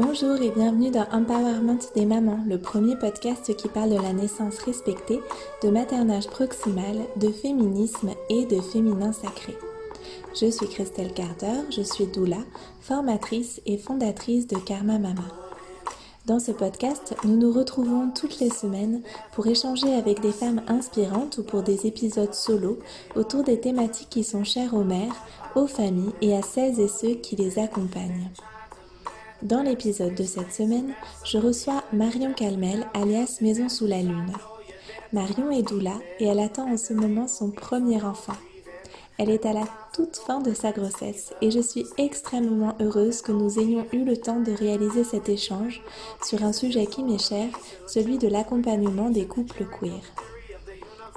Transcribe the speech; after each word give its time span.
Bonjour 0.00 0.40
et 0.40 0.52
bienvenue 0.52 0.92
dans 0.92 1.08
Empowerment 1.10 1.80
des 1.96 2.06
mamans, 2.06 2.38
le 2.46 2.60
premier 2.60 2.94
podcast 2.94 3.56
qui 3.56 3.66
parle 3.66 3.90
de 3.90 4.00
la 4.00 4.12
naissance 4.12 4.60
respectée, 4.60 5.18
de 5.64 5.70
maternage 5.70 6.28
proximal, 6.28 6.98
de 7.16 7.30
féminisme 7.30 8.10
et 8.30 8.46
de 8.46 8.60
féminin 8.60 9.12
sacré. 9.12 9.58
Je 10.40 10.52
suis 10.52 10.68
Christelle 10.68 11.12
Carter, 11.12 11.64
je 11.70 11.82
suis 11.82 12.06
doula, 12.06 12.38
formatrice 12.80 13.60
et 13.66 13.76
fondatrice 13.76 14.46
de 14.46 14.56
Karma 14.56 15.00
Mama. 15.00 15.26
Dans 16.26 16.38
ce 16.38 16.52
podcast, 16.52 17.16
nous 17.24 17.36
nous 17.36 17.52
retrouvons 17.52 18.12
toutes 18.14 18.38
les 18.38 18.50
semaines 18.50 19.02
pour 19.32 19.48
échanger 19.48 19.92
avec 19.94 20.20
des 20.20 20.30
femmes 20.30 20.62
inspirantes 20.68 21.38
ou 21.38 21.42
pour 21.42 21.64
des 21.64 21.88
épisodes 21.88 22.34
solo 22.34 22.78
autour 23.16 23.42
des 23.42 23.58
thématiques 23.58 24.10
qui 24.10 24.22
sont 24.22 24.44
chères 24.44 24.74
aux 24.74 24.84
mères, 24.84 25.16
aux 25.56 25.66
familles 25.66 26.14
et 26.22 26.36
à 26.36 26.42
celles 26.42 26.78
et 26.78 26.86
ceux 26.86 27.14
qui 27.14 27.34
les 27.34 27.58
accompagnent. 27.58 28.30
Dans 29.42 29.62
l'épisode 29.62 30.16
de 30.16 30.24
cette 30.24 30.52
semaine, 30.52 30.94
je 31.24 31.38
reçois 31.38 31.84
Marion 31.92 32.32
Calmel, 32.32 32.88
alias 32.92 33.38
Maison 33.40 33.68
sous 33.68 33.86
la 33.86 34.02
Lune. 34.02 34.32
Marion 35.12 35.52
est 35.52 35.62
doula 35.62 35.94
et 36.18 36.26
elle 36.26 36.40
attend 36.40 36.68
en 36.72 36.76
ce 36.76 36.92
moment 36.92 37.28
son 37.28 37.52
premier 37.52 38.02
enfant. 38.02 38.36
Elle 39.16 39.30
est 39.30 39.46
à 39.46 39.52
la 39.52 39.64
toute 39.92 40.16
fin 40.16 40.40
de 40.40 40.52
sa 40.54 40.72
grossesse 40.72 41.32
et 41.40 41.52
je 41.52 41.60
suis 41.60 41.86
extrêmement 41.98 42.74
heureuse 42.80 43.22
que 43.22 43.30
nous 43.30 43.60
ayons 43.60 43.86
eu 43.92 44.04
le 44.04 44.16
temps 44.16 44.40
de 44.40 44.50
réaliser 44.50 45.04
cet 45.04 45.28
échange 45.28 45.82
sur 46.24 46.42
un 46.42 46.52
sujet 46.52 46.86
qui 46.86 47.04
m'est 47.04 47.22
cher, 47.22 47.48
celui 47.86 48.18
de 48.18 48.26
l'accompagnement 48.26 49.08
des 49.08 49.26
couples 49.26 49.66
queer. 49.78 50.02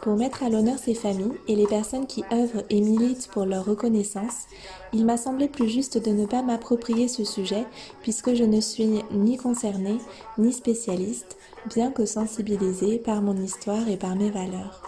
Pour 0.02 0.16
mettre 0.16 0.42
à 0.42 0.50
l'honneur 0.50 0.80
ces 0.80 0.96
familles 0.96 1.38
et 1.48 1.56
les 1.56 1.68
personnes 1.68 2.08
qui 2.08 2.24
œuvrent 2.34 2.64
et 2.72 2.82
militent 2.82 3.28
pour 3.28 3.46
leur 3.46 3.66
reconnaissance, 3.66 4.48
il 4.94 5.06
m'a 5.06 5.16
semblé 5.16 5.48
plus 5.48 5.70
juste 5.70 6.04
de 6.04 6.10
ne 6.10 6.26
pas 6.26 6.42
m'approprier 6.42 7.08
ce 7.08 7.24
sujet 7.24 7.66
puisque 8.02 8.34
je 8.34 8.44
ne 8.44 8.60
suis 8.62 9.04
ni 9.12 9.38
concernée 9.38 10.00
ni 10.40 10.54
spécialiste, 10.54 11.38
bien 11.70 11.92
que 11.92 12.06
sensibilisée 12.06 12.98
par 12.98 13.22
mon 13.22 13.36
histoire 13.36 13.88
et 13.88 13.98
par 13.98 14.16
mes 14.16 14.32
valeurs. 14.32 14.82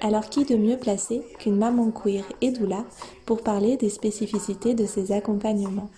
Alors 0.00 0.28
qui 0.28 0.44
de 0.44 0.54
mieux 0.54 0.78
placé 0.78 1.22
qu'une 1.40 1.56
maman 1.56 1.90
queer 1.90 2.24
et 2.40 2.52
doula 2.52 2.84
pour 3.26 3.42
parler 3.42 3.76
des 3.76 3.90
spécificités 3.90 4.74
de 4.74 4.86
ces 4.86 5.10
accompagnements? 5.10 5.90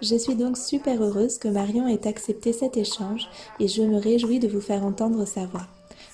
Je 0.00 0.16
suis 0.16 0.36
donc 0.36 0.56
super 0.56 1.02
heureuse 1.02 1.36
que 1.36 1.48
Marion 1.48 1.86
ait 1.86 2.06
accepté 2.06 2.54
cet 2.54 2.78
échange 2.78 3.28
et 3.60 3.68
je 3.68 3.82
me 3.82 3.98
réjouis 3.98 4.38
de 4.38 4.48
vous 4.48 4.60
faire 4.60 4.84
entendre 4.84 5.26
sa 5.26 5.44
voix. 5.44 5.66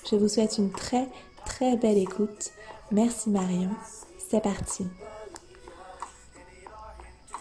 Je 0.09 0.15
vous 0.15 0.27
souhaite 0.27 0.57
une 0.57 0.71
très 0.71 1.07
très 1.45 1.77
belle 1.77 1.97
écoute. 1.97 2.51
Merci 2.91 3.29
Marion. 3.29 3.69
C'est 4.17 4.41
parti. 4.41 4.85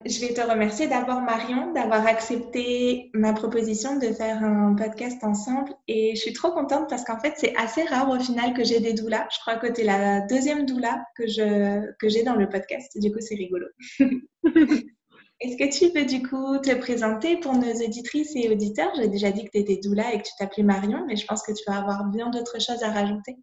Je 0.04 0.20
vais 0.20 0.32
te 0.32 0.40
remercier 0.40 0.86
d'abord 0.86 1.20
Marion 1.20 1.72
d'avoir 1.72 2.06
accepté 2.06 3.10
ma 3.14 3.32
proposition 3.32 3.98
de 3.98 4.06
faire 4.12 4.44
un 4.44 4.74
podcast 4.74 5.24
ensemble 5.24 5.72
et 5.88 6.14
je 6.14 6.20
suis 6.20 6.32
trop 6.32 6.52
contente 6.52 6.88
parce 6.88 7.04
qu'en 7.04 7.18
fait 7.18 7.34
c'est 7.36 7.54
assez 7.56 7.82
rare 7.82 8.08
au 8.08 8.20
final 8.20 8.54
que 8.54 8.62
j'ai 8.62 8.78
des 8.78 8.92
doulas. 8.92 9.26
Je 9.34 9.40
crois 9.40 9.56
que 9.56 9.66
tu 9.66 9.80
es 9.80 9.84
la 9.84 10.20
deuxième 10.20 10.66
doula 10.66 11.04
que 11.16 11.26
j'ai 11.26 12.22
dans 12.22 12.36
le 12.36 12.48
podcast. 12.48 12.96
Du 13.00 13.10
coup 13.10 13.18
c'est 13.20 13.34
rigolo. 13.34 13.66
Est-ce 15.40 15.56
que 15.56 15.72
tu 15.72 15.92
peux 15.92 16.04
du 16.04 16.22
coup 16.26 16.58
te 16.58 16.74
présenter 16.74 17.36
pour 17.36 17.54
nos 17.54 17.72
auditrices 17.72 18.34
et 18.34 18.50
auditeurs? 18.50 18.92
J'ai 18.96 19.08
déjà 19.08 19.30
dit 19.30 19.44
que 19.44 19.50
tu 19.50 19.58
étais 19.58 19.76
doula 19.76 20.12
et 20.12 20.18
que 20.18 20.24
tu 20.24 20.32
t'appelais 20.36 20.64
Marion, 20.64 21.04
mais 21.06 21.14
je 21.14 21.26
pense 21.26 21.42
que 21.42 21.52
tu 21.52 21.62
vas 21.66 21.78
avoir 21.78 22.04
bien 22.06 22.30
d'autres 22.30 22.60
choses 22.60 22.82
à 22.82 22.90
rajouter. 22.90 23.36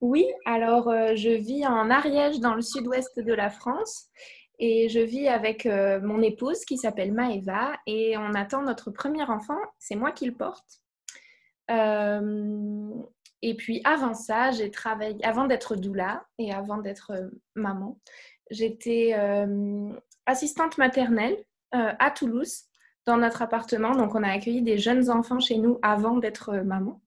Oui, 0.00 0.26
alors 0.46 0.88
euh, 0.88 1.14
je 1.14 1.28
vis 1.28 1.66
en 1.66 1.90
Ariège 1.90 2.40
dans 2.40 2.54
le 2.54 2.62
sud-ouest 2.62 3.20
de 3.20 3.34
la 3.34 3.50
France 3.50 4.08
et 4.58 4.88
je 4.88 5.00
vis 5.00 5.28
avec 5.28 5.66
euh, 5.66 6.00
mon 6.00 6.22
épouse 6.22 6.64
qui 6.64 6.78
s'appelle 6.78 7.12
Maëva 7.12 7.72
et 7.86 8.16
on 8.16 8.32
attend 8.34 8.62
notre 8.62 8.90
premier 8.90 9.24
enfant, 9.24 9.58
c'est 9.78 9.96
moi 9.96 10.10
qui 10.12 10.24
le 10.24 10.34
porte. 10.34 10.80
Euh, 11.70 12.90
et 13.42 13.54
puis 13.56 13.82
avant 13.84 14.14
ça, 14.14 14.50
j'ai 14.52 14.70
travaillé, 14.70 15.22
avant 15.22 15.46
d'être 15.46 15.76
doula 15.76 16.24
et 16.38 16.52
avant 16.52 16.78
d'être 16.78 17.30
maman, 17.54 17.98
j'étais 18.50 19.14
assistante 20.26 20.78
maternelle 20.78 21.36
à 21.72 22.10
Toulouse 22.10 22.64
dans 23.06 23.16
notre 23.16 23.40
appartement. 23.40 23.92
Donc 23.92 24.14
on 24.14 24.22
a 24.22 24.30
accueilli 24.30 24.62
des 24.62 24.76
jeunes 24.78 25.10
enfants 25.10 25.40
chez 25.40 25.56
nous 25.56 25.78
avant 25.82 26.18
d'être 26.18 26.52
maman. 26.52 27.00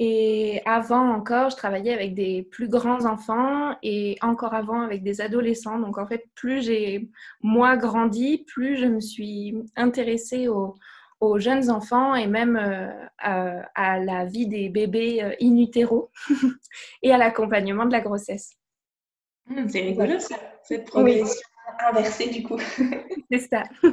Et 0.00 0.62
avant 0.64 1.10
encore, 1.10 1.50
je 1.50 1.56
travaillais 1.56 1.92
avec 1.92 2.14
des 2.14 2.44
plus 2.44 2.68
grands 2.68 3.04
enfants 3.04 3.76
et 3.82 4.16
encore 4.22 4.54
avant 4.54 4.82
avec 4.82 5.02
des 5.02 5.20
adolescents. 5.20 5.78
Donc 5.80 5.98
en 5.98 6.06
fait, 6.06 6.26
plus 6.36 6.62
j'ai 6.62 7.08
moi 7.42 7.76
grandi, 7.76 8.44
plus 8.46 8.76
je 8.76 8.86
me 8.86 9.00
suis 9.00 9.56
intéressée 9.74 10.46
aux, 10.48 10.76
jeunes 11.38 11.68
enfants 11.68 12.14
et 12.14 12.28
même 12.28 12.56
euh, 12.56 13.60
à, 13.74 13.98
la 13.98 14.24
vie 14.24 14.46
des 14.46 14.68
bébés 14.68 15.20
euh, 15.20 15.34
in 15.42 15.56
utero 15.56 16.12
et 17.02 17.12
à 17.12 17.18
l'accompagnement 17.18 17.86
de 17.86 17.92
la 17.92 18.00
grossesse. 18.00 18.52
Mmh, 19.46 19.68
c'est 19.68 19.80
rigolo 19.80 20.20
ça, 20.20 20.36
cette 20.62 20.84
progression 20.84 21.40
inversée 21.90 22.30
du 22.30 22.44
coup. 22.44 22.58
c'est 23.32 23.38
ça. 23.38 23.64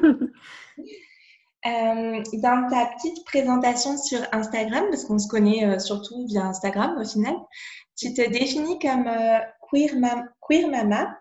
Euh, 1.65 2.21
dans 2.33 2.67
ta 2.69 2.85
petite 2.95 3.25
présentation 3.25 3.97
sur 3.97 4.19
Instagram, 4.31 4.85
parce 4.89 5.05
qu'on 5.05 5.17
se 5.17 5.27
connaît 5.27 5.65
euh, 5.65 5.79
surtout 5.79 6.27
via 6.27 6.45
Instagram 6.45 6.95
au 7.01 7.03
final, 7.03 7.35
tu 7.97 8.13
te 8.13 8.21
définis 8.29 8.77
comme 8.77 9.07
euh, 9.07 9.39
queer, 9.71 9.95
mama. 10.69 11.17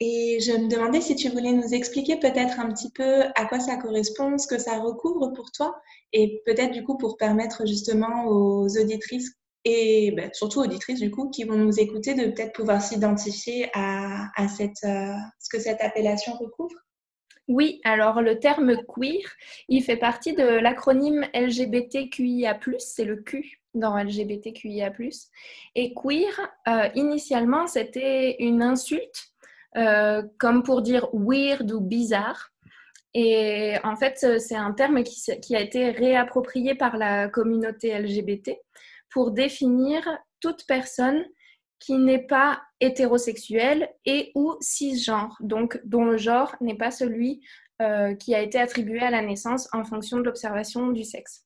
Et 0.00 0.38
je 0.40 0.52
me 0.52 0.68
demandais 0.68 1.00
si 1.00 1.16
tu 1.16 1.28
voulais 1.28 1.52
nous 1.52 1.74
expliquer 1.74 2.16
peut-être 2.20 2.60
un 2.60 2.68
petit 2.68 2.92
peu 2.92 3.24
à 3.34 3.46
quoi 3.46 3.58
ça 3.58 3.76
correspond, 3.76 4.38
ce 4.38 4.46
que 4.46 4.58
ça 4.58 4.78
recouvre 4.78 5.32
pour 5.34 5.50
toi, 5.50 5.74
et 6.12 6.40
peut-être 6.46 6.70
du 6.70 6.84
coup 6.84 6.96
pour 6.96 7.16
permettre 7.16 7.66
justement 7.66 8.26
aux 8.26 8.68
auditrices 8.78 9.32
et 9.64 10.12
ben, 10.12 10.30
surtout 10.32 10.60
auditrices 10.60 11.00
du 11.00 11.10
coup 11.10 11.30
qui 11.30 11.42
vont 11.42 11.56
nous 11.56 11.80
écouter 11.80 12.14
de 12.14 12.26
peut-être 12.26 12.52
pouvoir 12.52 12.80
s'identifier 12.80 13.68
à, 13.74 14.28
ce 14.48 15.48
que 15.50 15.58
cette 15.58 15.80
appellation 15.80 16.34
recouvre. 16.34 16.76
Oui, 17.48 17.80
alors 17.82 18.20
le 18.20 18.38
terme 18.38 18.76
queer, 18.86 19.22
il 19.70 19.82
fait 19.82 19.96
partie 19.96 20.34
de 20.34 20.44
l'acronyme 20.44 21.26
LGBTQIA+, 21.32 22.60
c'est 22.78 23.06
le 23.06 23.16
Q 23.16 23.62
dans 23.72 23.96
LGBTQIA+. 23.96 24.92
Et 25.74 25.94
queer, 25.94 26.50
euh, 26.68 26.88
initialement, 26.94 27.66
c'était 27.66 28.36
une 28.40 28.62
insulte, 28.62 29.32
euh, 29.78 30.22
comme 30.38 30.62
pour 30.62 30.82
dire 30.82 31.08
weird 31.14 31.72
ou 31.72 31.80
bizarre. 31.80 32.50
Et 33.14 33.76
en 33.82 33.96
fait, 33.96 34.38
c'est 34.38 34.54
un 34.54 34.72
terme 34.72 35.02
qui, 35.02 35.18
qui, 35.40 35.56
a 35.56 35.60
été 35.60 35.90
réapproprié 35.90 36.74
par 36.74 36.98
la 36.98 37.28
communauté 37.28 37.98
LGBT 37.98 38.58
pour 39.10 39.30
définir 39.30 40.06
toute 40.40 40.66
personne 40.66 41.24
qui 41.78 41.96
n'est 41.96 42.26
pas 42.26 42.62
hétérosexuel 42.80 43.88
et 44.04 44.32
ou 44.34 44.56
cisgenre, 44.60 45.36
donc 45.40 45.80
dont 45.84 46.04
le 46.04 46.16
genre 46.16 46.54
n'est 46.60 46.76
pas 46.76 46.90
celui 46.90 47.40
euh, 47.80 48.14
qui 48.14 48.34
a 48.34 48.40
été 48.40 48.58
attribué 48.58 49.00
à 49.00 49.10
la 49.10 49.22
naissance 49.22 49.68
en 49.72 49.84
fonction 49.84 50.18
de 50.18 50.24
l'observation 50.24 50.88
du 50.88 51.04
sexe. 51.04 51.44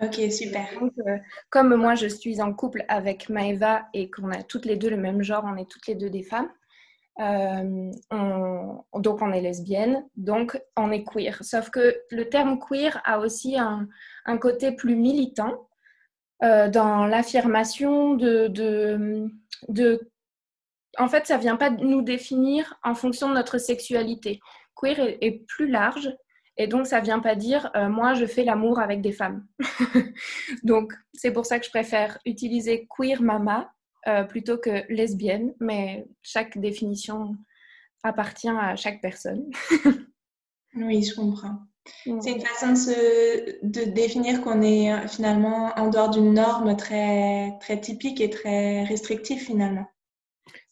Ok, 0.00 0.20
super. 0.30 0.68
Euh, 0.82 1.18
comme 1.50 1.74
moi 1.74 1.94
je 1.96 2.06
suis 2.06 2.40
en 2.40 2.54
couple 2.54 2.84
avec 2.88 3.28
Maeva 3.28 3.88
et 3.92 4.10
qu'on 4.10 4.30
a 4.30 4.42
toutes 4.42 4.64
les 4.64 4.76
deux 4.76 4.90
le 4.90 4.96
même 4.96 5.22
genre, 5.22 5.44
on 5.44 5.56
est 5.56 5.68
toutes 5.68 5.86
les 5.88 5.96
deux 5.96 6.08
des 6.08 6.22
femmes, 6.22 6.50
euh, 7.20 7.90
donc 8.94 9.22
on 9.22 9.32
est 9.32 9.40
lesbienne, 9.40 10.08
donc 10.16 10.60
on 10.76 10.92
est 10.92 11.04
queer. 11.04 11.36
Sauf 11.42 11.70
que 11.70 12.00
le 12.10 12.28
terme 12.28 12.60
queer 12.60 13.00
a 13.04 13.18
aussi 13.18 13.58
un, 13.58 13.88
un 14.24 14.38
côté 14.38 14.72
plus 14.72 14.94
militant 14.94 15.67
euh, 16.42 16.68
dans 16.68 17.06
l'affirmation 17.06 18.14
de, 18.14 19.30
En 20.98 21.08
fait, 21.08 21.26
ça 21.26 21.36
ne 21.36 21.42
vient 21.42 21.56
pas 21.56 21.70
nous 21.70 22.02
définir 22.02 22.78
en 22.84 22.94
fonction 22.94 23.28
de 23.28 23.34
notre 23.34 23.58
sexualité. 23.58 24.40
Queer 24.76 25.16
est, 25.20 25.44
plus 25.46 25.68
large 25.68 26.14
et 26.56 26.66
donc 26.66 26.86
ça 26.86 27.00
ne 27.00 27.04
vient 27.04 27.20
pas 27.20 27.36
dire 27.36 27.70
euh, 27.76 27.88
moi 27.88 28.14
je 28.14 28.26
fais 28.26 28.44
l'amour 28.44 28.78
avec 28.80 29.00
des 29.00 29.12
femmes. 29.12 29.46
donc 30.64 30.92
c'est 31.14 31.32
pour 31.32 31.46
ça 31.46 31.58
que 31.58 31.64
je 31.64 31.70
préfère 31.70 32.18
utiliser 32.24 32.86
queer 32.88 33.22
mama 33.22 33.72
euh, 34.06 34.24
plutôt 34.24 34.58
que 34.58 34.84
lesbienne, 34.92 35.54
mais 35.60 36.06
chaque 36.22 36.58
définition 36.58 37.36
appartient 38.02 38.48
à 38.48 38.76
chaque 38.76 39.00
personne. 39.00 39.50
oui, 40.74 41.02
je 41.02 41.14
comprends. 41.14 41.58
C'est 42.20 42.32
une 42.32 42.40
façon 42.40 42.72
de, 42.72 43.84
définir 43.90 44.40
qu'on 44.42 44.62
est 44.62 44.92
euh, 44.92 45.06
finalement 45.06 45.72
en 45.76 45.88
dehors 45.88 46.10
d'une 46.10 46.32
norme 46.32 46.76
très, 46.76 47.52
très 47.60 47.80
typique 47.80 48.20
et 48.20 48.30
très 48.30 48.84
restrictive 48.84 49.38
finalement. 49.38 49.86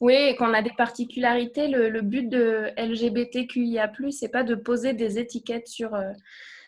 Oui, 0.01 0.15
et 0.15 0.37
qu'on 0.37 0.53
a 0.55 0.63
des 0.63 0.73
particularités. 0.77 1.69
Le, 1.69 2.01
but 2.01 2.29
de 2.29 2.71
LGBTQIA, 2.77 3.91
c'est 4.11 4.29
pas 4.29 4.45
de 4.45 4.55
poser 4.55 4.93
des 4.93 5.19
étiquettes 5.19 5.69
sur, 5.69 5.95
euh, 5.95 6.13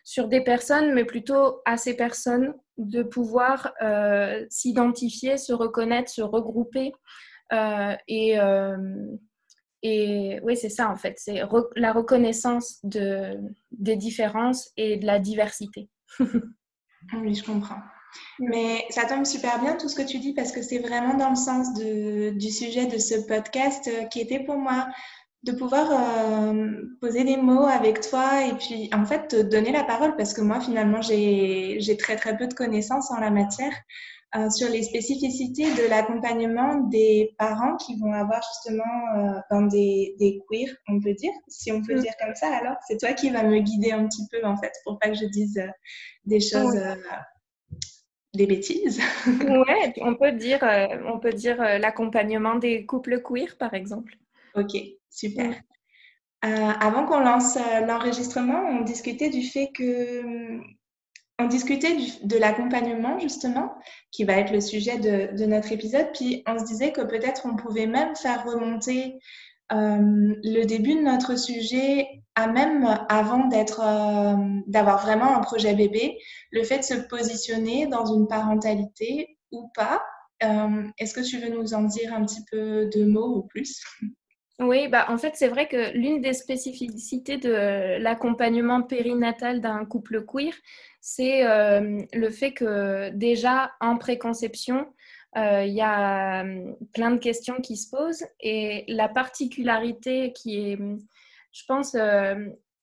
sur 0.05 0.29
des 0.29 0.43
personnes, 0.43 0.93
mais 0.95 1.05
plutôt 1.05 1.61
à 1.65 1.77
ces 1.77 1.95
personnes 1.95 2.55
de 2.79 3.03
pouvoir 3.03 3.73
euh, 3.83 4.47
s'identifier, 4.49 5.37
se 5.37 5.53
reconnaître, 5.53 6.11
se 6.11 6.23
regrouper 6.23 6.93
et, 7.50 8.39
et 9.83 10.41
oui, 10.43 10.57
c'est 10.57 10.69
ça 10.69 10.91
en 10.91 10.97
fait, 10.97 11.15
c'est 11.19 11.43
la 11.77 11.93
reconnaissance 11.93 12.79
de, 12.85 13.39
des 13.71 13.97
différences 13.97 14.71
et 14.77 14.97
de 14.97 15.07
la 15.07 15.19
diversité. 15.19 15.89
oui, 16.21 17.35
je 17.35 17.45
comprends. 17.45 17.81
Mais 18.39 18.85
ça 18.91 19.05
tombe 19.05 19.25
super 19.25 19.61
bien 19.61 19.77
tout 19.77 19.89
ce 19.89 19.95
que 19.95 20.07
tu 20.07 20.19
dis 20.19 20.33
parce 20.33 20.53
que 20.53 20.63
c'est 20.63 20.79
vraiment 20.79 21.15
dans 21.15 21.31
le 21.31 21.37
sens 21.37 21.75
de, 21.75 22.31
du 22.31 22.51
sujet 22.51 22.87
de 22.87 22.99
ce 22.99 23.27
podcast 23.27 23.89
euh, 23.89 24.05
qui 24.05 24.21
était 24.21 24.41
pour 24.41 24.57
moi 24.57 24.89
de 25.45 25.53
pouvoir 25.53 25.89
euh, 25.93 26.83
poser 27.01 27.23
des 27.23 27.37
mots 27.37 27.67
avec 27.67 28.01
toi 28.01 28.45
et 28.45 28.55
puis 28.55 28.91
en 28.93 29.05
fait 29.05 29.29
te 29.29 29.41
donner 29.41 29.71
la 29.71 29.85
parole 29.85 30.17
parce 30.17 30.35
que 30.35 30.41
moi 30.41 30.61
finalement 30.61 31.01
j'ai 31.01 31.97
très 31.99 32.17
très 32.17 32.37
peu 32.37 32.49
de 32.49 32.55
connaissances 32.55 33.11
en 33.13 33.21
la 33.21 33.31
matière 33.31 33.73
euh, 34.37 34.51
sur 34.51 34.69
les 34.69 34.83
spécificités 34.83 35.65
de 35.75 35.89
l'accompagnement 35.89 36.81
des 36.89 37.35
parents 37.39 37.77
qui 37.77 37.99
vont 37.99 38.13
avoir 38.13 38.43
justement 38.43 39.41
euh, 39.51 39.67
des, 39.69 40.17
des 40.19 40.43
queers, 40.51 40.77
on 40.87 41.01
peut 41.01 41.15
dire, 41.15 41.33
si 41.47 41.73
on 41.73 41.83
peut 41.83 41.95
mm. 41.95 42.01
dire 42.01 42.13
comme 42.21 42.35
ça. 42.35 42.55
Alors 42.55 42.77
c'est 42.87 42.99
toi 42.99 43.15
qui 43.15 43.31
vas 43.31 43.43
me 43.43 43.59
guider 43.61 43.91
un 43.91 44.07
petit 44.07 44.27
peu 44.31 44.45
en 44.47 44.59
fait 44.59 44.73
pour 44.85 44.99
pas 44.99 45.09
que 45.09 45.15
je 45.15 45.25
dise 45.25 45.57
euh, 45.57 45.71
des 46.27 46.41
choses. 46.41 46.79
des 48.35 48.47
bêtises. 48.47 49.01
ouais, 49.27 49.95
on 50.03 50.15
peut 50.15 50.33
dire, 50.33 50.61
on 51.07 51.19
peut 51.19 51.33
dire 51.33 51.57
l'accompagnement 51.57 52.57
des 52.57 52.85
couples 52.85 53.23
queer, 53.23 53.57
par 53.57 53.73
exemple. 53.73 54.13
Ok, 54.55 54.77
super. 55.09 55.55
avant 56.43 57.07
qu'on 57.07 57.21
lance 57.21 57.57
l'enregistrement, 57.87 58.61
on 58.79 58.83
discutait 58.83 59.31
du 59.31 59.43
fait 59.43 59.71
que 59.75 60.61
on 61.38 61.46
discutait 61.46 61.96
de 62.23 62.37
l'accompagnement 62.37 63.19
justement, 63.19 63.75
qui 64.11 64.25
va 64.25 64.35
être 64.35 64.52
le 64.52 64.61
sujet 64.61 64.99
de, 64.99 65.44
notre 65.46 65.73
épisode, 65.73 66.08
puis 66.12 66.43
on 66.46 66.58
se 66.58 66.64
disait 66.64 66.93
que 66.93 67.02
peut-être 67.02 67.46
on 67.46 67.56
pouvait 67.56 67.87
même 67.87 68.17
faire 68.17 68.44
remonter 68.44 69.19
euh, 69.73 69.99
le 70.00 70.64
début 70.64 70.94
de 70.94 71.02
notre 71.02 71.38
sujet 71.38 72.08
à 72.35 72.49
même 72.49 72.87
avant 73.08 73.49
euh, 73.52 74.37
d'avoir 74.67 75.02
vraiment 75.02 75.37
un 75.37 75.40
projet 75.40 75.75
bébé, 75.75 76.19
le 76.50 76.64
fait 76.64 76.79
de 76.79 76.85
se 76.85 76.94
positionner 76.94 77.87
dans 77.87 78.06
une 78.06 78.26
parentalité 78.26 79.38
ou 79.52 79.70
pas. 79.75 80.02
Euh, 80.43 80.85
est-ce 80.99 81.14
que 81.14 81.20
tu 81.20 81.38
veux 81.38 81.50
nous 81.50 81.75
en 81.75 81.82
dire 81.82 82.14
un 82.14 82.25
petit 82.25 82.44
peu 82.50 82.88
de 82.88 83.05
mots 83.05 83.38
ou 83.38 83.43
plus? 83.43 83.82
Oui, 84.61 84.89
bah, 84.89 85.07
en 85.09 85.19
fait, 85.19 85.37
c'est 85.37 85.47
vrai 85.49 85.69
que 85.69 85.93
l'une 85.97 86.21
des 86.21 86.33
spécificités 86.33 87.37
de 87.37 87.99
l'accompagnement 88.03 88.83
périnatal 88.83 89.61
d'un 89.61 89.85
couple 89.85 90.25
queer, 90.25 90.53
c'est 91.01 91.47
euh, 91.47 92.03
le 92.13 92.31
fait 92.31 92.53
que 92.53 93.11
déjà 93.11 93.71
en 93.81 93.97
préconception, 93.99 94.93
euh, 95.37 95.63
il 95.65 95.75
y 95.75 95.81
a 95.81 96.45
euh, 96.45 96.73
plein 96.93 97.13
de 97.13 97.19
questions 97.19 97.61
qui 97.61 97.77
se 97.77 97.89
posent 97.89 98.27
et 98.41 98.85
la 98.89 99.09
particularité 99.09 100.33
qui 100.33 100.73
est, 100.73 100.79
je 101.53 101.65
pense, 101.69 101.95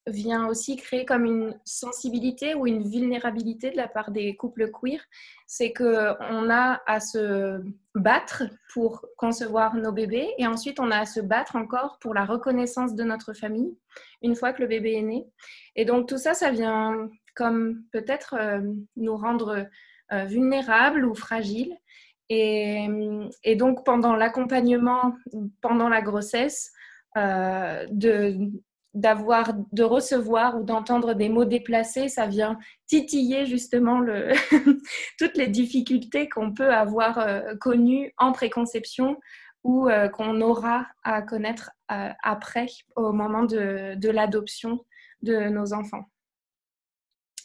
vient 0.08 0.48
aussi 0.48 0.76
créer 0.76 1.06
comme 1.06 1.26
une 1.26 1.60
sensibilité 1.66 2.54
ou 2.54 2.68
une 2.68 2.88
vulnérabilité 2.88 3.72
de 3.72 3.78
la 3.78 3.88
part 3.88 4.12
des 4.12 4.36
couples 4.36 4.70
queer, 4.72 5.00
c'est 5.48 5.74
qu'on 5.74 6.50
a 6.50 6.82
à 6.86 7.00
se 7.00 7.62
battre 7.96 8.44
pour 8.74 9.06
concevoir 9.18 9.76
nos 9.76 9.92
bébés 9.92 10.30
et 10.38 10.46
ensuite 10.48 10.80
on 10.80 10.92
a 10.92 11.00
à 11.00 11.06
se 11.06 11.20
battre 11.20 11.56
encore 11.56 11.98
pour 12.00 12.14
la 12.14 12.26
reconnaissance 12.26 12.94
de 12.94 13.04
notre 13.04 13.34
famille 13.34 13.76
une 14.22 14.36
fois 14.36 14.54
que 14.54 14.62
le 14.62 14.68
bébé 14.68 14.94
est 14.94 15.02
né. 15.02 15.28
Et 15.76 15.86
donc 15.86 16.08
tout 16.08 16.18
ça, 16.18 16.34
ça 16.34 16.52
vient 16.52 17.10
comme 17.36 17.84
peut-être 17.92 18.36
euh, 18.40 18.62
nous 18.96 19.18
rendre 19.18 19.68
euh, 20.12 20.26
vulnérables 20.26 21.06
ou 21.06 21.16
fragiles. 21.16 21.76
Et, 22.30 22.88
et 23.44 23.56
donc 23.56 23.86
pendant 23.86 24.16
l'accompagnement, 24.16 25.14
pendant 25.62 25.90
la 25.90 26.02
grossesse, 26.02 26.72
euh, 27.18 27.86
de, 27.92 28.38
d'avoir, 28.96 29.54
de 29.74 29.84
recevoir 29.84 30.58
ou 30.58 30.64
d'entendre 30.64 31.14
des 31.14 31.28
mots 31.28 31.46
déplacés, 31.46 32.08
ça 32.08 32.28
vient 32.28 32.58
titiller 32.88 33.46
justement 33.46 34.00
le 34.00 34.32
toutes 35.20 35.36
les 35.36 35.48
difficultés 35.48 36.30
qu'on 36.30 36.54
peut 36.54 36.74
avoir 36.74 37.20
euh, 37.20 37.56
connues 37.60 38.14
en 38.18 38.32
préconception 38.32 39.18
ou 39.64 39.90
euh, 39.90 40.08
qu'on 40.08 40.40
aura 40.40 40.88
à 41.04 41.22
connaître 41.22 41.72
euh, 41.92 42.10
après, 42.24 42.68
au 42.96 43.12
moment 43.12 43.44
de, 43.44 43.96
de 43.96 44.10
l'adoption 44.10 44.86
de 45.22 45.50
nos 45.50 45.74
enfants. 45.74 46.06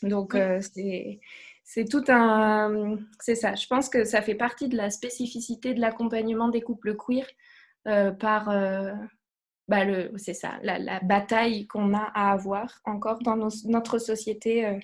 Donc, 0.02 0.34
c'est, 0.34 1.20
c'est 1.62 1.84
tout 1.84 2.04
un. 2.08 2.96
C'est 3.20 3.34
ça. 3.34 3.54
Je 3.54 3.66
pense 3.66 3.90
que 3.90 4.04
ça 4.04 4.22
fait 4.22 4.34
partie 4.34 4.68
de 4.68 4.76
la 4.78 4.88
spécificité 4.88 5.74
de 5.74 5.80
l'accompagnement 5.80 6.48
des 6.48 6.62
couples 6.62 6.96
queer 6.96 7.26
par 8.18 8.48
bah, 9.70 9.84
c'est 10.16 10.34
ça, 10.34 10.58
la, 10.62 10.98
bataille 10.98 11.68
qu'on 11.68 11.94
a 11.94 12.10
à 12.12 12.32
avoir 12.32 12.80
encore 12.84 13.20
dans 13.22 13.36
notre 13.36 13.98
société 13.98 14.66
euh, 14.66 14.80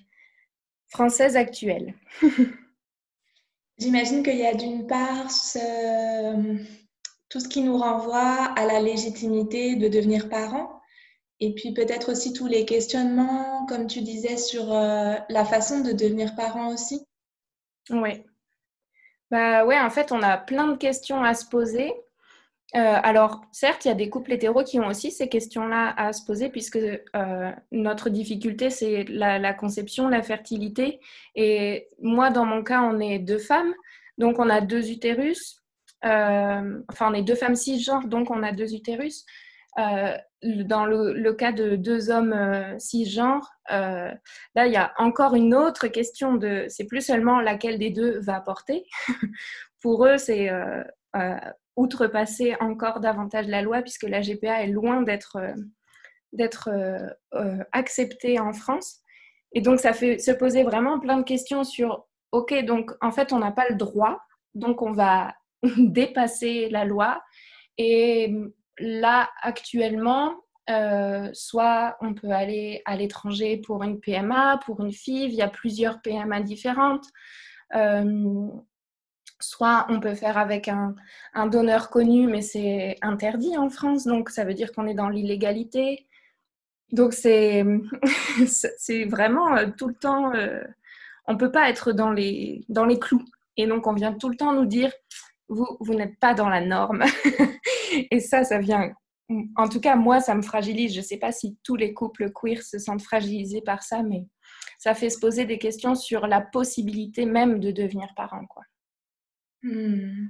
française 0.87 1.37
actuelle. 1.37 1.95
J'imagine 3.79 4.23
qu'il 4.23 4.37
y 4.37 4.47
a 4.47 4.55
d'une 4.55 4.87
part 4.87 5.27
tout 7.29 7.41
ce 7.41 7.49
qui 7.49 7.63
nous 7.63 7.77
renvoie 7.77 8.45
à 8.57 8.65
la 8.65 8.81
légitimité 8.81 9.75
de 9.75 9.89
devenir 9.89 10.29
parent, 10.29 10.81
et 11.41 11.53
puis 11.53 11.75
peut-être 11.75 12.13
aussi 12.13 12.33
tous 12.33 12.47
les 12.47 12.65
questionnements, 12.65 13.67
comme 13.67 13.89
tu 13.89 14.03
disais, 14.03 14.37
sur 14.37 14.73
euh, 14.73 15.17
la 15.29 15.45
façon 15.45 15.81
de 15.81 15.91
devenir 15.91 16.37
parent 16.37 16.73
aussi. 16.73 17.05
Oui. 17.91 18.23
Bah 19.33 19.67
ouais, 19.67 19.81
en 19.81 19.91
fait, 19.91 20.13
on 20.13 20.23
a 20.23 20.39
plein 20.39 20.69
de 20.69 20.77
questions 20.77 21.25
à 21.25 21.35
se 21.35 21.45
poser. 21.45 21.93
Euh, 22.75 22.99
alors, 23.03 23.43
certes, 23.53 23.85
il 23.85 23.89
y 23.89 23.91
a 23.93 23.95
des 23.95 24.11
couples 24.11 24.33
hétéros 24.33 24.65
qui 24.65 24.81
ont 24.81 24.89
aussi 24.89 25.11
ces 25.13 25.29
questions-là 25.29 25.95
à 25.97 26.13
se 26.13 26.25
poser, 26.25 26.49
puisque 26.49 26.77
euh, 26.77 27.53
notre 27.71 28.11
difficulté, 28.11 28.71
c'est 28.71 29.05
la, 29.09 29.55
conception, 29.55 30.09
la 30.09 30.23
fertilité. 30.23 31.01
Et 31.37 31.89
moi, 32.01 32.31
dans 32.31 32.45
mon 32.45 32.65
cas, 32.65 32.83
on 32.83 32.99
est 32.99 33.19
deux 33.19 33.39
femmes, 33.39 33.73
donc 34.19 34.39
on 34.39 34.51
a 34.51 34.61
deux 34.61 34.91
utérus. 34.91 35.63
Euh, 36.05 36.81
enfin, 36.91 37.11
on 37.11 37.15
est 37.15 37.23
deux 37.23 37.37
femmes 37.37 37.55
cisgenres, 37.55 38.09
donc 38.09 38.31
on 38.31 38.43
a 38.43 38.53
deux 38.53 38.75
utérus. 38.75 39.25
dans 39.77 40.87
le, 40.87 41.33
cas 41.35 41.53
de 41.53 41.77
deux 41.77 42.11
hommes 42.11 42.35
cisgenres, 42.79 43.49
là, 43.71 44.67
il 44.67 44.73
y 44.73 44.77
a 44.77 44.93
encore 44.99 45.35
une 45.37 45.55
autre 45.55 45.87
question 45.87 46.35
de, 46.35 46.67
c'est 46.69 46.87
plus 46.87 47.03
seulement 47.03 47.41
laquelle 47.41 47.79
des 47.79 47.91
deux 47.91 48.19
va 48.21 48.41
porter. 48.41 48.85
Pour 49.83 50.05
eux, 50.05 50.19
c'est 50.19 50.51
outrepasser 51.77 52.57
encore 52.61 53.01
davantage 53.01 53.47
la 53.47 53.63
loi 53.63 53.83
puisque 53.83 54.05
la 54.05 54.23
GPA 54.23 54.63
est 54.63 54.69
loin 54.69 55.03
d'être 55.03 55.37
euh, 55.37 56.49
euh, 56.69 57.11
euh, 57.35 57.65
acceptée 57.73 58.41
en 58.41 58.53
France. 58.53 59.01
Et 59.53 59.61
donc, 59.61 59.79
ça 59.79 59.93
fait 59.93 60.19
se 60.19 60.33
poser 60.33 60.65
vraiment 60.65 60.99
plein 60.99 61.19
de 61.19 61.23
questions 61.23 61.65
sur, 61.65 62.07
OK, 62.33 62.53
donc 62.65 62.93
en 63.01 63.13
fait, 63.13 63.33
on 63.33 63.39
n'a 63.39 63.53
pas 63.53 63.69
le 63.69 63.77
droit, 63.77 64.21
donc 64.55 64.83
on 64.83 64.93
va 64.93 65.35
dépasser 65.79 66.69
la 66.71 66.85
loi. 66.85 67.23
Et 67.79 68.35
là, 68.79 69.31
actuellement, 69.43 70.35
soit 71.33 71.97
on 72.01 72.13
peut 72.13 72.31
aller 72.31 72.83
à 72.87 72.97
l'étranger 72.97 73.59
pour 73.59 73.85
une 73.85 74.01
PMA, 74.01 74.59
pour 74.65 74.81
une 74.81 74.93
FIV, 74.93 75.33
il 75.33 75.37
y 75.37 75.43
a 75.43 75.49
plusieurs 75.49 76.03
PMA 76.03 76.41
différentes 76.41 77.07
soit 79.41 79.87
on 79.89 80.01
peut 80.01 80.15
faire 80.15 80.39
avec 80.39 80.69
un, 80.69 80.95
donneur 81.47 81.91
connu, 81.91 82.27
mais 82.27 82.43
c'est 82.43 82.97
interdit 83.03 83.57
en 83.57 83.69
France, 83.69 84.05
donc 84.05 84.31
ça 84.31 84.45
veut 84.45 84.55
dire 84.55 84.73
qu'on 84.73 84.87
est 84.87 84.95
dans 84.95 85.09
l'illégalité. 85.09 86.07
Donc 86.93 87.13
c'est 87.13 87.65
vraiment 89.07 89.57
euh, 89.57 89.67
tout 89.77 89.89
le 89.89 89.95
temps, 89.95 90.33
euh, 90.35 90.63
on 91.27 91.33
ne 91.33 91.39
peut 91.39 91.51
pas 91.51 91.69
être 91.69 91.93
dans 91.93 92.11
les, 92.11 92.65
dans 92.69 92.85
les 92.85 92.99
clous. 92.99 93.25
Et 93.57 93.67
donc 93.67 93.87
on 93.87 93.93
vient 93.93 94.13
tout 94.13 94.29
le 94.29 94.37
temps 94.37 94.53
nous 94.53 94.67
dire, 94.67 94.93
vous, 95.49 95.67
vous 95.81 95.95
n'êtes 95.95 96.19
pas 96.19 96.35
dans 96.35 96.49
la 96.49 96.61
norme. 96.61 97.05
Et 98.11 98.21
ça, 98.21 98.45
ça 98.45 98.59
vient, 98.59 98.93
en 99.57 99.69
tout 99.69 99.81
cas 99.81 99.97
moi, 99.97 100.21
ça 100.21 100.35
me 100.35 100.43
fragilise. 100.43 100.95
Je 100.95 101.01
ne 101.01 101.05
sais 101.05 101.19
pas 101.19 101.33
si 101.33 101.57
tous 101.63 101.77
les 101.77 101.93
couples 101.93 102.31
queer 102.33 102.63
se 102.63 102.79
sentent 102.79 103.03
fragilisés 103.03 103.63
par 103.63 103.83
ça, 103.83 104.03
mais 104.03 104.27
ça 104.79 104.95
fait 104.95 105.11
se 105.11 105.19
poser 105.19 105.45
des 105.45 105.59
questions 105.59 105.95
sur 105.95 106.27
la 106.27 106.41
possibilité 106.41 107.27
même 107.27 107.61
de 107.61 107.71
devenir 107.71 108.09
parent. 108.15 108.47
Quoi. 108.47 108.63
Hmm. 109.63 110.27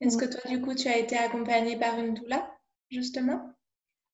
Est-ce 0.00 0.16
que 0.16 0.24
toi, 0.24 0.40
du 0.48 0.60
coup, 0.60 0.74
tu 0.74 0.88
as 0.88 0.98
été 0.98 1.16
accompagnée 1.16 1.76
par 1.76 1.98
une 1.98 2.14
doula, 2.14 2.48
justement? 2.90 3.52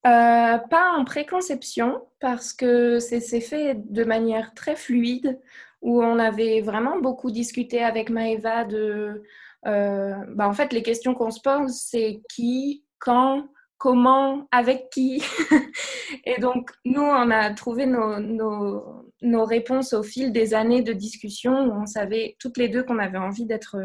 Euh, 0.07 0.59
Pas 0.59 0.93
en 0.97 1.05
préconception, 1.05 2.07
parce 2.21 2.53
que 2.53 2.99
c'est 2.99 3.41
fait 3.41 3.75
de 3.75 4.05
manière 4.05 4.55
très 4.55 4.77
fluide, 4.77 5.41
où 5.83 6.03
on 6.03 6.19
avait 6.19 6.63
vraiment 6.63 6.99
beaucoup 6.99 7.31
discuté 7.31 7.83
avec 7.83 8.09
Maëva 8.11 8.65
de... 8.65 9.23
Euh, 9.67 10.15
bah, 10.29 10.49
en 10.49 10.53
fait, 10.53 10.73
les 10.73 10.83
questions 10.83 11.15
qu'on 11.15 11.31
se 11.31 11.41
pose, 11.41 11.73
c'est 11.73 12.23
qui, 12.31 12.85
quand, 12.99 13.47
comment, 13.79 14.49
avec 14.51 14.89
qui. 14.91 15.23
et 16.25 16.41
donc, 16.41 16.71
nous, 16.87 17.03
on 17.03 17.31
a 17.31 17.51
trouvé 17.53 17.85
nos, 17.85 18.19
nos, 18.19 19.11
nos, 19.21 19.45
réponses 19.45 19.93
au 19.93 20.03
fil 20.03 20.33
des 20.33 20.55
années 20.55 20.83
de 20.83 20.93
discussion 20.93 21.67
où 21.67 21.73
on 21.73 21.87
savait 21.87 22.37
toutes 22.39 22.57
les 22.57 22.69
deux 22.69 22.83
qu'on 22.83 22.99
avait 22.99 23.19
envie 23.19 23.47
d'être 23.47 23.77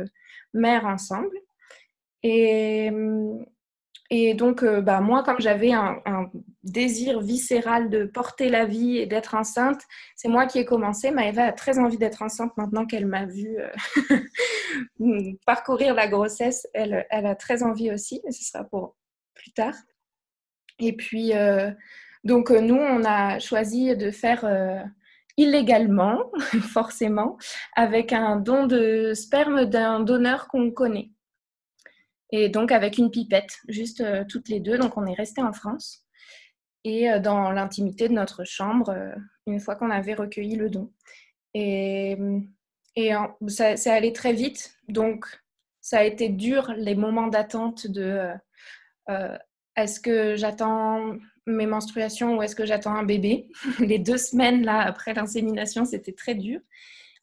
mères 0.53 0.86
ensemble. 0.86 1.38
Et, 2.24 2.91
et 4.12 4.34
donc, 4.34 4.63
euh, 4.63 4.82
bah, 4.82 5.01
moi, 5.01 5.24
comme 5.24 5.39
j'avais 5.39 5.72
un, 5.72 6.01
désir 6.63 7.22
viscéral 7.22 7.89
de 7.89 8.06
porter 8.06 8.50
la 8.50 8.65
vie 8.65 8.98
et 8.98 9.06
d'être 9.06 9.36
enceinte, 9.36 9.82
c'est 10.15 10.27
moi 10.27 10.48
qui 10.48 10.60
ai 10.60 10.65
commencé. 10.65 11.12
Maëva 11.12 11.46
a 11.46 11.51
très 11.51 11.79
envie 11.79 11.98
d'être 11.98 12.22
enceinte 12.22 12.56
maintenant 12.58 12.86
qu'elle 12.86 13.06
m'a 13.06 13.25
vu 13.25 13.58
euh, 15.00 15.32
parcourir 15.46 15.94
la 15.94 16.08
grossesse. 16.08 16.68
Elle, 16.74 17.06
elle, 17.12 17.27
a 17.27 17.36
très 17.36 17.63
envie 17.63 17.91
aussi, 17.91 18.22
mais 18.25 18.32
ce 18.32 18.44
sera 18.44 18.63
pour 18.63 18.96
plus 19.36 19.51
tard. 19.51 19.75
Et 20.79 20.96
puis, 20.96 21.34
euh, 21.36 21.72
donc, 22.24 22.50
nous, 22.50 22.75
on 22.75 23.06
a 23.06 23.39
choisi 23.39 23.96
de 23.96 24.12
faire 24.12 24.44
illégalement, 25.39 26.29
forcément, 26.74 27.38
avec 27.74 28.12
un 28.12 28.36
don 28.36 28.67
de 28.67 29.13
sperme 29.15 29.65
d'un 29.65 30.01
donneur 30.01 30.50
qu'on 30.50 30.69
connaît. 30.69 31.12
Et 32.31 32.50
donc 32.50 32.74
avec 32.74 32.98
une 32.98 33.10
pipette, 33.10 33.60
juste 33.69 34.01
euh, 34.01 34.25
toutes 34.27 34.50
les 34.50 34.60
deux. 34.60 34.77
Donc 34.77 34.98
on 34.98 35.05
est 35.05 35.13
resté 35.13 35.41
en 35.41 35.53
France 35.53 36.05
et 36.84 37.10
euh, 37.10 37.19
dans 37.19 37.51
l'intimité 37.51 38.10
de 38.10 38.13
notre 38.13 38.43
chambre 38.43 38.89
euh, 38.89 39.15
une 39.48 39.62
fois 39.62 39.75
qu'on 39.75 39.89
avait 39.89 40.13
recueilli 40.13 40.58
le 40.58 40.69
don. 40.69 40.91
Et, 41.53 42.17
et 42.98 43.12
ça, 43.48 43.77
ça 43.77 43.93
allé 43.93 44.12
très 44.12 44.34
vite. 44.34 44.77
Donc 44.89 45.25
ça 45.79 46.00
a 46.00 46.03
été 46.03 46.27
dur 46.27 46.74
les 46.75 46.96
moments 46.96 47.27
d'attente 47.27 47.88
de 47.88 48.29
est-ce 49.75 50.00
que 50.00 50.36
j'attends 50.36 51.17
mes 51.46 51.65
menstruations 51.65 52.38
ou 52.38 52.41
est-ce 52.41 52.55
que 52.55 52.65
j'attends 52.65 52.96
un 52.96 53.03
bébé 53.03 53.48
Les 53.79 54.00
deux 54.00 54.17
semaines 54.17 54.63
là 54.63 54.79
après 54.79 55.13
l'insémination, 55.13 55.86
c'était 55.86 56.13
très 56.13 56.36
dur. 56.36 56.60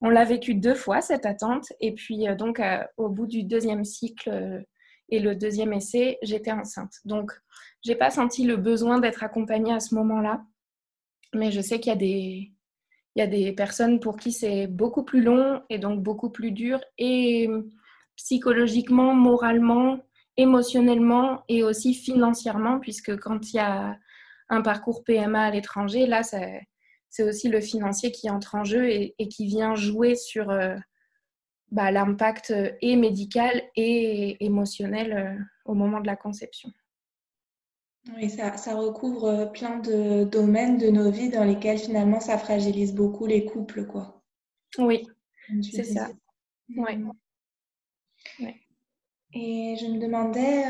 On 0.00 0.10
l'a 0.10 0.24
vécu 0.24 0.54
deux 0.54 0.74
fois 0.74 1.00
cette 1.00 1.24
attente 1.24 1.72
et 1.80 1.92
puis 1.92 2.26
donc 2.38 2.60
au 2.96 3.08
bout 3.08 3.26
du 3.26 3.44
deuxième 3.44 3.84
cycle, 3.84 4.64
et 5.08 5.20
le 5.20 5.34
deuxième 5.34 5.72
essai, 5.72 6.18
j'étais 6.22 6.52
enceinte. 6.52 6.94
Donc, 7.04 7.32
j'ai 7.82 7.94
pas 7.94 8.10
senti 8.10 8.44
le 8.44 8.56
besoin 8.56 8.98
d'être 8.98 9.22
accompagnée 9.22 9.72
à 9.72 9.80
ce 9.80 9.94
moment-là. 9.94 10.44
Mais 11.32 11.52
je 11.52 11.60
sais 11.60 11.78
qu'il 11.80 11.90
y 11.90 11.94
a 11.94 11.98
des, 11.98 12.52
il 13.14 13.20
y 13.20 13.22
a 13.22 13.26
des 13.26 13.52
personnes 13.52 14.00
pour 14.00 14.16
qui 14.16 14.32
c'est 14.32 14.66
beaucoup 14.66 15.04
plus 15.04 15.22
long 15.22 15.62
et 15.68 15.78
donc 15.78 16.02
beaucoup 16.02 16.30
plus 16.30 16.50
dur 16.50 16.80
et 16.98 17.48
psychologiquement, 18.16 19.14
moralement, 19.14 20.00
émotionnellement 20.36 21.44
et 21.48 21.62
aussi 21.62 21.94
financièrement, 21.94 22.80
puisque 22.80 23.16
quand 23.18 23.52
il 23.52 23.56
y 23.56 23.60
a 23.60 23.98
un 24.48 24.62
parcours 24.62 25.04
PMA 25.04 25.42
à 25.42 25.50
l'étranger, 25.50 26.06
là, 26.06 26.22
c'est 26.22 27.22
aussi 27.22 27.48
le 27.48 27.60
financier 27.60 28.12
qui 28.12 28.30
entre 28.30 28.54
en 28.54 28.64
jeu 28.64 28.88
et, 28.88 29.14
qui 29.28 29.46
vient 29.46 29.74
jouer 29.74 30.14
sur, 30.14 30.50
euh, 30.50 30.76
bah, 31.70 31.90
l'impact 31.90 32.50
euh, 32.50 32.72
est 32.80 32.96
médical 32.96 33.62
et 33.74 34.44
émotionnel 34.44 35.12
euh, 35.12 35.44
au 35.64 35.74
moment 35.74 36.00
de 36.00 36.06
la 36.06 36.16
conception. 36.16 36.70
Oui, 38.14 38.30
ça, 38.30 38.56
ça, 38.56 38.76
recouvre 38.76 39.50
plein 39.52 39.80
de 39.80 40.22
domaines 40.22 40.78
de 40.78 40.90
nos 40.90 41.10
vies 41.10 41.30
dans 41.30 41.42
lesquels 41.42 41.78
finalement 41.78 42.20
ça 42.20 42.38
fragilise 42.38 42.94
beaucoup 42.94 43.26
les 43.26 43.44
couples, 43.44 43.84
quoi. 43.84 44.22
Oui, 44.78 45.08
c'est 45.60 45.82
ça. 45.82 46.10
Oui. 46.68 47.04
Et 49.32 49.76
je 49.80 49.86
me 49.86 49.98
demandais, 49.98 50.64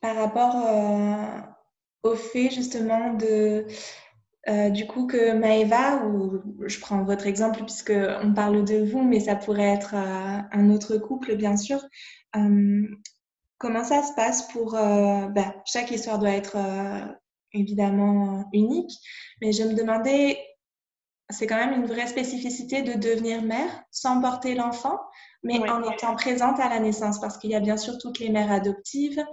par 0.00 0.16
rapport 0.16 1.49
au 2.02 2.14
fait 2.14 2.50
justement 2.50 3.14
de 3.14 3.66
euh, 4.48 4.70
du 4.70 4.86
coup 4.86 5.06
que 5.06 5.32
Maëva, 5.32 6.06
ou 6.06 6.42
je 6.66 6.80
prends 6.80 7.04
votre 7.04 7.26
exemple 7.26 7.62
puisque 7.64 7.92
on 8.22 8.32
parle 8.32 8.64
de 8.64 8.78
vous, 8.90 9.02
mais 9.02 9.20
ça 9.20 9.36
pourrait 9.36 9.74
être 9.74 9.94
euh, 9.94 10.38
un 10.50 10.70
autre 10.70 10.96
couple 10.96 11.36
bien 11.36 11.56
sûr. 11.56 11.80
Euh, 12.36 12.86
comment 13.58 13.84
ça 13.84 14.02
se 14.02 14.14
passe 14.14 14.48
pour 14.48 14.72
bah, 14.72 15.54
chaque 15.66 15.90
histoire 15.90 16.18
doit 16.18 16.30
être 16.30 16.56
évidemment 17.52 18.48
unique, 18.54 18.92
mais 19.42 19.52
je 19.52 19.64
me 19.64 19.74
demandais, 19.74 20.38
c'est 21.30 21.46
quand 21.46 21.56
même 21.56 21.72
une 21.72 21.86
vraie 21.86 22.06
spécificité 22.06 22.82
de 22.82 22.94
devenir 22.94 23.42
mère 23.42 23.82
sans 23.90 24.20
porter 24.20 24.54
l'enfant 24.54 24.98
mais 25.42 25.58
en 25.70 25.82
étant 25.90 26.14
présente 26.16 26.60
à 26.60 26.68
la 26.68 26.80
naissance, 26.80 27.20
parce 27.20 27.38
qu'il 27.38 27.50
y 27.50 27.54
a 27.54 27.60
bien 27.60 27.76
sûr 27.76 27.96
toutes 27.98 28.18
les 28.18 28.28
mères 28.28 28.52
adoptives. 28.52 29.24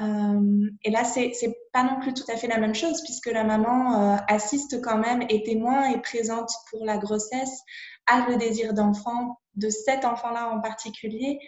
Euh, 0.00 0.70
et 0.84 0.90
là, 0.90 1.04
c'est 1.04 1.32
pas 1.72 1.82
non 1.82 1.98
plus 2.00 2.14
tout 2.14 2.24
à 2.28 2.36
fait 2.36 2.46
la 2.46 2.58
même 2.58 2.74
chose, 2.74 3.02
puisque 3.02 3.26
la 3.26 3.44
maman 3.44 4.14
euh, 4.14 4.16
assiste 4.28 4.80
quand 4.80 4.98
même, 4.98 5.22
est 5.22 5.44
témoin 5.44 5.90
et 5.90 6.00
présente 6.00 6.50
pour 6.70 6.84
la 6.84 6.98
grossesse, 6.98 7.62
a 8.06 8.28
le 8.28 8.36
désir 8.36 8.74
d'enfant, 8.74 9.40
de 9.54 9.68
cet 9.68 10.04
enfant-là 10.04 10.50
en 10.50 10.60
particulier. 10.60 11.38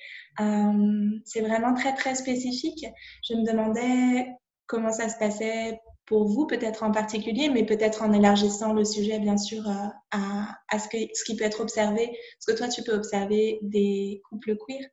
Euh, 0.40 1.10
c'est 1.24 1.40
vraiment 1.40 1.74
très, 1.74 1.94
très 1.94 2.14
spécifique. 2.14 2.86
Je 3.28 3.34
me 3.34 3.46
demandais 3.46 4.26
comment 4.66 4.90
ça 4.90 5.08
se 5.08 5.16
passait 5.18 5.78
pour 6.08 6.26
vous, 6.26 6.46
peut-être 6.46 6.82
en 6.82 6.90
particulier, 6.90 7.50
mais 7.50 7.64
peut-être 7.64 8.02
en 8.02 8.14
élargissant 8.14 8.72
le 8.72 8.84
sujet, 8.84 9.18
bien 9.18 9.36
sûr, 9.36 9.68
euh, 9.68 9.88
à, 10.10 10.78
ce, 10.78 10.88
que, 10.88 10.96
ce 11.12 11.22
qui 11.24 11.36
peut 11.36 11.44
être 11.44 11.60
observé, 11.60 12.18
ce 12.40 12.50
que 12.50 12.56
toi, 12.56 12.66
tu 12.66 12.82
peux 12.82 12.94
observer 12.94 13.58
des 13.60 14.22
couples 14.28 14.56
queer? 14.56 14.88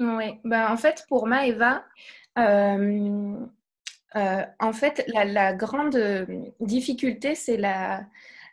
Oui, 0.00 0.40
ben, 0.42 0.72
en 0.72 0.78
fait, 0.78 1.04
pour 1.06 1.26
Maëva, 1.26 1.84
euh, 2.38 3.36
euh, 4.16 4.42
en 4.58 4.72
fait, 4.72 5.04
la, 5.08 5.52
grande 5.52 5.98
difficulté, 6.60 7.34
c'est 7.34 7.58
la, 7.58 8.06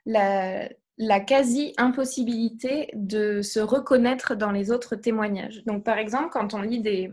la, 0.06 0.68
la 0.98 1.20
quasi-impossibilité 1.22 2.90
de 2.94 3.42
se 3.42 3.62
reconnaître 3.62 4.36
dans 4.36 4.52
les 4.52 4.70
autres 4.70 4.98
témoignages. 4.98 5.64
Donc, 5.66 5.86
par 5.86 5.98
exemple, 5.98 6.30
quand 6.32 6.54
on 6.54 6.62
lit 6.62 6.82
des, 6.82 7.10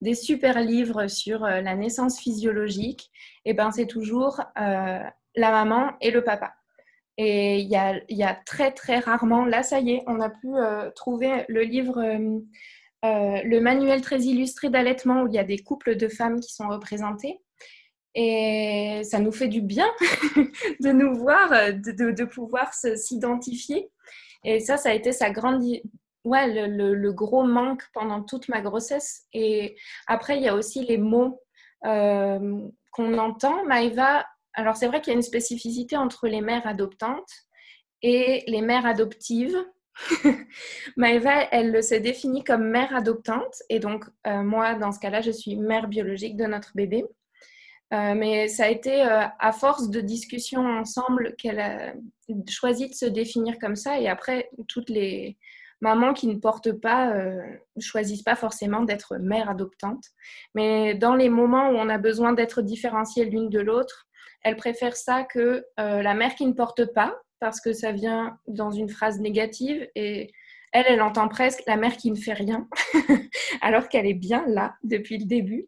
des 0.00 0.14
super 0.14 0.60
livres 0.60 1.06
sur 1.06 1.42
la 1.42 1.76
naissance 1.76 2.18
physiologique, 2.18 3.12
et 3.44 3.50
eh 3.50 3.54
ben, 3.54 3.70
c'est 3.70 3.86
toujours 3.86 4.40
euh, 4.58 5.00
la 5.34 5.50
maman 5.50 5.92
et 6.00 6.10
le 6.10 6.22
papa. 6.22 6.54
Et 7.16 7.58
il 7.58 7.68
y 7.68 7.76
a, 7.76 8.34
très, 8.46 8.72
très 8.72 8.98
rarement, 8.98 9.44
là, 9.44 9.62
ça 9.62 9.80
y 9.80 9.92
est, 9.92 10.02
on 10.06 10.20
a 10.20 10.30
pu 10.30 10.48
euh, 10.54 10.90
trouver 10.90 11.44
le 11.48 11.62
livre, 11.62 12.00
le 13.02 13.58
manuel 13.60 14.00
très 14.00 14.20
illustré 14.20 14.70
d'allaitement 14.70 15.22
où 15.22 15.26
il 15.26 15.34
y 15.34 15.38
a 15.38 15.44
des 15.44 15.58
couples 15.58 15.96
de 15.96 16.08
femmes 16.08 16.40
qui 16.40 16.54
sont 16.54 16.68
représentés. 16.68 17.40
Et 18.14 19.02
ça 19.04 19.18
nous 19.18 19.32
fait 19.32 19.48
du 19.48 19.60
bien 19.60 19.88
de 20.80 20.92
nous 20.92 21.14
voir, 21.14 21.50
de, 21.50 22.10
de, 22.10 22.24
pouvoir 22.24 22.72
s'identifier. 22.74 23.90
Et 24.44 24.60
ça, 24.60 24.76
ça 24.76 24.90
a 24.90 24.94
été 24.94 25.12
sa 25.12 25.30
grande, 25.30 25.62
ouais, 26.24 26.68
le, 26.68 27.12
gros 27.12 27.44
manque 27.44 27.82
pendant 27.92 28.22
toute 28.22 28.48
ma 28.48 28.60
grossesse. 28.60 29.26
Et 29.32 29.76
après, 30.06 30.36
il 30.36 30.42
y 30.42 30.48
a 30.48 30.54
aussi 30.54 30.84
les 30.84 30.98
mots 30.98 31.40
euh, 31.84 32.68
qu'on 32.90 33.18
entend. 33.18 33.64
Maëva, 33.64 34.26
alors 34.54 34.76
c'est 34.76 34.86
vrai 34.86 35.00
qu'il 35.00 35.12
y 35.12 35.14
a 35.14 35.16
une 35.16 35.22
spécificité 35.22 35.96
entre 35.96 36.28
les 36.28 36.40
mères 36.40 36.66
adoptantes 36.66 37.30
et 38.02 38.44
les 38.46 38.62
mères 38.62 38.86
adoptives. 38.86 39.56
Maëva, 40.96 41.48
elle 41.50 41.82
se 41.82 41.94
définit 41.94 42.44
comme 42.44 42.68
mère 42.68 42.94
adoptante. 42.94 43.62
Et 43.68 43.78
donc, 43.78 44.04
euh, 44.26 44.42
moi, 44.42 44.74
dans 44.74 44.92
ce 44.92 45.00
cas-là, 45.00 45.20
je 45.20 45.30
suis 45.30 45.56
mère 45.56 45.88
biologique 45.88 46.36
de 46.36 46.46
notre 46.46 46.72
bébé. 46.74 47.04
Euh, 47.92 48.14
mais 48.14 48.46
ça 48.46 48.64
a 48.64 48.68
été 48.68 49.02
euh, 49.02 49.24
à 49.38 49.52
force 49.52 49.90
de 49.90 50.00
discussions 50.00 50.64
ensemble 50.64 51.34
qu'elle 51.36 51.58
a 51.58 51.92
choisi 52.48 52.88
de 52.88 52.94
se 52.94 53.06
définir 53.06 53.58
comme 53.58 53.74
ça. 53.74 53.98
Et 53.98 54.08
après, 54.08 54.48
toutes 54.68 54.90
les 54.90 55.36
mamans 55.80 56.12
qui 56.12 56.26
ne 56.26 56.38
portent 56.38 56.72
pas 56.72 57.12
euh, 57.14 57.40
choisissent 57.78 58.22
pas 58.22 58.36
forcément 58.36 58.82
d'être 58.82 59.16
mère 59.18 59.48
adoptante. 59.50 60.04
Mais 60.54 60.94
dans 60.94 61.14
les 61.14 61.28
moments 61.28 61.70
où 61.70 61.74
on 61.74 61.88
a 61.88 61.98
besoin 61.98 62.32
d'être 62.32 62.62
différenciées 62.62 63.24
l'une 63.24 63.48
de 63.48 63.60
l'autre, 63.60 64.06
elle 64.42 64.56
préfère 64.56 64.96
ça 64.96 65.24
que 65.24 65.64
la 65.76 66.14
mère 66.14 66.34
qui 66.34 66.46
ne 66.46 66.54
porte 66.54 66.94
pas, 66.94 67.14
parce 67.40 67.60
que 67.60 67.72
ça 67.72 67.92
vient 67.92 68.38
dans 68.46 68.70
une 68.70 68.88
phrase 68.88 69.18
négative. 69.20 69.88
Et 69.96 70.30
elle, 70.72 70.84
elle 70.88 71.02
entend 71.02 71.26
presque 71.28 71.62
la 71.66 71.76
mère 71.76 71.96
qui 71.96 72.10
ne 72.10 72.16
fait 72.16 72.34
rien, 72.34 72.68
alors 73.60 73.88
qu'elle 73.88 74.06
est 74.06 74.14
bien 74.14 74.44
là 74.46 74.74
depuis 74.84 75.18
le 75.18 75.24
début. 75.24 75.66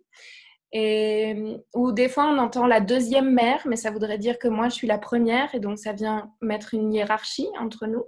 Et, 0.72 1.58
ou 1.74 1.92
des 1.92 2.08
fois, 2.08 2.26
on 2.26 2.38
entend 2.38 2.66
la 2.66 2.80
deuxième 2.80 3.32
mère, 3.32 3.62
mais 3.66 3.76
ça 3.76 3.90
voudrait 3.90 4.18
dire 4.18 4.38
que 4.38 4.48
moi, 4.48 4.68
je 4.68 4.74
suis 4.74 4.86
la 4.86 4.98
première, 4.98 5.54
et 5.54 5.60
donc 5.60 5.78
ça 5.78 5.92
vient 5.92 6.32
mettre 6.40 6.74
une 6.74 6.92
hiérarchie 6.92 7.48
entre 7.58 7.86
nous. 7.86 8.04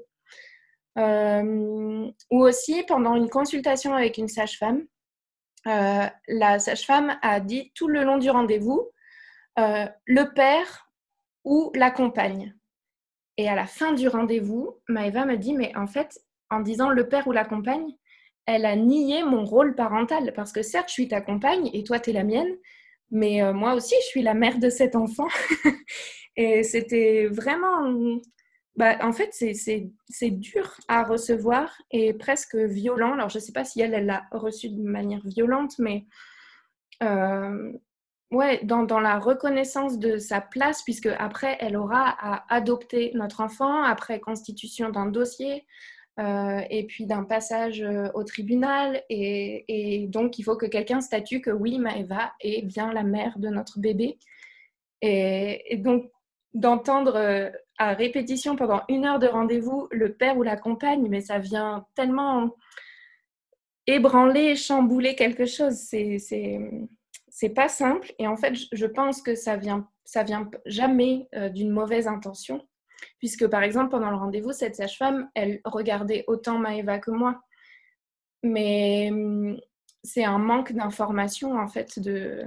Euh, 0.99 2.11
ou 2.31 2.45
aussi, 2.45 2.83
pendant 2.85 3.15
une 3.15 3.29
consultation 3.29 3.95
avec 3.95 4.19
une 4.19 4.29
sage-femme, 4.29 4.85
euh, 5.67 6.07
la 6.29 6.59
sage-femme 6.59 7.17
a 7.23 7.41
dit 7.41 7.73
tout 7.75 7.89
le 7.89 8.05
long 8.05 8.19
du 8.19 8.31
rendez-vous, 8.31 8.91
euh, 9.59 9.87
le 10.07 10.35
père 10.35 10.91
ou 11.45 11.71
la 11.75 11.91
compagne. 11.91 12.55
Et 13.37 13.49
à 13.49 13.55
la 13.55 13.67
fin 13.67 13.93
du 13.93 14.09
rendez-vous, 14.09 14.81
Maëva 14.89 15.25
me 15.25 15.37
dit, 15.37 15.55
mais 15.55 15.75
en 15.77 15.87
fait, 15.87 16.19
en 16.51 16.61
disant 16.61 16.91
le 16.91 17.09
père 17.09 17.27
ou 17.27 17.33
la 17.33 17.45
compagne, 17.45 17.93
elle 18.47 18.67
a 18.67 18.77
nié 18.77 19.25
mon 19.25 19.45
rôle 19.45 19.75
parental. 19.75 20.33
Parce 20.35 20.53
que 20.53 20.63
certes, 20.63 20.89
je 20.89 20.95
suis 20.95 21.09
ta 21.09 21.21
compagne 21.21 21.71
et 21.73 21.83
toi, 21.83 21.99
tu 21.99 22.11
es 22.11 22.13
la 22.13 22.25
mienne, 22.25 22.55
mais 23.11 23.43
euh, 23.43 23.53
moi 23.53 23.75
aussi, 23.75 23.95
je 24.03 24.07
suis 24.07 24.23
la 24.23 24.35
mère 24.35 24.59
de 24.59 24.69
cet 24.69 24.95
enfant. 24.97 25.29
et 26.37 26.63
c'était 26.63 27.27
vraiment... 27.27 28.21
Bah, 28.77 28.97
en 29.03 29.13
fait, 29.13 29.31
c'est 29.33 30.31
dur 30.31 30.75
à 30.89 31.05
recevoir 31.05 31.81
et 31.91 32.13
presque 32.13 32.57
violent. 32.57 33.13
Alors, 33.13 33.29
je 33.29 33.39
ne 33.39 33.43
sais 33.43 33.53
pas 33.53 33.65
si 33.65 33.81
elle, 33.81 33.95
elle 33.95 34.07
l'a 34.07 34.25
reçu 34.33 34.69
de 34.69 34.83
manière 34.83 35.23
violente, 35.25 35.79
mais 35.79 36.07
ouais, 38.35 38.61
dans, 38.65 39.01
la 39.01 39.19
reconnaissance 39.19 39.99
de 39.99 40.19
sa 40.19 40.41
place, 40.41 40.83
puisque 40.83 41.09
après, 41.19 41.57
elle 41.61 41.77
aura 41.77 42.09
à 42.09 42.45
adopter 42.55 43.13
notre 43.15 43.41
enfant, 43.41 43.83
après 43.83 44.21
constitution 44.21 44.91
d'un 44.91 45.07
dossier, 45.07 45.67
euh, 46.21 46.61
et 46.71 46.87
puis 46.87 47.07
d'un 47.07 47.25
passage 47.25 47.83
euh, 47.83 48.09
au 48.15 48.25
tribunal. 48.25 49.03
Et, 49.09 50.07
donc, 50.09 50.39
il 50.39 50.43
faut 50.43 50.57
que 50.57 50.67
quelqu'un 50.67 51.01
statue 51.01 51.41
que 51.41 51.51
oui, 51.51 51.79
Maëva 51.79 52.33
est 52.41 52.63
bien 52.63 52.93
la 52.93 53.03
mère 53.03 53.39
de 53.39 53.49
notre 53.49 53.79
bébé. 53.79 54.19
Et, 55.03 55.77
donc, 55.79 56.11
d'entendre 56.53 57.17
euh, 57.17 57.51
à 57.79 57.95
répétition 57.95 58.57
pendant 58.57 58.83
une 58.89 59.05
heure 59.05 59.19
de 59.19 59.27
rendez-vous 59.27 59.89
le 59.91 60.15
père 60.15 60.37
ou 60.37 60.43
la 60.43 60.57
compagne, 60.57 61.07
mais 61.09 61.21
ça 61.21 61.39
vient 61.39 61.87
tellement 61.95 62.55
ébranler, 63.87 64.57
chambouler 64.57 65.15
quelque 65.15 65.47
chose. 65.47 65.75
C'est 65.77 67.49
pas 67.55 67.69
simple. 67.69 68.13
Et 68.19 68.27
en 68.27 68.37
fait 68.37 68.55
je 68.73 68.87
pense 68.87 69.23
que 69.23 69.35
ça 69.35 69.57
vient 69.57 69.89
ça 70.07 70.23
vient 70.23 70.51
jamais 70.67 71.29
euh, 71.35 71.49
d'une 71.49 71.71
mauvaise 71.71 72.07
intention. 72.07 72.67
Puisque 73.19 73.47
par 73.47 73.63
exemple 73.63 73.91
pendant 73.91 74.11
le 74.11 74.17
rendez-vous 74.17 74.53
cette 74.53 74.77
sage-femme 74.77 75.29
elle 75.35 75.61
regardait 75.65 76.25
autant 76.27 76.59
Maëva 76.59 76.99
que 76.99 77.11
moi. 77.11 77.43
Mais 78.43 79.09
hum, 79.11 79.59
c'est 80.03 80.25
un 80.25 80.39
manque 80.39 80.73
d'information 80.73 81.59
en 81.59 81.67
fait 81.67 81.99
de, 81.99 82.45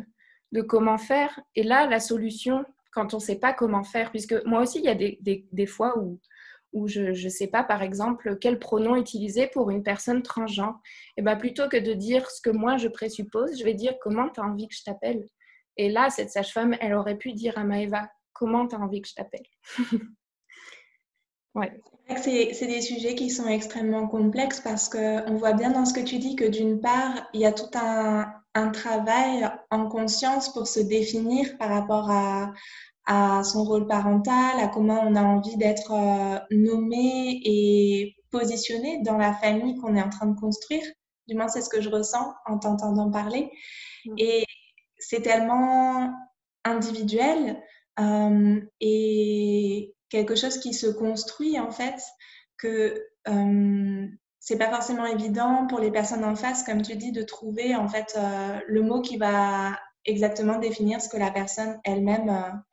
de 0.51 0.61
comment 0.61 0.97
faire. 0.97 1.39
Et 1.55 1.63
là 1.63 1.87
la 1.87 1.99
solution 1.99 2.63
quand 2.91 3.13
on 3.13 3.17
ne 3.17 3.21
sait 3.21 3.39
pas 3.39 3.53
comment 3.53 3.83
faire 3.83 4.11
puisque 4.11 4.35
moi 4.45 4.61
aussi 4.61 4.79
il 4.79 4.85
y 4.85 4.89
a 4.89 4.95
des, 4.95 5.17
des, 5.21 5.47
des 5.51 5.65
fois 5.65 5.97
où 5.97 6.19
ou 6.73 6.87
je 6.87 7.23
ne 7.23 7.29
sais 7.29 7.47
pas, 7.47 7.63
par 7.63 7.81
exemple, 7.81 8.37
quel 8.39 8.59
pronom 8.59 8.95
utiliser 8.95 9.47
pour 9.47 9.69
une 9.69 9.83
personne 9.83 10.21
transgenre. 10.21 10.79
Et 11.15 11.21
bien, 11.21 11.35
plutôt 11.35 11.67
que 11.69 11.77
de 11.77 11.93
dire 11.93 12.29
ce 12.29 12.41
que 12.41 12.49
moi 12.49 12.77
je 12.77 12.87
présuppose, 12.87 13.57
je 13.57 13.63
vais 13.63 13.73
dire 13.73 13.95
comment 14.01 14.29
tu 14.29 14.39
as 14.39 14.43
envie 14.43 14.67
que 14.67 14.75
je 14.75 14.83
t'appelle? 14.83 15.25
Et 15.77 15.89
là, 15.89 16.09
cette 16.09 16.31
sage-femme, 16.31 16.75
elle 16.81 16.93
aurait 16.93 17.17
pu 17.17 17.33
dire 17.33 17.57
à 17.57 17.63
Maëva 17.63 18.09
comment 18.33 18.67
tu 18.67 18.75
as 18.75 18.79
envie 18.79 19.01
que 19.01 19.07
je 19.07 19.15
t'appelle? 19.15 19.45
ouais. 21.55 21.79
C'est 22.17 22.67
des 22.67 22.81
sujets 22.81 23.15
qui 23.15 23.29
sont 23.29 23.47
extrêmement 23.47 24.07
complexes 24.07 24.61
parce 24.61 24.89
qu'on 24.89 25.35
voit 25.35 25.53
bien 25.53 25.71
dans 25.71 25.85
ce 25.85 25.93
que 25.93 26.03
tu 26.03 26.19
dis 26.19 26.35
que 26.35 26.45
d'une 26.45 26.79
part, 26.79 27.27
il 27.33 27.41
y 27.41 27.45
a 27.45 27.51
tout 27.51 27.69
un, 27.75 28.33
un 28.57 28.69
travail 28.69 29.47
en 29.69 29.87
conscience 29.87 30.51
pour 30.51 30.67
se 30.67 30.79
définir 30.79 31.57
par 31.57 31.69
rapport 31.69 32.09
à, 32.09 32.53
à 33.05 33.43
son 33.43 33.63
rôle 33.63 33.87
parental, 33.87 34.59
à 34.59 34.67
comment 34.67 34.99
on 35.03 35.15
a 35.15 35.23
envie 35.23 35.57
d'être 35.57 35.91
euh, 35.91 36.39
nommé 36.51 37.39
et 37.45 38.15
positionné 38.31 39.01
dans 39.03 39.17
la 39.17 39.33
famille 39.33 39.77
qu'on 39.77 39.95
est 39.95 40.01
en 40.01 40.09
train 40.09 40.25
de 40.25 40.39
construire. 40.39 40.83
Du 41.27 41.35
moins, 41.35 41.47
c'est 41.47 41.61
ce 41.61 41.69
que 41.69 41.81
je 41.81 41.89
ressens 41.89 42.33
en 42.47 42.57
t'entendant 42.57 43.11
parler. 43.11 43.51
Mm. 44.05 44.15
Et 44.17 44.45
c'est 44.97 45.21
tellement 45.21 46.13
individuel 46.65 47.61
euh, 47.99 48.59
et 48.81 49.93
quelque 50.09 50.35
chose 50.35 50.57
qui 50.57 50.73
se 50.73 50.87
construit 50.87 51.59
en 51.59 51.71
fait 51.71 52.01
que 52.57 53.05
euh, 53.27 54.07
c'est 54.47 54.57
pas 54.57 54.69
forcément 54.69 55.05
évident 55.05 55.67
pour 55.67 55.81
les 55.81 55.91
personnes 55.91 56.23
en 56.23 56.37
face, 56.37 56.63
comme 56.63 56.81
tu 56.81 56.95
dis, 56.95 57.11
de 57.11 57.21
trouver 57.21 57.75
en 57.75 57.89
fait 57.89 58.15
euh, 58.17 58.57
le 58.65 58.81
mot 58.81 59.01
qui 59.01 59.17
va 59.17 59.77
exactement 60.05 60.57
définir 60.57 61.01
ce 61.01 61.09
que 61.09 61.17
la 61.17 61.31
personne 61.31 61.77
elle-même 61.83 62.63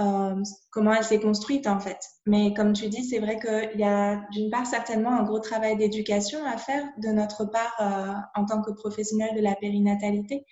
euh, 0.00 0.42
comment 0.70 0.94
elle 0.94 1.04
s'est 1.04 1.20
construite 1.20 1.66
en 1.66 1.78
fait. 1.78 1.98
Mais 2.24 2.54
comme 2.54 2.72
tu 2.72 2.88
dis, 2.88 3.04
c'est 3.04 3.18
vrai 3.18 3.38
qu'il 3.38 3.78
y 3.78 3.84
a 3.84 4.22
d'une 4.32 4.48
part 4.48 4.66
certainement 4.66 5.10
un 5.10 5.24
gros 5.24 5.40
travail 5.40 5.76
d'éducation 5.76 6.42
à 6.46 6.56
faire 6.56 6.88
de 6.96 7.08
notre 7.08 7.44
part 7.44 7.74
euh, 7.80 8.40
en 8.40 8.46
tant 8.46 8.62
que 8.62 8.70
professionnel 8.70 9.36
de 9.36 9.42
la 9.42 9.56
périnatalité 9.56 10.46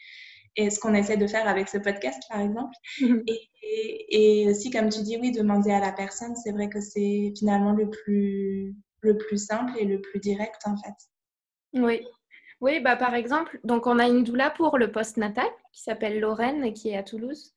et 0.57 0.69
ce 0.69 0.79
qu'on 0.81 0.93
essaie 0.93 1.17
de 1.17 1.27
faire 1.27 1.49
avec 1.49 1.71
ce 1.71 1.79
podcast 1.79 2.23
par 2.29 2.43
exemple. 2.43 2.75
Et, 3.65 4.47
aussi, 4.51 4.71
comme 4.71 4.91
tu 4.91 5.01
dis, 5.01 5.17
oui, 5.17 5.31
demander 5.31 5.71
à 5.71 5.81
la 5.81 5.93
personne, 5.93 6.35
c'est 6.37 6.51
vrai 6.51 6.69
que 6.69 6.81
c'est 6.81 7.33
finalement 7.39 7.73
le 7.73 7.89
plus, 7.89 8.77
le 9.03 9.17
plus 9.17 9.47
simple 9.47 9.73
et 9.79 9.85
le 9.85 10.01
plus 10.01 10.21
direct 10.21 10.63
en 10.65 10.77
fait. 10.77 10.95
Oui, 11.75 12.07
oui, 12.63 12.81
bah 12.81 12.97
par 12.97 13.15
exemple, 13.15 13.59
donc 13.65 13.87
on 13.87 13.99
a 13.99 14.07
une 14.07 14.25
doula 14.25 14.51
pour 14.51 14.79
le 14.79 14.93
post-natal 14.93 15.49
qui 15.73 15.83
s'appelle 15.83 16.21
Lorraine 16.21 16.65
et 16.65 16.73
qui 16.73 16.91
est 16.91 16.97
à 16.97 17.03
Toulouse. 17.03 17.55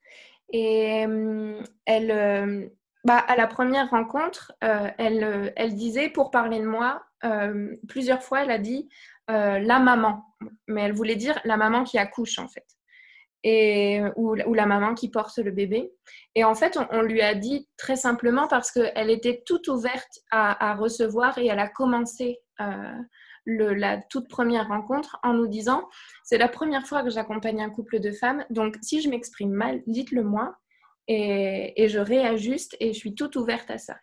Et 0.51 1.05
euh, 1.07 1.61
elle, 1.85 2.11
euh, 2.11 2.67
bah, 3.03 3.17
à 3.17 3.35
la 3.35 3.47
première 3.47 3.89
rencontre, 3.89 4.53
euh, 4.63 4.89
elle, 4.97 5.53
elle, 5.55 5.75
disait, 5.75 6.09
pour 6.09 6.31
parler 6.31 6.59
de 6.59 6.65
moi, 6.65 7.03
plusieurs 7.87 8.23
fois, 8.23 8.43
elle 8.43 8.51
a 8.51 8.59
dit 8.59 8.89
la 9.27 9.79
maman. 9.79 10.23
Mais 10.67 10.81
elle 10.81 10.93
voulait 10.93 11.15
dire 11.15 11.39
la 11.43 11.57
maman 11.57 11.83
qui 11.83 11.97
accouche, 11.97 12.37
en 12.37 12.47
fait. 12.47 12.65
Et, 13.47 14.01
ou, 14.15 14.35
ou, 14.35 14.53
la 14.55 14.65
maman 14.65 14.95
qui 14.95 15.11
porte 15.11 15.37
le 15.37 15.51
bébé. 15.51 15.91
Et 16.33 16.43
en 16.43 16.55
fait, 16.55 16.79
on, 16.91 17.03
lui 17.03 17.21
a 17.21 17.35
dit 17.35 17.69
très 17.77 17.95
simplement 17.95 18.47
parce 18.47 18.71
qu'elle 18.71 19.11
était 19.11 19.43
toute 19.45 19.67
ouverte 19.67 20.19
à, 20.31 20.73
recevoir 20.73 21.37
et 21.37 21.45
elle 21.45 21.59
a 21.59 21.69
commencé 21.69 22.39
la 23.45 24.01
toute 24.09 24.27
première 24.27 24.67
rencontre 24.67 25.19
en 25.21 25.33
nous 25.33 25.47
disant 25.47 25.87
c'est 26.23 26.39
la 26.39 26.47
première 26.47 26.87
fois 26.87 27.03
que 27.03 27.11
j'accompagne 27.11 27.61
un 27.61 27.69
couple 27.69 27.99
de 27.99 28.11
femmes, 28.11 28.43
donc 28.49 28.77
si 28.81 29.01
je 29.01 29.09
m'exprime 29.09 29.51
mal, 29.51 29.83
dites-le 29.85 30.23
moi 30.23 30.55
et, 31.07 31.87
je 31.87 31.99
réajuste 31.99 32.75
et 32.79 32.93
je 32.93 32.97
suis 32.97 33.15
toute 33.15 33.35
ouverte 33.35 33.69
à 33.69 33.77
ça. 33.77 33.95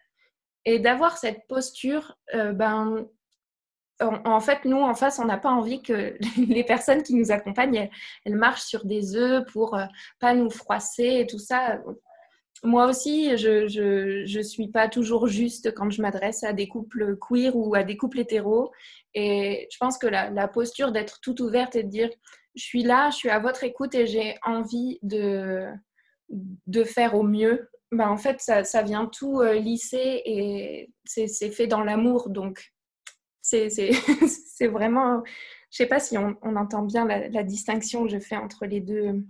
Et 0.65 0.79
d'avoir 0.79 1.19
cette 1.19 1.47
posture, 1.49 2.17
euh, 2.35 2.53
ben, 2.53 3.07
en, 4.03 4.41
fait, 4.41 4.65
nous, 4.65 4.81
en 4.81 4.95
face, 4.95 5.19
on 5.19 5.25
n'a 5.25 5.39
pas 5.39 5.51
envie 5.51 5.83
que 5.83 6.17
les 6.49 6.65
personnes 6.65 7.03
qui 7.03 7.15
nous 7.15 7.31
accompagnent, 7.33 7.89
elles, 8.25 8.35
marchent 8.35 8.65
sur 8.65 8.85
des 8.85 9.17
œufs 9.17 9.45
pour 9.53 9.75
euh, 9.75 9.85
pas 10.21 10.35
nous 10.35 10.51
froisser 10.51 11.21
et 11.21 11.27
tout 11.27 11.39
ça 11.39 11.79
moi 12.65 12.87
aussi, 12.87 13.37
je 13.37 14.37
ne 14.37 14.43
suis 14.43 14.69
pas 14.69 14.89
toujours 14.89 15.27
juste 15.27 15.75
quand 15.75 15.91
je 15.91 16.01
m'adresse 16.01 16.45
à 16.45 16.53
des 16.53 16.69
couples 16.69 17.17
queer 17.19 17.57
ou 17.57 17.75
à 17.75 17.83
des 17.83 17.97
couples 17.97 18.21
hétéros. 18.21 18.71
Et 19.15 19.69
je 19.71 19.77
pense 19.79 19.99
que 19.99 20.07
la, 20.07 20.49
posture 20.49 20.93
d'être 20.93 21.21
toute 21.21 21.41
ouverte 21.41 21.75
et 21.75 21.83
de 21.83 21.89
dire 21.89 22.11
je 22.55 22.63
suis 22.63 22.83
là, 22.83 23.11
je 23.11 23.17
suis 23.17 23.31
à 23.31 23.39
votre 23.39 23.65
écoute 23.65 23.95
et 23.95 24.07
j'ai 24.07 24.37
envie 24.45 24.99
de, 25.03 25.67
faire 26.85 27.15
au 27.15 27.23
mieux, 27.23 27.69
ben, 27.91 28.09
en 28.09 28.17
fait, 28.17 28.41
ça, 28.41 28.63
ça 28.63 28.83
vient 28.83 29.07
tout 29.07 29.41
euh, 29.41 29.55
lisser 29.55 30.23
et 30.25 30.91
c'est 31.05 31.51
fait 31.51 31.67
dans 31.67 31.83
l'amour. 31.83 32.31
Donc, 32.31 32.73
c'est 33.43 34.67
vraiment. 34.69 35.23
Je 35.71 35.79
sais 35.79 35.87
pas 35.87 36.01
si 36.01 36.17
on, 36.19 36.37
on 36.43 36.57
entend 36.57 36.83
bien 36.83 37.07
la, 37.07 37.29
la, 37.29 37.43
distinction 37.43 38.05
que 38.05 38.11
je 38.11 38.19
fais 38.19 38.37
entre 38.37 38.67
les 38.67 38.81
deux 38.81 39.25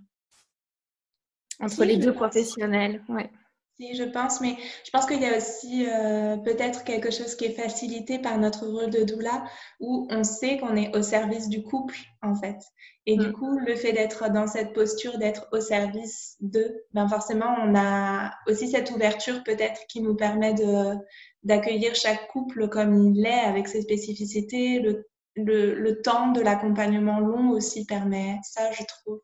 entre 1.60 1.84
les 1.84 1.96
deux 1.96 2.12
professionnels. 2.12 3.02
Ouais. 3.08 3.30
Si, 3.78 3.94
je 3.94 4.04
pense, 4.04 4.40
mais 4.42 4.56
je 4.84 4.90
pense 4.90 5.06
qu'il 5.06 5.22
y 5.22 5.26
a 5.26 5.36
aussi 5.36 5.86
euh, 5.88 6.36
peut-être 6.36 6.84
quelque 6.84 7.10
chose 7.10 7.34
qui 7.36 7.46
est 7.46 7.54
facilité 7.54 8.18
par 8.18 8.38
notre 8.38 8.66
rôle 8.66 8.90
de 8.90 9.02
doula, 9.02 9.44
où 9.80 10.06
on 10.10 10.24
sait 10.24 10.58
qu'on 10.58 10.76
est 10.76 10.94
au 10.94 11.02
service 11.02 11.48
du 11.48 11.62
couple, 11.62 11.96
en 12.20 12.34
fait. 12.34 12.58
Et 13.06 13.16
du 13.16 13.28
mm. 13.28 13.32
coup, 13.32 13.58
le 13.58 13.74
fait 13.74 13.92
d'être 13.92 14.30
dans 14.30 14.46
cette 14.46 14.74
posture, 14.74 15.16
d'être 15.16 15.48
au 15.52 15.60
service 15.60 16.36
d'eux, 16.40 16.84
ben 16.92 17.08
forcément, 17.08 17.56
on 17.62 17.74
a 17.74 18.32
aussi 18.46 18.68
cette 18.68 18.90
ouverture 18.90 19.42
peut-être 19.42 19.86
qui 19.88 20.02
nous 20.02 20.16
permet 20.16 20.52
de, 20.52 20.94
d'accueillir 21.42 21.94
chaque 21.94 22.28
couple 22.28 22.68
comme 22.68 23.14
il 23.14 23.26
est, 23.26 23.30
avec 23.40 23.68
ses 23.68 23.82
spécificités. 23.82 24.80
Le, 24.80 25.06
le, 25.36 25.74
le 25.74 26.02
temps 26.02 26.32
de 26.32 26.40
l'accompagnement 26.40 27.20
long 27.20 27.50
aussi 27.50 27.86
permet 27.86 28.38
ça, 28.42 28.70
je 28.72 28.82
trouve. 28.84 29.20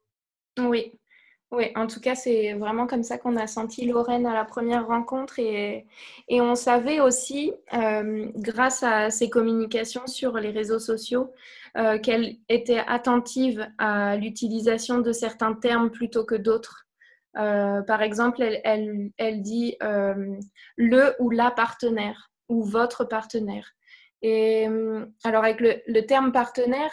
Oui, 0.59 0.93
oui, 1.51 1.67
en 1.77 1.87
tout 1.87 2.01
cas, 2.01 2.15
c'est 2.15 2.53
vraiment 2.55 2.87
comme 2.87 3.03
ça 3.03 3.17
qu'on 3.17 3.37
a 3.37 3.47
senti 3.47 3.87
Lorraine 3.87 4.27
à 4.27 4.35
la 4.35 4.45
première 4.45 4.87
rencontre 4.87 5.39
et, 5.39 5.87
et 6.29 6.41
on 6.41 6.55
savait 6.55 7.01
aussi, 7.01 7.53
euh, 7.73 8.31
grâce 8.37 8.83
à 8.83 9.11
ses 9.11 9.31
communications 9.31 10.07
sur 10.07 10.37
les 10.39 10.51
réseaux 10.51 10.79
sociaux, 10.79 11.33
euh, 11.77 11.99
qu'elle 11.99 12.37
était 12.49 12.83
attentive 12.87 13.67
à 13.79 14.17
l'utilisation 14.17 14.99
de 14.99 15.13
certains 15.13 15.55
termes 15.55 15.91
plutôt 15.91 16.25
que 16.25 16.35
d'autres. 16.35 16.88
Euh, 17.39 17.83
par 17.83 18.03
exemple, 18.03 18.43
elle, 18.65 19.43
dit 19.43 19.77
le 19.81 21.15
ou 21.19 21.31
la 21.31 21.51
partenaire 21.51 22.31
ou 22.49 22.63
votre 22.63 23.05
partenaire. 23.05 23.73
Et 24.23 24.67
alors 25.25 25.45
avec 25.45 25.61
le, 25.61 26.01
terme 26.01 26.33
partenaire, 26.33 26.91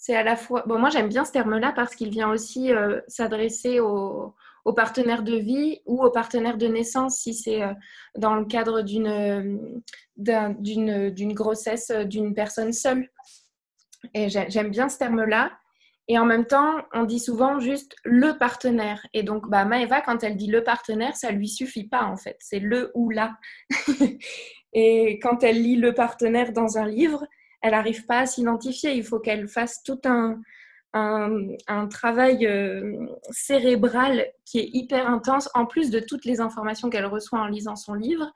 c'est 0.00 0.16
à 0.16 0.22
la 0.22 0.34
fois. 0.34 0.64
Bon, 0.66 0.78
moi, 0.78 0.88
j'aime 0.88 1.08
bien 1.08 1.26
ce 1.26 1.32
terme-là 1.32 1.72
parce 1.72 1.94
qu'il 1.94 2.08
vient 2.08 2.30
aussi 2.30 2.72
euh, 2.72 3.00
s'adresser 3.06 3.80
aux, 3.80 4.34
partenaires 4.74 5.22
de 5.22 5.34
vie 5.34 5.80
ou 5.84 6.02
aux 6.02 6.10
partenaires 6.10 6.56
de 6.56 6.66
naissance 6.66 7.18
si 7.18 7.34
c'est 7.34 7.62
euh, 7.62 7.74
dans 8.16 8.34
le 8.36 8.46
cadre 8.46 8.82
d'une, 8.82 9.82
d'une, 10.16 11.32
grossesse 11.34 11.90
d'une 11.90 12.34
personne 12.34 12.72
seule. 12.72 13.10
Et 14.14 14.30
j'aime 14.30 14.70
bien 14.70 14.88
ce 14.88 14.96
terme-là. 14.96 15.52
Et 16.10 16.18
en 16.18 16.24
même 16.24 16.44
temps, 16.44 16.74
on 16.92 17.04
dit 17.04 17.20
souvent 17.20 17.60
juste 17.60 17.94
le 18.02 18.36
partenaire. 18.36 19.06
Et 19.14 19.22
donc, 19.22 19.48
bah, 19.48 19.64
Maëva, 19.64 20.00
quand 20.00 20.24
elle 20.24 20.36
dit 20.36 20.48
le 20.48 20.64
partenaire, 20.64 21.14
ça 21.14 21.30
lui 21.30 21.48
suffit 21.48 21.86
pas 21.86 22.02
en 22.02 22.16
fait. 22.16 22.36
C'est 22.40 22.58
le 22.58 22.90
ou 22.94 23.10
la. 23.10 23.36
et 24.72 25.20
quand 25.20 25.44
elle 25.44 25.62
lit 25.62 25.76
le 25.76 25.94
partenaire 25.94 26.52
dans 26.52 26.78
un 26.78 26.88
livre, 26.88 27.24
elle 27.62 27.70
n'arrive 27.70 28.06
pas 28.06 28.18
à 28.18 28.26
s'identifier. 28.26 28.94
Il 28.94 29.04
faut 29.04 29.20
qu'elle 29.20 29.46
fasse 29.46 29.84
tout 29.84 30.00
un, 30.04 30.40
un, 30.94 31.86
travail 31.86 32.44
euh, 32.44 33.06
cérébral 33.30 34.26
qui 34.44 34.58
est 34.58 34.68
hyper 34.72 35.08
intense, 35.08 35.48
en 35.54 35.64
plus 35.64 35.90
de 35.90 36.00
toutes 36.00 36.24
les 36.24 36.40
informations 36.40 36.90
qu'elle 36.90 37.06
reçoit 37.06 37.38
en 37.38 37.46
lisant 37.46 37.76
son 37.76 37.94
livre, 37.94 38.32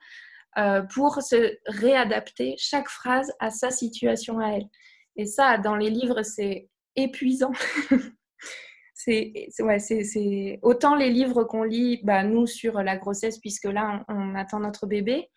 euh, 0.57 0.81
pour 0.81 1.21
se 1.21 1.57
réadapter 1.65 2.55
chaque 2.57 2.87
phrase 2.87 3.33
à 3.41 3.51
sa 3.51 3.69
situation 3.69 4.39
à 4.39 4.51
elle. 4.51 4.69
Et 5.17 5.25
ça, 5.25 5.57
dans 5.57 5.75
les 5.75 5.89
livres, 5.89 6.21
c'est 6.21 6.69
épuisant. 6.95 7.51
c'est 8.93 10.59
autant 10.61 10.95
les 10.95 11.09
livres 11.09 11.43
qu'on 11.43 11.63
lit, 11.63 11.99
bah, 12.03 12.23
nous, 12.23 12.47
sur 12.47 12.81
la 12.81 12.97
grossesse, 12.97 13.37
puisque 13.37 13.65
là, 13.65 14.03
on, 14.07 14.35
attend 14.35 14.59
notre 14.59 14.87
bébé, 14.87 15.29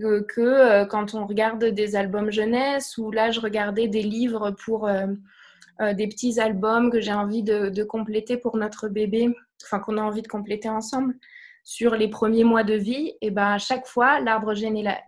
euh, 0.00 0.22
que 0.24 0.84
quand 0.86 1.14
on 1.14 1.26
regarde 1.26 1.64
des 1.64 1.96
albums 1.96 2.32
jeunesse, 2.32 2.98
ou 2.98 3.10
là, 3.10 3.30
je 3.30 3.40
regardais 3.40 3.88
des 3.88 4.02
livres 4.02 4.50
pour 4.64 4.88
euh, 5.80 5.92
des 5.92 6.06
petits 6.06 6.38
albums 6.38 6.90
que 6.90 7.00
j'ai 7.00 7.12
envie 7.12 7.42
de, 7.42 7.82
compléter 7.82 8.36
pour 8.36 8.56
notre 8.56 8.88
bébé, 8.88 9.34
enfin 9.64 9.80
qu'on 9.80 9.98
a 9.98 10.02
envie 10.02 10.22
de 10.22 10.28
compléter 10.28 10.68
ensemble 10.68 11.14
sur 11.64 11.96
les 11.96 12.08
premiers 12.08 12.44
mois 12.44 12.62
de 12.62 12.74
vie, 12.74 13.14
et 13.20 13.30
ben 13.30 13.54
à 13.54 13.58
chaque 13.58 13.86
fois, 13.86 14.20
l'arbre 14.20 14.54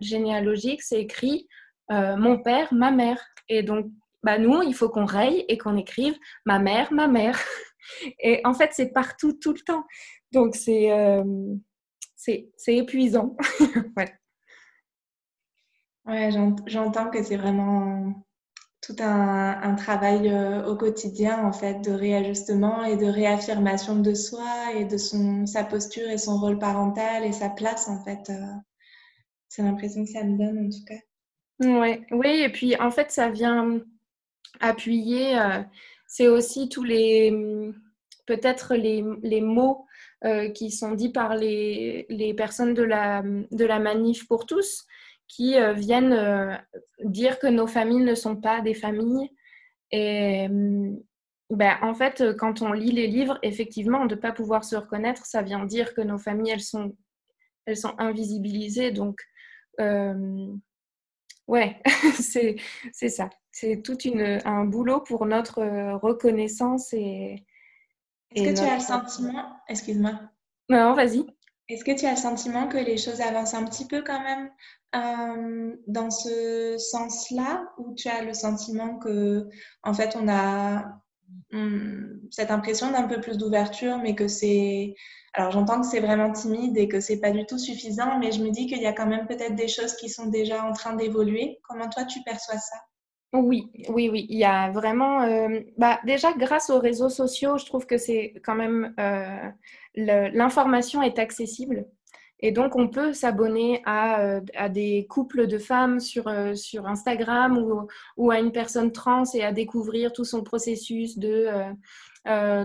généalogique, 0.01 0.81
c'est 0.81 0.99
écrit 0.99 1.47
euh, 1.91 2.17
mon 2.17 2.39
père, 2.39 2.73
ma 2.73 2.91
mère. 2.91 3.23
Et 3.47 3.63
donc, 3.63 3.87
bah, 4.27 4.37
nous, 4.37 4.61
il 4.61 4.75
faut 4.75 4.89
qu'on 4.89 5.05
raye 5.05 5.45
et 5.47 5.57
qu'on 5.57 5.77
écrive 5.77 6.13
ma 6.45 6.59
mère, 6.59 6.91
ma 6.91 7.07
mère. 7.07 7.39
Et 8.19 8.41
en 8.43 8.53
fait, 8.53 8.71
c'est 8.73 8.91
partout, 8.91 9.31
tout 9.31 9.53
le 9.53 9.61
temps. 9.61 9.85
Donc, 10.33 10.53
c'est 10.57 10.91
euh, 10.91 11.23
c'est 12.17 12.75
épuisant. 12.75 13.37
ouais. 13.95 14.13
Ouais, 16.05 16.29
j'entends 16.65 17.09
que 17.09 17.23
c'est 17.23 17.37
vraiment 17.37 18.21
tout 18.81 18.97
un, 18.99 19.75
travail 19.75 20.27
euh, 20.27 20.65
au 20.65 20.75
quotidien 20.75 21.45
en 21.45 21.53
fait 21.53 21.79
de 21.79 21.91
réajustement 21.91 22.83
et 22.83 22.97
de 22.97 23.05
réaffirmation 23.05 23.95
de 23.95 24.13
soi 24.13 24.73
et 24.75 24.83
de 24.83 24.97
son 24.97 25.45
sa 25.45 25.63
posture 25.63 26.09
et 26.09 26.17
son 26.17 26.37
rôle 26.37 26.59
parental 26.59 27.23
et 27.23 27.31
sa 27.31 27.49
place 27.49 27.87
en 27.87 28.03
fait. 28.03 28.29
Euh. 28.29 28.55
c'est 29.47 29.63
l'impression 29.63 30.03
que 30.03 30.11
ça 30.11 30.25
me 30.25 30.37
donne 30.37 30.67
en 30.67 30.69
tout 30.69 30.83
cas. 30.85 31.79
Ouais, 31.79 32.05
oui, 32.11 32.41
et 32.41 32.51
puis 32.51 32.75
en 32.75 32.91
fait 32.91 33.09
ça 33.11 33.29
vient 33.29 33.81
appuyer. 34.59 35.37
Euh, 35.39 35.61
c'est 36.07 36.27
aussi 36.27 36.69
tous 36.69 36.83
les 36.83 37.31
peut-être 38.25 38.75
les, 38.75 39.41
mots 39.41 39.85
qui 40.53 40.71
sont 40.71 40.91
dits 40.91 41.11
par 41.11 41.35
les, 41.35 42.33
personnes 42.35 42.73
de 42.73 42.83
la, 42.83 43.23
de 43.23 43.65
la 43.65 43.79
manif 43.79 44.27
pour 44.27 44.45
tous 44.45 44.85
qui 45.27 45.55
euh, 45.57 45.73
viennent 45.73 46.13
euh, 46.13 46.55
dire 47.03 47.39
que 47.39 47.47
nos 47.47 47.67
familles 47.67 48.03
ne 48.03 48.15
sont 48.15 48.35
pas 48.35 48.61
des 48.61 48.73
familles. 48.73 49.29
Et 49.91 50.47
mm, 50.47 50.97
ben, 51.49 51.77
en 51.81 51.93
fait, 51.93 52.35
quand 52.37 52.61
on 52.61 52.71
lit 52.73 52.91
les 52.91 53.07
livres, 53.07 53.39
effectivement, 53.43 54.05
de 54.05 54.15
ne 54.15 54.19
pas 54.19 54.31
pouvoir 54.31 54.63
se 54.63 54.75
reconnaître, 54.75 55.25
ça 55.25 55.41
vient 55.41 55.65
dire 55.65 55.93
que 55.93 56.01
nos 56.01 56.17
familles, 56.17 56.51
elles 56.51 56.61
sont, 56.61 56.95
elles 57.65 57.77
sont 57.77 57.95
invisibilisées. 57.97 58.91
Donc, 58.91 59.21
euh, 59.79 60.47
ouais, 61.47 61.81
c'est 62.19 62.59
ça. 63.09 63.29
C'est 63.59 63.81
tout 63.81 63.97
une, 64.03 64.39
un 64.45 64.65
boulot 64.65 65.01
pour 65.01 65.25
notre 65.25 65.63
reconnaissance. 65.97 66.93
Et, 66.93 67.43
Est-ce 68.35 68.43
que 68.43 68.55
tu 68.55 68.61
as 68.63 68.75
le 68.75 68.81
sentiment, 68.81 69.45
excuse-moi. 69.67 70.11
Non, 70.69 70.93
vas-y. 70.93 71.25
Est-ce 71.67 71.83
que 71.83 71.97
tu 71.97 72.05
as 72.05 72.11
le 72.11 72.17
sentiment 72.17 72.67
que 72.67 72.77
les 72.77 72.97
choses 72.97 73.19
avancent 73.19 73.55
un 73.55 73.65
petit 73.65 73.87
peu 73.87 74.03
quand 74.03 74.21
même 74.21 74.51
euh, 74.95 75.75
dans 75.87 76.11
ce 76.11 76.77
sens-là 76.77 77.67
ou 77.79 77.95
tu 77.95 78.07
as 78.09 78.23
le 78.23 78.35
sentiment 78.35 78.99
que 78.99 79.49
en 79.81 79.93
fait 79.95 80.15
on 80.15 80.27
a 80.29 81.01
hmm, 81.51 82.29
cette 82.29 82.51
impression 82.51 82.91
d'un 82.91 83.07
peu 83.07 83.19
plus 83.19 83.39
d'ouverture 83.39 83.97
mais 83.97 84.13
que 84.13 84.27
c'est 84.27 84.93
alors 85.33 85.51
j'entends 85.51 85.81
que 85.81 85.87
c'est 85.87 85.99
vraiment 85.99 86.31
timide 86.31 86.77
et 86.77 86.87
que 86.87 87.01
c'est 87.01 87.19
pas 87.19 87.31
du 87.31 87.45
tout 87.45 87.57
suffisant 87.57 88.17
mais 88.19 88.31
je 88.31 88.41
me 88.41 88.49
dis 88.49 88.67
qu'il 88.67 88.81
y 88.81 88.87
a 88.87 88.93
quand 88.93 89.07
même 89.07 89.27
peut-être 89.27 89.55
des 89.55 89.67
choses 89.67 89.95
qui 89.95 90.09
sont 90.09 90.27
déjà 90.27 90.63
en 90.63 90.71
train 90.71 90.95
d'évoluer 90.95 91.59
comment 91.67 91.89
toi 91.89 92.05
tu 92.05 92.21
perçois 92.23 92.59
ça? 92.59 92.77
Oui, 93.33 93.69
oui, 93.89 94.09
oui. 94.09 94.25
Il 94.29 94.37
y 94.37 94.45
a 94.45 94.71
vraiment. 94.71 95.21
Euh, 95.23 95.59
bah, 95.77 95.99
déjà, 96.05 96.31
grâce 96.33 96.69
aux 96.69 96.79
réseaux 96.79 97.09
sociaux, 97.09 97.57
je 97.57 97.65
trouve 97.65 97.85
que 97.85 97.97
c'est 97.97 98.33
quand 98.43 98.55
même. 98.55 98.93
Euh, 98.99 99.49
l'information 99.95 101.01
est 101.01 101.19
accessible. 101.19 101.85
Et 102.39 102.51
donc, 102.51 102.75
on 102.75 102.87
peut 102.87 103.13
s'abonner 103.13 103.81
à, 103.85 104.21
euh, 104.21 104.41
des 104.69 105.07
couples 105.09 105.47
de 105.47 105.57
femmes 105.57 105.99
sur, 105.99 106.27
Instagram 106.27 107.57
ou, 107.57 107.87
ou, 108.15 108.31
à 108.31 108.39
une 108.39 108.51
personne 108.51 108.91
trans 108.91 109.23
et 109.33 109.43
à 109.43 109.51
découvrir 109.51 110.13
tout 110.13 110.23
son 110.23 110.43
processus 110.43 111.17
de 111.17 111.47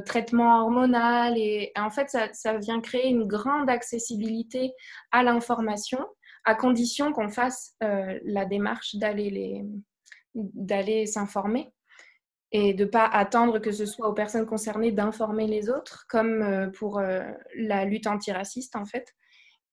traitement 0.05 0.63
hormonal. 0.63 1.39
Et, 1.39 1.73
en 1.77 1.91
fait, 1.91 2.09
ça, 2.11 2.29
ça, 2.33 2.59
vient 2.59 2.81
créer 2.81 3.09
une 3.09 3.25
grande 3.27 3.71
accessibilité 3.71 4.73
à 5.11 5.23
l'information, 5.23 6.07
à 6.45 6.55
condition 6.55 7.13
qu'on 7.13 7.31
fasse 7.31 7.75
la 7.81 8.45
démarche 8.45 8.97
d'aller 8.97 9.31
les 9.31 9.65
d'aller 10.35 11.07
s'informer 11.07 11.73
et 12.53 12.75
de 12.75 12.85
ne 12.85 12.89
pas 12.89 13.07
attendre 13.07 13.59
que 13.59 13.73
ce 13.73 13.87
soit 13.87 14.09
aux 14.09 14.13
personnes 14.13 14.47
concernées 14.47 14.93
d'informer 14.93 15.47
les 15.47 15.71
autres, 15.71 16.05
comme 16.09 16.71
pour 16.75 17.01
la 17.01 17.85
lutte 17.87 18.07
antiraciste 18.07 18.77
en 18.77 18.85
fait. 18.85 19.15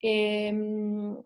Et 0.01 0.51
mmh, 0.51 1.17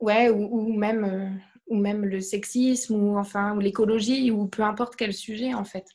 ouais, 0.00 0.30
ou, 0.30 0.72
même, 0.72 1.04
euh, 1.04 1.30
ou 1.68 1.76
même 1.76 2.04
le 2.04 2.20
sexisme, 2.20 2.94
ou 2.94 3.18
enfin, 3.18 3.56
ou 3.56 3.60
l'écologie, 3.60 4.30
ou 4.30 4.46
peu 4.46 4.62
importe 4.62 4.96
quel 4.96 5.12
sujet 5.12 5.54
en 5.54 5.64
fait. 5.64 5.86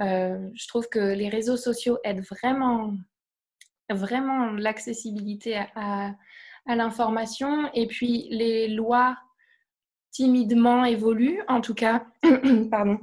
Euh, 0.00 0.48
je 0.54 0.68
trouve 0.68 0.88
que 0.88 1.14
les 1.14 1.28
réseaux 1.28 1.56
sociaux 1.56 1.98
aident 2.04 2.24
vraiment, 2.24 2.94
vraiment 3.90 4.50
l'accessibilité 4.50 5.56
à, 5.74 6.14
à 6.66 6.76
l'information. 6.76 7.70
Et 7.74 7.86
puis 7.86 8.28
les 8.30 8.68
lois 8.68 9.16
timidement 10.14 10.84
évoluent, 10.86 11.40
en 11.48 11.60
tout 11.60 11.74
cas, 11.74 12.06
pardon. 12.70 12.98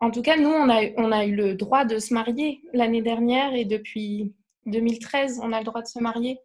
En 0.00 0.10
tout 0.10 0.22
cas, 0.22 0.36
nous, 0.36 0.48
on 0.48 0.70
a, 0.70 0.82
on 0.96 1.12
a 1.12 1.26
eu 1.26 1.34
le 1.34 1.54
droit 1.54 1.84
de 1.84 1.98
se 1.98 2.14
marier 2.14 2.62
l'année 2.72 3.02
dernière 3.02 3.54
et 3.54 3.64
depuis 3.64 4.32
2013, 4.66 5.40
on 5.42 5.52
a 5.52 5.58
le 5.58 5.64
droit 5.64 5.82
de 5.82 5.86
se 5.86 5.98
marier. 5.98 6.38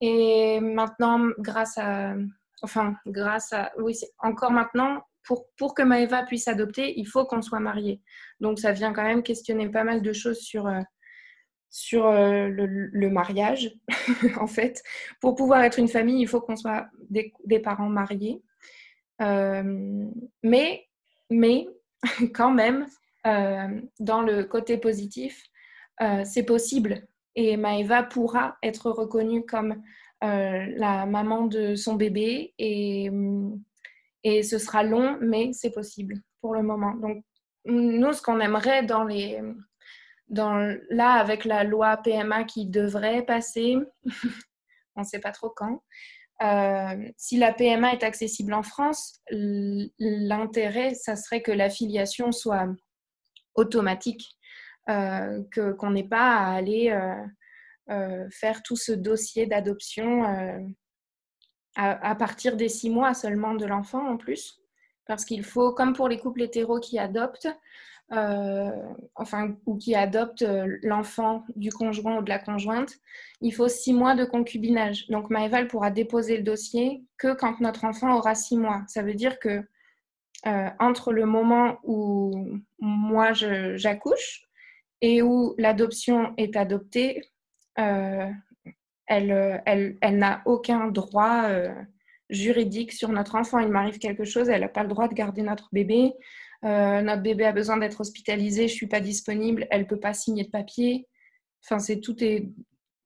Et 0.00 0.60
maintenant, 0.60 1.28
grâce 1.38 1.78
à, 1.78 2.14
enfin, 2.62 2.96
grâce 3.06 3.52
à, 3.52 3.72
oui, 3.78 3.94
encore 4.18 4.50
maintenant, 4.50 5.02
pour, 5.24 5.46
pour 5.56 5.74
que 5.74 5.82
Maëva 5.82 6.24
puisse 6.24 6.48
adopter, 6.48 6.98
il 6.98 7.06
faut 7.06 7.24
qu'on 7.24 7.42
soit 7.42 7.60
marié. 7.60 8.00
Donc, 8.40 8.58
ça 8.58 8.72
vient 8.72 8.92
quand 8.92 9.04
même 9.04 9.22
questionner 9.22 9.68
pas 9.68 9.84
mal 9.84 10.02
de 10.02 10.12
choses 10.12 10.40
sur, 10.40 10.66
euh, 10.66 10.80
sur 11.70 12.06
euh, 12.06 12.48
le, 12.48 13.10
mariage, 13.10 13.70
en 14.40 14.46
fait. 14.46 14.82
Pour 15.20 15.34
pouvoir 15.34 15.62
être 15.62 15.78
une 15.78 15.88
famille, 15.88 16.20
il 16.20 16.28
faut 16.28 16.40
qu'on 16.40 16.56
soit 16.56 16.86
des, 17.10 17.32
parents 17.58 17.88
mariés. 17.88 18.42
Euh, 19.22 20.06
mais, 20.42 20.86
mais, 21.30 21.66
quand 22.34 22.50
même, 22.52 22.86
dans 23.98 24.22
le 24.22 24.44
côté 24.44 24.78
positif, 24.78 25.42
c'est 26.24 26.44
possible 26.44 27.06
et 27.36 27.56
Maëva 27.58 28.02
pourra 28.02 28.56
être 28.62 28.90
reconnue 28.90 29.44
comme 29.44 29.82
euh, 30.24 30.66
la 30.76 31.04
maman 31.04 31.46
de 31.46 31.74
son 31.74 31.94
bébé 31.94 32.54
et, 32.58 33.10
et 34.24 34.42
ce 34.42 34.58
sera 34.58 34.82
long, 34.82 35.18
mais 35.20 35.52
c'est 35.52 35.70
possible 35.70 36.16
pour 36.40 36.54
le 36.54 36.62
moment. 36.62 36.94
Donc, 36.94 37.22
nous, 37.66 38.12
ce 38.12 38.22
qu'on 38.22 38.40
aimerait 38.40 38.84
dans 38.84 39.04
les, 39.04 39.42
dans, 40.28 40.74
là, 40.88 41.12
avec 41.12 41.44
la 41.44 41.62
loi 41.62 41.98
PMA 41.98 42.44
qui 42.44 42.66
devrait 42.66 43.22
passer, 43.22 43.76
on 44.96 45.02
ne 45.02 45.06
sait 45.06 45.20
pas 45.20 45.32
trop 45.32 45.50
quand, 45.50 45.82
euh, 46.42 47.08
si 47.16 47.38
la 47.38 47.52
PMA 47.52 47.94
est 47.94 48.02
accessible 48.02 48.52
en 48.52 48.62
France, 48.62 49.20
l'intérêt, 49.30 50.94
ça 50.94 51.16
serait 51.16 51.42
que 51.42 51.52
l'affiliation 51.52 52.30
soit 52.32 52.68
automatique 53.54 54.36
euh, 54.90 55.42
qu'on 55.78 55.90
n'ait 55.90 56.08
pas 56.08 56.36
à 56.36 56.54
aller 56.54 56.90
euh, 57.90 58.28
faire 58.30 58.62
tout 58.62 58.76
ce 58.76 58.92
dossier 58.92 59.46
d'adoption 59.46 60.24
à, 61.76 62.14
partir 62.14 62.56
des 62.56 62.68
six 62.68 62.90
mois 62.90 63.14
seulement 63.14 63.54
de 63.54 63.66
l'enfant 63.66 64.06
en 64.06 64.16
plus. 64.16 64.60
Parce 65.06 65.24
qu'il 65.24 65.44
faut, 65.44 65.72
comme 65.72 65.94
pour 65.94 66.08
les 66.08 66.18
couples 66.18 66.42
hétéros 66.42 66.80
qui 66.80 66.98
adoptent, 66.98 67.48
enfin, 68.10 69.56
ou 69.66 69.76
qui 69.76 69.94
adoptent 69.94 70.44
l'enfant 70.82 71.44
du 71.56 71.70
conjoint 71.70 72.18
ou 72.18 72.22
de 72.22 72.28
la 72.28 72.38
conjointe, 72.38 72.92
il 73.40 73.52
faut 73.52 73.68
six 73.68 73.92
mois 73.92 74.14
de 74.14 74.24
concubinage. 74.24 75.08
Donc 75.08 75.30
Maëval 75.30 75.66
pourra 75.66 75.90
déposer 75.90 76.36
le 76.36 76.42
dossier 76.42 77.04
que 77.18 77.34
quand 77.34 77.60
notre 77.60 77.84
enfant 77.84 78.16
aura 78.16 78.34
six 78.34 78.56
mois. 78.56 78.82
Ça 78.88 79.02
veut 79.02 79.14
dire 79.14 79.38
que 79.38 79.64
entre 80.78 81.12
le 81.12 81.26
moment 81.26 81.78
où 81.82 82.32
moi 82.78 83.32
j'accouche 83.32 84.46
et 85.00 85.22
où 85.22 85.54
l'adoption 85.58 86.32
est 86.36 86.56
adoptée, 86.56 87.22
euh, 87.78 88.30
elle, 89.06 89.62
elle, 89.66 89.96
elle 90.00 90.18
n'a 90.18 90.42
aucun 90.46 90.88
droit 90.88 91.44
euh, 91.44 91.72
juridique 92.30 92.92
sur 92.92 93.10
notre 93.10 93.34
enfant. 93.36 93.58
Il 93.58 93.68
m'arrive 93.68 93.98
quelque 93.98 94.24
chose, 94.24 94.48
elle 94.48 94.62
n'a 94.62 94.68
pas 94.68 94.82
le 94.82 94.88
droit 94.88 95.08
de 95.08 95.14
garder 95.14 95.42
notre 95.42 95.68
bébé. 95.72 96.12
Notre 96.66 97.22
bébé 97.22 97.44
a 97.44 97.52
besoin 97.52 97.76
d'être 97.76 98.00
hospitalisé, 98.00 98.68
je 98.68 98.74
suis 98.74 98.86
pas 98.86 99.00
disponible, 99.00 99.66
elle 99.70 99.86
peut 99.86 100.00
pas 100.00 100.14
signer 100.14 100.44
de 100.44 100.50
papier. 100.50 101.06
Enfin, 101.64 101.78
c'est 101.78 102.00
tout 102.00 102.22
est, 102.22 102.48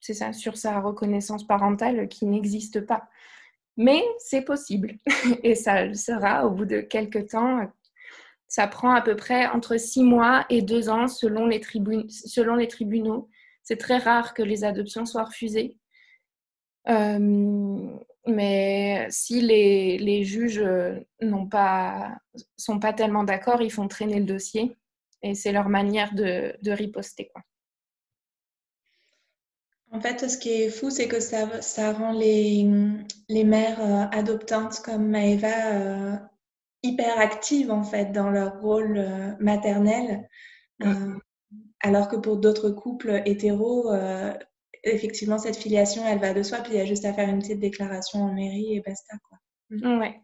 c'est 0.01 0.15
ça, 0.15 0.33
sur 0.33 0.57
sa 0.57 0.81
reconnaissance 0.81 1.47
parentale 1.47 2.09
qui 2.09 2.27
n'existe 2.27 2.81
pas. 2.87 3.09
Mais 3.77 4.03
c'est 4.19 4.43
possible 4.43 4.97
et 5.43 5.55
ça 5.55 5.87
le 5.87 5.95
sera 5.95 6.47
au 6.47 6.51
bout 6.51 6.67
de 6.67 6.81
quelques 6.81 7.29
temps. 7.29 7.71
Ça 8.49 8.67
prend 8.67 8.93
à 8.93 9.01
peu 9.01 9.15
près 9.15 9.47
entre 9.47 9.77
six 9.79 10.03
mois 10.03 10.45
et 10.51 10.63
deux 10.63 10.89
ans 10.89 11.07
selon 11.07 11.47
les, 11.47 11.61
selon 12.09 12.57
les 12.57 12.69
tribunaux. 12.69 13.29
C'est 13.63 13.77
très 13.77 13.99
rare 13.99 14.35
que 14.35 14.43
les 14.43 14.65
adoptions 14.65 15.07
soient 15.07 15.25
refusées. 15.25 15.77
Euh, 16.89 17.97
mais 18.27 19.07
si 19.11 19.41
les, 19.41 19.99
les 19.99 20.25
juges 20.25 20.65
n'ont 21.23 21.47
pas, 21.47 22.17
sont 22.57 22.79
pas 22.79 22.93
tellement 22.93 23.25
d'accord, 23.25 23.63
ils 23.63 23.73
font 23.73 23.89
traîner 23.89 24.19
le 24.19 24.27
dossier 24.27 24.77
et 25.23 25.35
c'est 25.35 25.53
leur 25.53 25.69
manière 25.69 26.15
de, 26.15 26.55
de 26.63 26.71
riposter. 26.71 27.31
Quoi. 27.33 27.43
En 29.93 30.01
fait, 30.01 30.29
ce 30.29 30.39
qui 30.39 30.51
est 30.51 30.71
fou, 30.71 30.91
c'est 30.91 31.09
que 31.09 31.19
ça, 31.19 31.61
ça 31.63 31.93
rend 31.93 32.13
les, 32.13 32.65
les 33.29 33.45
mères 33.45 33.81
euh, 33.81 34.07
adoptantes 34.17 34.81
comme 34.81 35.09
Maëva 35.09 35.73
euh, 35.73 36.17
hyper 36.83 37.19
actives 37.19 37.73
en 37.73 37.83
fait 37.83 38.13
dans 38.13 38.31
leur 38.31 38.61
rôle 38.61 38.99
euh, 38.99 39.33
maternel, 39.41 40.29
alors 41.81 42.09
que 42.09 42.17
pour 42.17 42.37
d'autres 42.39 42.71
couples 42.71 43.21
hétéros, 43.27 43.93
effectivement, 44.85 45.39
cette 45.39 45.57
filiation, 45.57 46.07
elle 46.07 46.19
va 46.19 46.35
de 46.35 46.43
soi, 46.43 46.59
puis 46.59 46.75
il 46.75 46.79
y 46.79 46.81
a 46.81 46.85
juste 46.85 47.05
à 47.05 47.13
faire 47.13 47.29
une 47.29 47.41
petite 47.41 47.61
déclaration 47.61 48.21
en 48.23 48.33
mairie 48.33 48.77
et 48.77 48.81
basta. 48.81 49.17
Quoi. 49.29 49.39
Mm. 49.71 50.01
Ouais, 50.01 50.21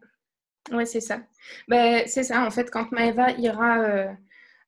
ouais 0.71 0.85
c'est 0.85 1.01
ça. 1.01 1.21
Ben, 1.67 2.03
c'est 2.07 2.23
ça, 2.23 2.45
en 2.45 2.51
fait, 2.51 2.69
quand 2.71 2.91
Maëva 2.91 3.31
ira 3.31 4.15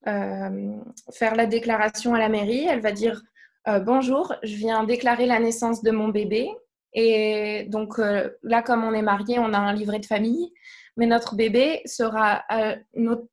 faire 0.05 1.35
la 1.35 1.45
déclaration 1.45 2.13
à 2.13 2.19
la 2.19 2.29
mairie, 2.29 2.65
elle 2.65 2.81
va 2.81 2.91
dire 2.91 3.21
euh, 3.67 3.79
bonjour, 3.79 4.33
je 4.41 4.55
viens 4.55 4.83
déclarer 4.83 5.25
la 5.25 5.39
naissance 5.39 5.83
de 5.83 5.91
mon 5.91 6.07
bébé. 6.07 6.49
Et 6.93 7.65
donc 7.67 7.99
euh, 7.99 8.29
là, 8.41 8.63
comme 8.63 8.83
on 8.83 8.93
est 8.93 9.01
marié, 9.01 9.37
on 9.37 9.53
a 9.53 9.59
un 9.59 9.73
livret 9.73 9.99
de 9.99 10.05
famille, 10.05 10.51
mais 10.97 11.05
notre 11.05 11.35
bébé 11.35 11.81
sera 11.85 12.43
euh, 12.51 12.75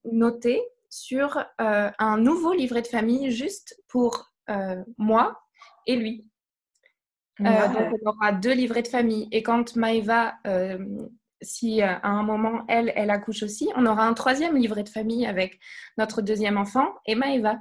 noté 0.05 0.61
sur 0.91 1.45
un 1.59 2.17
nouveau 2.19 2.53
livret 2.55 2.83
de 2.83 2.87
famille 2.87 3.31
juste 3.31 3.83
pour 3.89 4.33
moi 4.97 5.39
et 5.87 5.97
lui. 5.97 6.27
Donc 7.39 8.01
on 8.03 8.09
aura 8.09 8.33
deux 8.33 8.55
livrets 8.55 8.83
de 8.83 8.89
famille. 8.89 9.29
Et 9.33 9.43
quand 9.43 9.77
Maëva, 9.77 10.35
si 11.43 11.83
à 11.83 12.01
un 12.03 12.23
moment 12.23 12.65
elle, 12.69 12.93
elle 12.97 13.11
accouche 13.11 13.43
aussi, 13.43 13.69
on 13.77 13.87
aura 13.87 14.07
un 14.07 14.15
troisième 14.15 14.57
livret 14.57 14.85
de 14.85 14.89
famille 14.89 15.27
avec 15.27 15.59
notre 15.99 16.23
deuxième 16.23 16.57
enfant 16.57 16.89
et 17.07 17.15
Maëva. 17.15 17.59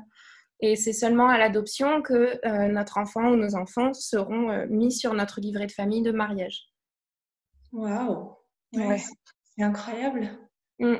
Et 0.61 0.75
c'est 0.75 0.93
seulement 0.93 1.27
à 1.27 1.37
l'adoption 1.37 2.01
que 2.01 2.39
euh, 2.45 2.67
notre 2.69 2.97
enfant 2.97 3.29
ou 3.29 3.35
nos 3.35 3.55
enfants 3.55 3.93
seront 3.93 4.49
euh, 4.49 4.65
mis 4.69 4.91
sur 4.91 5.13
notre 5.13 5.41
livret 5.41 5.67
de 5.67 5.71
famille 5.71 6.01
de 6.01 6.11
mariage. 6.11 6.69
Waouh 7.73 8.35
C'est 8.73 9.63
incroyable. 9.63 10.29
Mm. 10.79 10.95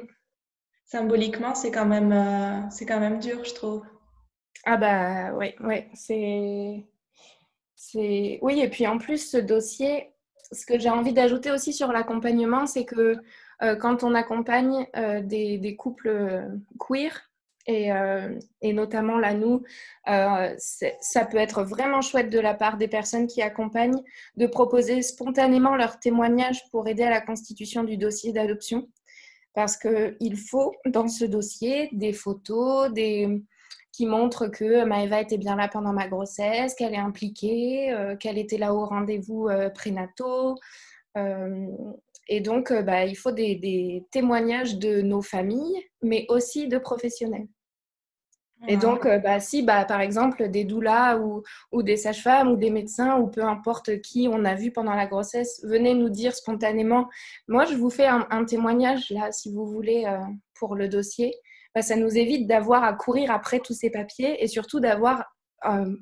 Symboliquement, 0.86 1.56
c'est 1.56 1.72
quand, 1.72 1.86
même, 1.86 2.12
euh, 2.12 2.70
c'est 2.70 2.86
quand 2.86 3.00
même 3.00 3.20
dur, 3.20 3.44
je 3.46 3.54
trouve. 3.54 3.86
Ah 4.66 4.78
bah 4.78 5.34
oui, 5.34 5.54
ouais, 5.62 5.90
c'est... 5.94 6.86
Oui, 7.94 8.60
et 8.60 8.70
puis 8.70 8.88
en 8.88 8.98
plus, 8.98 9.30
ce 9.30 9.38
dossier, 9.38 10.12
ce 10.52 10.66
que 10.66 10.80
j'ai 10.80 10.90
envie 10.90 11.14
d'ajouter 11.14 11.52
aussi 11.52 11.74
sur 11.74 11.92
l'accompagnement, 11.92 12.66
c'est 12.66 12.86
que 12.86 13.18
quand 13.80 14.04
on 14.04 14.14
accompagne 14.16 14.86
des, 15.24 15.58
des, 15.58 15.76
couples 15.76 16.50
queer, 16.78 17.30
euh, 17.70 18.40
et, 18.62 18.74
notamment 18.74 19.18
là, 19.18 19.34
nous, 19.34 19.64
euh, 20.08 20.56
ça 20.58 21.26
peut 21.26 21.38
être 21.38 21.64
vraiment 21.64 22.02
chouette 22.02 22.30
de 22.30 22.40
la 22.40 22.54
part 22.54 22.78
des 22.78 22.88
personnes 22.88 23.28
qui 23.28 23.42
accompagnent 23.42 24.02
de 24.38 24.48
proposer 24.48 25.02
spontanément 25.02 25.76
leur 25.76 26.00
témoignage 26.00 26.70
pour 26.72 26.88
aider 26.88 27.04
à 27.04 27.10
la 27.10 27.22
constitution 27.22 27.84
du 27.84 27.98
dossier 27.98 28.34
d'adoption. 28.34 28.88
Parce 29.54 29.78
qu'il 29.78 30.38
faut 30.38 30.76
dans 30.86 31.08
ce 31.08 31.26
dossier 31.26 31.90
des 31.94 32.14
photos 32.14 32.92
des... 32.92 33.42
qui 33.96 34.06
montrent 34.06 34.48
que 34.48 34.84
Maëva 34.84 35.22
était 35.22 35.38
bien 35.38 35.56
là 35.56 35.68
pendant 35.68 35.94
ma 35.94 36.08
grossesse, 36.08 36.76
qu'elle 36.76 36.94
est 36.94 36.98
impliquée, 36.98 37.92
euh, 37.92 38.16
qu'elle 38.16 38.38
était 38.38 38.58
là 38.58 38.74
au 38.74 38.86
rendez-vous 38.86 39.50
prénataux. 39.74 40.56
Et 42.28 42.42
donc, 42.42 42.74
bah, 42.74 43.06
il 43.06 43.16
faut 43.16 43.32
des, 43.32 43.56
des, 43.56 44.04
témoignages 44.12 44.78
de 44.78 45.02
nos 45.02 45.22
familles, 45.22 45.82
mais 46.02 46.26
aussi 46.28 46.68
de 46.68 46.78
professionnels. 46.78 47.48
Et 48.68 48.78
donc, 48.78 49.06
euh, 49.06 49.20
bah, 49.20 49.40
si 49.40 49.62
bah, 49.62 49.86
par 49.86 50.02
exemple 50.02 50.50
des 50.50 50.64
doulas 50.64 51.18
ou, 51.18 51.44
ou 51.72 51.84
des 51.84 51.98
sages-femmes 51.98 52.50
ou 52.50 52.56
des 52.56 52.72
médecins 52.72 53.18
ou 53.18 53.28
peu 53.28 53.44
importe 53.44 54.02
qui 54.02 54.28
on 54.32 54.44
a 54.46 54.56
vu 54.56 54.72
pendant 54.72 54.96
la 54.96 55.06
grossesse 55.06 55.62
venez 55.64 55.94
nous 55.94 56.10
dire 56.10 56.34
spontanément, 56.34 57.08
moi 57.48 57.66
je 57.66 57.76
vous 57.76 57.90
fais 57.90 58.08
un, 58.08 58.46
témoignage 58.46 59.12
là 59.12 59.32
si 59.32 59.52
vous 59.54 59.66
voulez 59.68 60.06
euh, 60.08 60.20
pour 60.56 60.76
le 60.76 60.88
dossier, 60.88 61.34
bah, 61.76 61.82
ça 61.82 61.98
nous 61.98 62.18
évite 62.18 62.48
d'avoir 62.48 62.86
à 62.86 62.94
courir 62.94 63.32
après 63.32 63.60
tous 63.60 63.74
ces 63.74 63.90
papiers 63.90 64.42
et 64.42 64.48
surtout 64.48 64.80
d'avoir, 64.80 65.26
euh, 65.66 65.94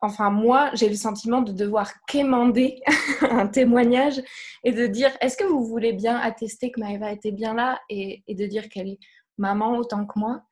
enfin 0.00 0.30
moi 0.30 0.70
j'ai 0.74 0.88
le 0.88 0.94
sentiment 0.94 1.42
de 1.42 1.52
devoir 1.52 1.92
quémander 2.06 2.80
un 3.22 3.48
témoignage 3.48 4.22
et 4.62 4.70
de 4.70 4.86
dire 4.86 5.10
est-ce 5.20 5.36
que 5.36 5.44
vous 5.44 5.64
voulez 5.66 5.92
bien 5.92 6.16
attester 6.16 6.70
que 6.70 6.78
Maëva 6.78 7.10
était 7.10 7.32
bien 7.32 7.52
là 7.54 7.80
et, 7.88 8.22
de 8.28 8.46
dire 8.46 8.68
qu'elle 8.68 8.90
est 8.90 8.98
maman 9.38 9.76
autant 9.76 10.06
que 10.06 10.18
moi? 10.18 10.42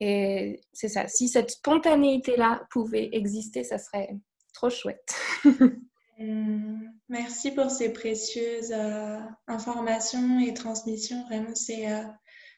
Et 0.00 0.60
c'est 0.72 0.88
ça, 0.88 1.06
si 1.06 1.28
cette 1.28 1.52
spontanéité-là 1.52 2.66
pouvait 2.70 3.10
exister, 3.12 3.62
ça 3.62 3.78
serait 3.78 4.10
trop 4.52 4.70
chouette. 4.70 5.14
Hum, 6.20 6.92
merci 7.08 7.50
pour 7.50 7.72
ces 7.72 7.92
précieuses 7.92 8.70
euh, 8.70 9.18
informations 9.48 10.38
et 10.38 10.54
transmissions. 10.54 11.24
Vraiment, 11.24 11.56
c'est 11.56 11.90
euh, 11.90 12.04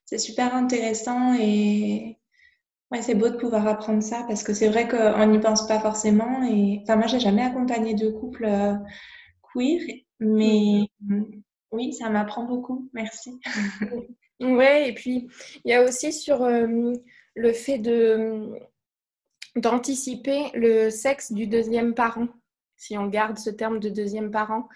c'est 0.06 0.18
super 0.18 0.54
intéressant 0.54 1.34
et 1.34 2.18
ouais, 2.90 3.02
c'est 3.02 3.14
beau 3.14 3.28
de 3.28 3.36
pouvoir 3.36 3.66
apprendre 3.66 4.02
ça 4.02 4.24
parce 4.26 4.42
que 4.42 4.54
c'est 4.54 4.68
vrai 4.68 4.88
qu'on 4.88 5.26
n'y 5.26 5.40
pense 5.40 5.66
pas 5.66 5.78
forcément. 5.80 6.42
Et 6.44 6.80
enfin, 6.82 6.96
moi, 6.96 7.06
j'ai 7.06 7.20
jamais 7.20 7.42
accompagné 7.42 7.94
de 7.94 8.08
couple 8.08 8.46
euh, 8.46 8.74
queer, 9.52 9.80
mais 10.20 10.88
mm-hmm. 11.04 11.42
oui, 11.72 11.92
ça 11.92 12.08
m'apprend 12.08 12.44
beaucoup. 12.44 12.88
Merci. 12.94 13.38
Ouais, 14.38 14.90
et 14.90 14.92
puis 14.92 15.30
il 15.64 15.70
y 15.70 15.72
a 15.72 15.82
aussi 15.82 16.12
sur 16.12 16.46
le 16.46 17.52
fait 17.54 17.78
de 17.78 18.52
d'anticiper 19.56 20.50
le 20.52 20.90
sexe 20.90 21.32
du 21.32 21.46
deuxième 21.46 21.94
parent, 21.94 22.28
si 22.76 22.96
on 22.98 23.06
garde 23.06 23.38
ce 23.38 23.50
terme 23.50 23.80
de 23.80 23.88
deuxième 23.88 24.30
parent, 24.30 24.68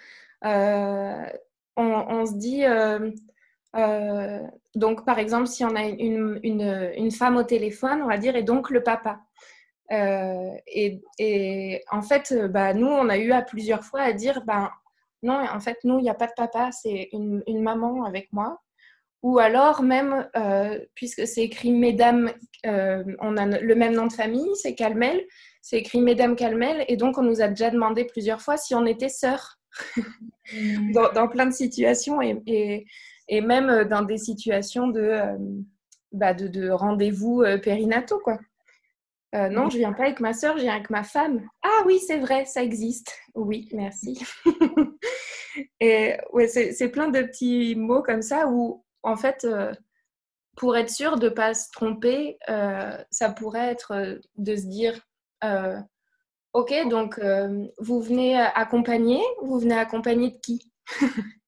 euh, 0.45 1.27
on, 1.77 2.27
se 2.27 2.35
dit, 2.35 2.65
euh, 2.65 3.11
euh, 3.77 4.41
donc 4.75 5.05
par 5.05 5.19
exemple, 5.19 5.47
si 5.47 5.65
on 5.65 5.75
a 5.77 5.85
une, 5.85 6.41
une, 6.43 7.11
femme 7.11 7.37
au 7.37 7.45
téléphone, 7.45 8.03
on 8.03 8.09
va 8.09 8.19
dire, 8.19 8.37
et 8.37 8.43
donc 8.43 8.71
le 8.71 8.83
papa. 8.83 9.21
Et, 9.93 11.03
et, 11.19 11.83
en 11.91 12.03
fait, 12.03 12.33
bah, 12.49 12.75
nous, 12.75 12.87
on 12.87 13.09
a 13.09 13.19
eu 13.19 13.33
à 13.33 13.43
plusieurs 13.43 13.83
fois 13.83 14.03
à 14.03 14.13
dire, 14.13 14.43
ben, 14.47 14.71
non, 15.23 15.35
en 15.35 15.61
fait, 15.61 15.79
nous, 15.85 15.99
il 15.99 16.03
n'y 16.03 16.11
a 16.11 16.15
pas 16.15 16.27
de 16.27 16.33
papa, 16.37 16.71
c'est 16.73 17.09
une, 17.13 17.43
une, 17.47 17.63
maman 17.63 18.05
avec 18.05 18.33
moi. 18.33 18.61
Ou 19.23 19.39
alors 19.39 19.83
même, 19.83 20.29
euh, 20.35 20.79
puisque 20.95 21.27
c'est 21.27 21.43
écrit 21.43 21.73
Mesdames, 21.73 22.33
euh, 22.67 23.05
on 23.21 23.37
a 23.37 23.47
le 23.47 23.75
même 23.75 23.93
nom 23.93 24.07
de 24.07 24.13
famille, 24.13 24.49
c'est 24.55 24.75
Calmel, 24.75 25.23
c'est 25.61 25.77
écrit 25.77 26.01
Mesdames 26.01 26.37
Calmel, 26.37 26.87
et 26.89 26.97
donc 26.97 27.19
on 27.19 27.23
nous 27.23 27.43
a 27.43 27.49
déjà 27.49 27.69
demandé 27.71 28.07
plusieurs 28.07 28.41
fois 28.41 28.57
si 28.57 28.75
on 28.75 28.87
était 28.87 29.11
sœurs 29.11 29.59
mm. 30.55 30.93
dans, 30.93 31.29
plein 31.29 31.45
de 31.45 31.53
situations 31.53 32.23
et, 32.23 32.41
et, 32.47 32.87
même 33.41 33.85
dans 33.85 34.03
des 34.03 34.19
situations 34.19 34.89
de, 34.89 35.01
euh, 35.01 35.39
bah 36.13 36.35
de, 36.35 36.49
de 36.49 36.71
rendez-vous 36.71 37.45
périnataux, 37.63 38.21
quoi. 38.21 38.39
non, 39.33 39.71
je 39.71 39.79
viens 39.79 39.93
pas 39.93 40.05
avec 40.05 40.21
ma 40.21 40.33
sœur, 40.33 40.57
je 40.57 40.63
viens 40.63 40.75
avec 40.75 40.91
ma 40.91 41.05
femme. 41.05 41.47
Ah 41.63 41.83
oui, 41.87 42.01
c'est 42.05 42.19
vrai, 42.19 42.45
ça 42.45 42.63
existe. 42.63 43.17
Oui, 43.35 43.69
merci. 43.73 44.21
et 45.81 46.17
ouais, 46.33 46.49
c'est 46.49 46.89
plein 46.89 47.09
de 47.09 47.23
petits 47.23 47.75
mots 47.77 48.03
comme 48.03 48.23
ça 48.23 48.49
où 48.49 48.85
en 49.03 49.17
fait, 49.17 49.45
euh, 49.45 49.73
pour 50.57 50.77
être 50.77 50.91
sûr 50.91 51.19
de 51.19 51.29
ne 51.29 51.35
pas 51.35 51.55
se 51.55 51.71
tromper, 51.73 52.39
euh, 52.49 52.97
ça 53.11 53.31
pourrait 53.31 53.71
être 53.71 53.93
euh, 53.93 54.19
de 54.37 54.57
se 54.57 54.67
dire, 54.67 55.01
ok, 56.53 56.89
donc 56.91 57.19
vous 57.79 58.01
venez 58.01 58.39
accompagner, 58.39 59.23
vous 59.43 59.59
venez 59.59 59.79
accompagner 59.79 60.31
de 60.33 60.39
qui? 60.39 60.73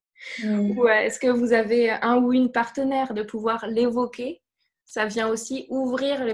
Ou 0.44 0.88
est-ce 0.88 1.18
que 1.18 1.28
vous 1.28 1.52
avez 1.52 1.90
un 1.90 2.18
ou 2.18 2.32
une 2.32 2.52
partenaire 2.52 3.14
de 3.14 3.22
pouvoir 3.22 3.66
l'évoquer? 3.66 4.42
Ça 4.84 5.06
vient 5.06 5.28
aussi 5.28 5.66
ouvrir 5.68 6.24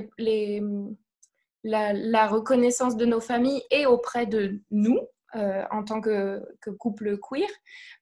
la, 1.65 2.27
reconnaissance 2.27 2.97
de 2.97 3.05
nos 3.05 3.21
familles 3.21 3.63
et 3.71 3.87
auprès 3.87 4.27
de 4.27 4.61
nous, 4.71 4.99
en 5.35 5.85
tant 5.85 6.01
que, 6.01 6.43
que, 6.61 6.71
couple 6.71 7.19
queer, 7.19 7.49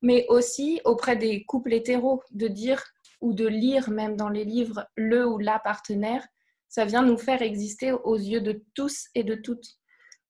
mais 0.03 0.27
aussi 0.29 0.81
auprès 0.85 1.17
des 1.17 1.45
couples 1.45 1.73
hétéros, 1.73 2.23
de 2.31 2.49
dire 2.49 2.83
ou 3.21 3.33
de 3.33 3.47
lire 3.47 3.91
même 3.91 4.17
dans 4.17 4.29
les 4.29 4.45
livres 4.45 4.87
le 4.95 5.27
ou 5.27 5.39
la 5.39 5.59
partenaire, 5.59 6.27
ça 6.69 6.85
vient 6.85 7.03
nous 7.03 7.19
faire 7.19 7.43
exister 7.43 7.93
aux 7.93 8.17
yeux 8.17 8.41
de 8.41 8.63
tous 8.75 9.07
et 9.15 9.25
de 9.25 9.35
toutes. 9.35 9.79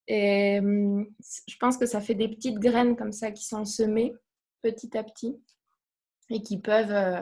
Et 0.08 0.60
hum, 0.60 1.06
je 1.48 1.56
pense 1.58 1.76
que 1.76 1.86
ça 1.86 2.00
fait 2.00 2.14
des 2.14 2.28
petites 2.28 2.58
graines 2.58 2.96
comme 2.96 3.12
ça 3.12 3.32
qui 3.32 3.44
sont 3.44 3.64
semées 3.64 4.12
petit 4.62 4.96
à 4.96 5.02
petit 5.02 5.40
et 6.30 6.42
qui 6.42 6.58
peuvent 6.58 6.90
euh, 6.90 7.20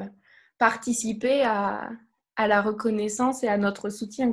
participer 0.58 1.42
à, 1.42 1.90
la 2.38 2.62
reconnaissance 2.62 3.44
et 3.44 3.48
à 3.48 3.56
notre 3.56 3.90
soutien. 3.90 4.32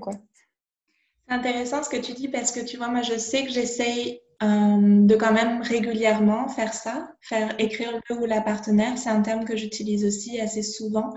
C'est 1.28 1.34
intéressant 1.34 1.84
ce 1.84 1.90
que 1.90 1.98
tu 1.98 2.14
dis 2.14 2.28
parce 2.28 2.52
que 2.52 2.60
tu 2.60 2.78
vois, 2.78 2.88
moi 2.88 3.04
je 3.04 3.18
sais 3.18 3.46
que 3.46 3.52
j'essaye 3.52 4.22
euh, 4.42 5.06
de 5.06 5.16
quand 5.16 5.34
même 5.34 5.62
régulièrement 5.62 6.48
faire 6.48 6.74
ça, 6.74 7.14
faire 7.22 7.54
écrire 7.60 7.92
le 8.10 8.16
ou 8.16 8.26
la 8.26 8.42
partenaire. 8.42 8.98
C'est 8.98 9.10
un 9.10 9.22
terme 9.22 9.46
que 9.46 9.56
j'utilise 9.56 10.04
aussi 10.04 10.40
assez 10.40 10.64
souvent. 10.64 11.14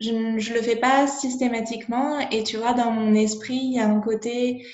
Je 0.00 0.12
ne 0.12 0.54
le 0.54 0.62
fais 0.62 0.76
pas 0.76 1.06
systématiquement 1.06 2.20
et 2.30 2.42
tu 2.44 2.56
vois, 2.56 2.72
dans 2.72 2.90
mon 2.90 3.14
esprit, 3.14 3.56
il 3.56 3.74
y 3.74 3.80
a 3.80 3.86
un 3.86 4.00
côté 4.00 4.64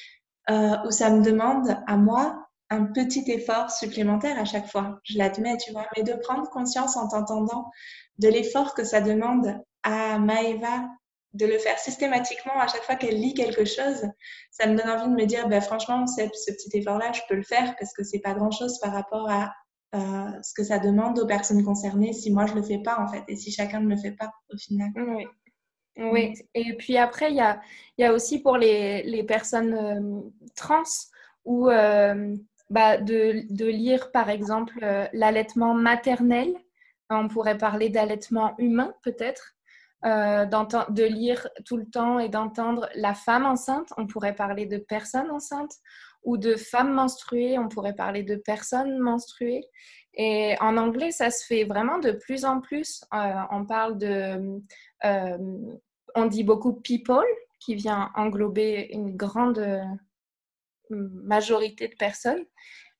euh, 0.51 0.77
où 0.87 0.91
ça 0.91 1.11
me 1.11 1.23
demande 1.23 1.77
à 1.87 1.97
moi 1.97 2.44
un 2.71 2.85
petit 2.87 3.25
effort 3.31 3.71
supplémentaire 3.71 4.39
à 4.39 4.45
chaque 4.45 4.69
fois. 4.69 5.01
Je 5.05 5.19
l'admets, 5.19 5.57
tu 5.59 5.73
vois, 5.73 5.87
mais 5.97 6.03
de 6.03 6.15
prendre 6.15 6.49
conscience 6.51 6.97
en 6.97 7.09
t'entendant 7.09 7.71
de 8.19 8.29
l'effort 8.29 8.75
que 8.75 8.85
ça 8.85 9.01
demande 9.01 9.59
à 9.83 10.19
Maëva 10.19 10.89
de 11.35 11.47
le 11.47 11.59
faire 11.59 11.79
systématiquement 11.79 12.59
à 12.61 12.69
chaque 12.69 12.85
fois 12.85 12.95
qu'elle 12.95 13.17
lit 13.17 13.35
quelque 13.35 13.65
chose, 13.65 14.09
ça 14.53 14.69
me 14.69 14.77
donne 14.77 14.89
envie 14.89 15.11
de 15.11 15.21
me 15.21 15.27
dire, 15.27 15.49
bah, 15.49 15.61
franchement, 15.61 16.07
ce 16.07 16.23
petit 16.23 16.79
effort-là, 16.79 17.11
je 17.13 17.21
peux 17.29 17.35
le 17.35 17.43
faire 17.43 17.75
parce 17.79 17.93
que 17.93 18.05
c'est 18.05 18.21
pas 18.21 18.35
grand-chose 18.35 18.79
par 18.79 18.93
rapport 18.93 19.29
à 19.29 19.53
euh, 19.97 20.31
ce 20.43 20.55
que 20.55 20.63
ça 20.63 20.79
demande 20.79 21.19
aux 21.19 21.27
personnes 21.27 21.65
concernées 21.65 22.13
si 22.13 22.33
moi 22.33 22.47
je 22.47 22.55
le 22.55 22.63
fais 22.63 22.79
pas 22.79 22.99
en 22.99 23.07
fait 23.07 23.23
et 23.29 23.37
si 23.37 23.53
chacun 23.53 23.81
ne 23.81 23.89
le 23.89 23.97
fait 23.97 24.13
pas 24.13 24.33
au 24.53 24.57
final. 24.57 24.91
Oui. 24.97 25.27
Oui, 25.97 26.35
et 26.55 26.75
puis 26.77 26.97
après, 26.97 27.31
il 27.31 27.37
y 27.37 27.41
a, 27.41 27.61
y 27.99 28.05
a, 28.05 28.13
aussi 28.13 28.41
pour 28.41 28.57
les, 28.57 29.05
les 29.05 29.23
personnes 29.23 29.75
euh, 29.75 30.21
trans 30.57 30.83
euh, 31.47 32.35
bah, 32.75 32.99
de, 32.99 33.67
lire 33.67 34.11
par 34.11 34.31
exemple 34.31 34.81
l'allaitement 35.13 35.75
maternel. 35.75 36.53
On 37.09 37.29
pourrait 37.29 37.57
parler 37.57 37.89
d'allaitement 37.89 38.55
humain 38.59 38.93
peut-être. 39.05 39.55
Euh, 40.05 40.45
de 40.45 41.05
lire 41.05 41.49
tout 41.65 41.77
le 41.77 41.89
temps 41.89 42.19
et 42.19 42.29
d'entendre 42.29 42.89
la 42.97 43.15
femme 43.15 43.47
enceinte, 43.47 43.91
on 43.97 44.09
pourrait 44.09 44.35
parler 44.35 44.67
de 44.67 44.77
personnes 44.77 45.31
enceintes, 45.31 45.77
ou 46.25 46.37
de 46.37 46.57
femmes 46.57 46.93
menstruées, 46.93 47.59
on 47.59 47.69
pourrait 47.69 47.95
parler 47.95 48.25
de 48.25 48.35
personnes 48.35 48.99
menstruées. 48.99 49.65
Et 50.15 50.57
en 50.61 50.77
anglais, 50.77 51.13
ça 51.13 51.31
se 51.31 51.47
fait 51.47 51.65
vraiment 51.65 52.01
de 52.01 52.11
plus 52.11 52.45
en 52.45 52.61
plus. 52.61 53.05
Euh, 53.15 53.35
on 53.53 53.65
parle 53.65 53.99
de, 53.99 54.61
euh, 55.05 55.39
on 56.17 56.27
dit 56.27 56.45
beaucoup 56.45 56.73
people, 56.73 57.25
qui 57.61 57.77
vient 57.77 58.11
englober 58.15 58.89
une 58.93 59.17
grande 59.17 59.65
majorité 60.95 61.89
de 61.89 61.97
personnes, 61.97 62.45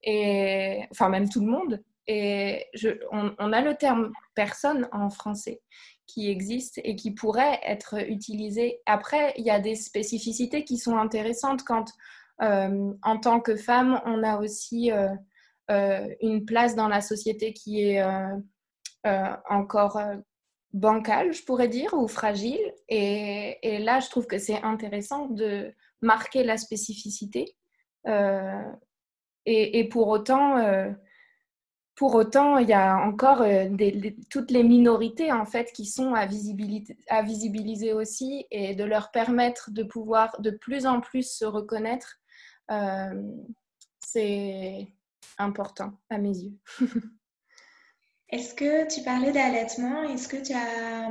et 0.03 0.83
enfin 0.91 1.09
même 1.09 1.29
tout 1.29 1.41
le 1.41 1.51
monde. 1.51 1.83
Et 2.07 2.67
on, 3.13 3.53
a 3.53 3.61
le 3.63 3.75
terme 3.77 4.13
personne 4.35 4.89
en 4.93 5.09
français 5.09 5.63
qui 6.07 6.31
existent 6.31 6.81
et 6.85 6.97
qui 6.97 7.13
pourraient 7.13 7.61
être 7.65 7.97
utilisées. 8.11 8.81
Après, 8.85 9.33
il 9.39 9.45
y 9.45 9.51
a 9.51 9.59
des 9.59 9.75
spécificités 9.75 10.65
qui 10.65 10.77
sont 10.77 10.99
intéressantes 10.99 11.63
quand, 11.65 11.91
euh, 12.43 12.93
en 13.03 13.19
tant 13.19 13.41
que 13.41 13.57
femme, 13.57 14.03
on 14.05 14.23
a 14.23 14.39
aussi 14.39 14.93
euh, 14.93 15.09
euh, 15.71 16.07
une 16.21 16.45
place 16.45 16.77
dans 16.77 16.89
la 16.89 17.01
société 17.01 17.55
qui 17.55 17.81
est 17.81 18.05
encore 19.49 19.99
bancale, 20.75 21.33
je 21.33 21.43
pourrais 21.45 21.69
dire, 21.69 21.95
ou 21.95 22.07
fragile. 22.07 22.61
Et 22.89 23.79
là, 23.79 24.01
je 24.01 24.11
trouve 24.11 24.27
que 24.27 24.39
c'est 24.39 24.63
intéressant 24.63 25.29
de 25.29 25.73
marquer 26.03 26.45
la 26.45 26.59
spécificité. 26.59 27.57
Et, 28.07 29.79
et, 29.79 29.89
pour 29.89 30.09
autant, 30.09 30.59
pour 31.95 32.15
autant, 32.17 32.59
il 32.59 32.69
y 32.69 32.73
a 32.73 32.97
encore 32.97 33.43
euh, 33.43 33.69
toutes 34.29 34.51
les 34.51 34.65
minorités 34.65 35.31
en 35.33 35.47
fait 35.47 35.73
qui 35.73 35.87
sont 35.87 36.15
à, 36.15 36.27
à, 37.09 37.23
visibiliser 37.23 37.93
aussi 37.93 38.47
et 38.51 38.75
de 38.75 38.85
leur 38.85 39.13
permettre 39.13 39.71
de 39.71 39.85
pouvoir 39.85 40.41
de 40.41 40.51
plus 40.51 40.87
en 40.87 41.01
plus 41.01 41.31
se 41.31 41.45
reconnaître, 41.45 42.19
euh, 42.71 43.23
c'est 44.01 44.89
important 45.39 45.93
à 46.11 46.19
mes 46.19 46.37
yeux. 46.37 46.55
Est-ce 48.29 48.55
que 48.55 48.93
tu 48.93 49.05
parlais 49.05 49.31
d'allaitement? 49.31 50.03
Est-ce 50.03 50.27
que 50.27 50.45
tu 50.45 50.53
as 50.53 51.09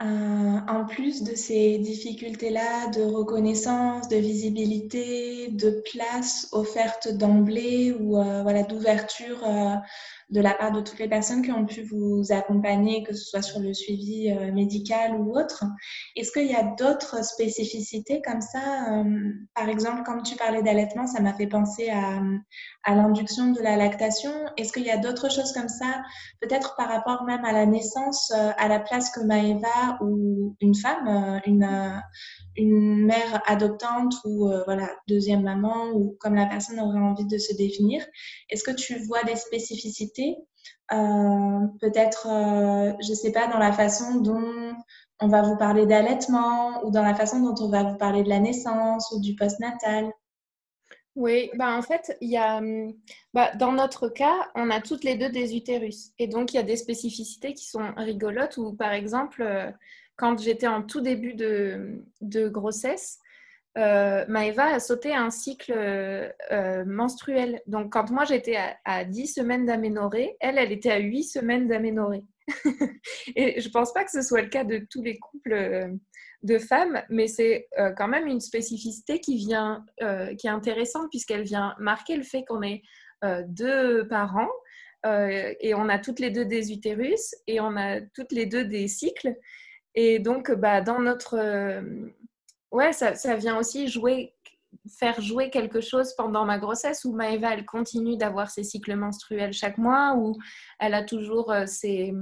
hum, 0.00 0.64
en 0.68 0.84
plus 0.86 1.22
de 1.22 1.34
ces 1.34 1.78
difficultés-là 1.78 2.88
de 2.88 3.02
reconnaissance, 3.02 4.08
de 4.08 4.16
visibilité, 4.16 5.48
de 5.50 5.82
place 5.92 6.48
offerte 6.52 7.08
d'emblée 7.08 7.92
ou 7.92 8.18
euh, 8.18 8.42
voilà, 8.42 8.62
d'ouverture 8.62 9.44
euh, 9.44 9.74
de 10.30 10.40
la 10.40 10.54
part 10.54 10.72
de 10.72 10.80
toutes 10.80 10.98
les 10.98 11.08
personnes 11.08 11.42
qui 11.42 11.52
ont 11.52 11.64
pu 11.64 11.82
vous 11.82 12.24
accompagner, 12.30 13.04
que 13.04 13.14
ce 13.14 13.24
soit 13.24 13.42
sur 13.42 13.60
le 13.60 13.72
suivi 13.72 14.32
euh, 14.32 14.52
médical 14.52 15.14
ou 15.14 15.38
autre. 15.38 15.64
Est-ce 16.16 16.32
qu'il 16.32 16.48
y 16.50 16.54
a 16.54 16.64
d'autres 16.76 17.24
spécificités 17.24 18.20
comme 18.22 18.40
ça 18.40 18.90
euh, 18.90 19.04
Par 19.54 19.68
exemple, 19.68 20.02
quand 20.04 20.20
tu 20.22 20.34
parlais 20.34 20.62
d'allaitement, 20.62 21.06
ça 21.06 21.20
m'a 21.20 21.32
fait 21.32 21.46
penser 21.46 21.90
à, 21.90 22.20
l'induction 22.92 23.52
de 23.52 23.60
la 23.60 23.76
lactation. 23.76 24.32
Est-ce 24.56 24.72
qu'il 24.72 24.84
y 24.84 24.90
a 24.90 24.96
d'autres 24.96 25.30
choses 25.30 25.52
comme 25.52 25.68
ça, 25.68 26.02
peut-être 26.40 26.74
par 26.76 26.88
rapport 26.88 27.22
même 27.24 27.44
à 27.44 27.52
la 27.52 27.66
naissance, 27.66 28.32
euh, 28.34 28.50
à 28.56 28.66
la 28.66 28.80
place 28.80 29.10
que 29.10 29.20
Maëva 29.20 29.98
ou 30.00 30.56
une 30.60 30.74
femme, 30.74 31.40
une, 31.46 32.02
une 32.56 33.06
mère 33.06 33.42
adoptante 33.46 34.14
ou 34.24 34.50
voilà 34.64 34.88
deuxième 35.08 35.42
maman 35.42 35.90
ou 35.94 36.16
comme 36.20 36.34
la 36.34 36.46
personne 36.46 36.80
aurait 36.80 36.98
envie 36.98 37.26
de 37.26 37.38
se 37.38 37.54
définir. 37.54 38.04
Est-ce 38.50 38.64
que 38.64 38.74
tu 38.74 38.98
vois 39.04 39.22
des 39.24 39.36
spécificités 39.36 40.15
euh, 40.92 41.66
Peut-être, 41.80 42.28
euh, 42.28 42.92
je 43.00 43.10
ne 43.10 43.14
sais 43.14 43.32
pas, 43.32 43.48
dans 43.48 43.58
la 43.58 43.72
façon 43.72 44.20
dont 44.20 44.74
on 45.20 45.28
va 45.28 45.42
vous 45.42 45.56
parler 45.56 45.86
d'allaitement 45.86 46.84
ou 46.84 46.90
dans 46.90 47.02
la 47.02 47.14
façon 47.14 47.40
dont 47.40 47.64
on 47.64 47.68
va 47.68 47.82
vous 47.82 47.96
parler 47.96 48.22
de 48.22 48.28
la 48.28 48.40
naissance 48.40 49.10
ou 49.12 49.20
du 49.20 49.34
postnatal. 49.34 50.10
Oui, 51.14 51.50
bah 51.54 51.74
en 51.74 51.80
fait, 51.80 52.14
y 52.20 52.36
a, 52.36 52.60
bah 53.32 53.50
dans 53.54 53.72
notre 53.72 54.08
cas, 54.08 54.50
on 54.54 54.68
a 54.68 54.82
toutes 54.82 55.02
les 55.02 55.16
deux 55.16 55.30
des 55.30 55.56
utérus. 55.56 56.10
Et 56.18 56.26
donc, 56.26 56.52
il 56.52 56.56
y 56.56 56.60
a 56.60 56.62
des 56.62 56.76
spécificités 56.76 57.54
qui 57.54 57.64
sont 57.64 57.94
rigolotes 57.96 58.58
ou 58.58 58.74
par 58.74 58.92
exemple, 58.92 59.40
euh, 59.42 59.70
quand 60.16 60.38
j'étais 60.38 60.66
en 60.66 60.82
tout 60.82 61.00
début 61.00 61.34
de 61.34 62.48
grossesse, 62.48 63.20
euh, 63.76 64.24
Maëva 64.28 64.74
a 64.74 64.80
sauté 64.80 65.14
un 65.14 65.30
cycle 65.30 65.72
euh, 65.76 66.84
menstruel. 66.86 67.60
Donc, 67.66 67.92
quand 67.92 68.10
moi 68.10 68.24
j'étais 68.24 68.56
à, 68.84 69.04
10 69.04 69.26
semaines 69.26 69.66
d'aménorrhée, 69.66 70.36
elle, 70.40 70.58
elle 70.58 70.72
était 70.72 70.90
à 70.90 70.98
8 70.98 71.24
semaines 71.24 71.68
d'aménorrhée. 71.68 72.24
et 73.36 73.60
je 73.60 73.68
ne 73.68 73.72
pense 73.72 73.92
pas 73.92 74.04
que 74.04 74.10
ce 74.10 74.22
soit 74.22 74.42
le 74.42 74.48
cas 74.48 74.64
de 74.64 74.86
tous 74.90 75.02
les 75.02 75.18
couples 75.18 75.52
euh, 75.52 75.88
de 76.42 76.58
femmes, 76.58 77.02
mais 77.10 77.26
c'est 77.26 77.68
euh, 77.78 77.92
quand 77.92 78.08
même 78.08 78.26
une 78.26 78.40
spécificité 78.40 79.20
qui 79.20 79.36
vient, 79.36 79.84
qui 80.38 80.46
est 80.46 80.50
intéressante 80.50 81.08
puisqu'elle 81.10 81.42
vient 81.42 81.74
marquer 81.78 82.16
le 82.16 82.22
fait 82.22 82.44
qu'on 82.44 82.62
est 82.62 82.82
deux 83.48 84.06
parents 84.06 84.50
et 85.04 85.74
on 85.74 85.88
a 85.88 85.98
toutes 85.98 86.20
les 86.20 86.30
deux 86.30 86.44
des 86.44 86.72
utérus 86.72 87.34
et 87.46 87.58
on 87.60 87.76
a 87.76 88.00
toutes 88.00 88.32
les 88.32 88.46
deux 88.46 88.64
des 88.64 88.86
cycles. 88.86 89.34
Et 89.94 90.18
donc, 90.18 90.52
bah, 90.52 90.82
dans 90.82 91.00
notre 91.00 91.36
ouais, 92.70 92.92
ça, 92.92 93.14
ça, 93.14 93.36
vient 93.36 93.58
aussi 93.58 93.88
jouer, 93.88 94.34
faire 94.98 95.20
jouer 95.20 95.50
quelque 95.50 95.80
chose 95.80 96.14
pendant 96.14 96.44
ma 96.44 96.58
grossesse 96.58 97.04
où 97.04 97.12
Maëva, 97.12 97.54
elle 97.54 97.66
continue 97.66 98.16
d'avoir 98.16 98.50
ses 98.50 98.64
cycles 98.64 98.96
menstruels 98.96 99.52
chaque 99.52 99.78
mois, 99.78 100.14
où 100.16 100.36
elle 100.78 100.94
a 100.94 101.02
toujours 101.02 101.52
euh, 101.52 101.66
ses, 101.66 102.12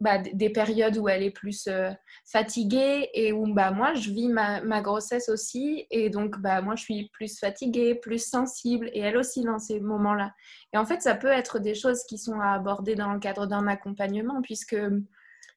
bah, 0.00 0.18
des 0.18 0.50
périodes 0.50 0.96
où 0.96 1.08
elle 1.08 1.22
est 1.22 1.30
plus 1.30 1.66
euh, 1.68 1.90
fatiguée 2.24 3.08
et 3.14 3.32
où 3.32 3.52
bah, 3.52 3.70
moi, 3.70 3.94
je 3.94 4.10
vis 4.10 4.28
ma, 4.28 4.60
ma, 4.62 4.80
grossesse 4.80 5.28
aussi. 5.28 5.86
Et 5.90 6.10
donc, 6.10 6.38
bah, 6.38 6.62
moi, 6.62 6.74
je 6.76 6.82
suis 6.82 7.08
plus 7.12 7.38
fatiguée, 7.38 7.94
plus 7.94 8.24
sensible 8.24 8.90
et 8.92 9.00
elle 9.00 9.16
aussi 9.16 9.42
dans 9.42 9.58
ces 9.58 9.80
moments-là. 9.80 10.32
Et 10.72 10.78
en 10.78 10.86
fait, 10.86 11.02
ça 11.02 11.14
peut 11.14 11.28
être 11.28 11.58
des 11.58 11.74
choses 11.74 12.02
qui 12.04 12.18
sont 12.18 12.40
à 12.40 12.52
aborder 12.52 12.94
dans 12.94 13.12
le 13.12 13.20
cadre 13.20 13.46
d'un 13.46 13.66
accompagnement 13.66 14.42
puisque 14.42 14.76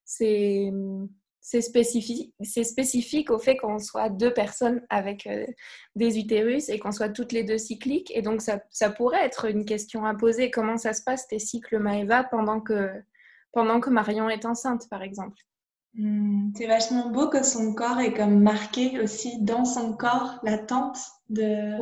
c'est 0.06 0.72
c'est 1.46 1.62
spécifique, 1.62 2.34
spécifique 2.42 3.30
au 3.30 3.38
fait 3.38 3.58
qu'on 3.58 3.78
soit 3.78 4.10
deux 4.10 4.34
personnes 4.34 4.82
avec 4.90 5.28
euh, 5.28 5.46
des 5.94 6.18
utérus 6.18 6.70
et 6.70 6.80
qu'on 6.80 6.94
soit 6.94 7.10
toutes 7.10 7.34
les 7.34 7.44
deux 7.44 7.58
cycliques. 7.58 8.12
Et 8.16 8.22
donc, 8.22 8.42
ça, 8.42 8.62
ça, 8.72 8.90
pourrait 8.90 9.26
être 9.26 9.52
une 9.52 9.66
question 9.66 10.06
à 10.06 10.16
poser. 10.16 10.50
Comment 10.50 10.78
ça 10.78 10.94
se 10.94 11.04
passe 11.04 11.28
tes 11.28 11.40
cycles, 11.40 11.80
Maëva, 11.80 12.24
pendant 12.24 12.62
que, 12.62 12.90
pendant 13.52 13.82
que 13.82 13.90
Marion 13.90 14.30
est 14.30 14.46
enceinte, 14.46 14.88
par 14.90 15.04
exemple? 15.04 15.38
Hmm, 15.96 16.52
C'est 16.56 16.66
vachement 16.66 17.10
beau 17.10 17.28
que 17.28 17.44
son 17.44 17.76
corps 17.76 18.00
est 18.00 18.14
comme 18.14 18.42
marqué 18.42 19.02
aussi 19.02 19.42
dans 19.42 19.66
son 19.66 19.98
corps 19.98 20.40
l'attente 20.44 20.98
de, 21.28 21.78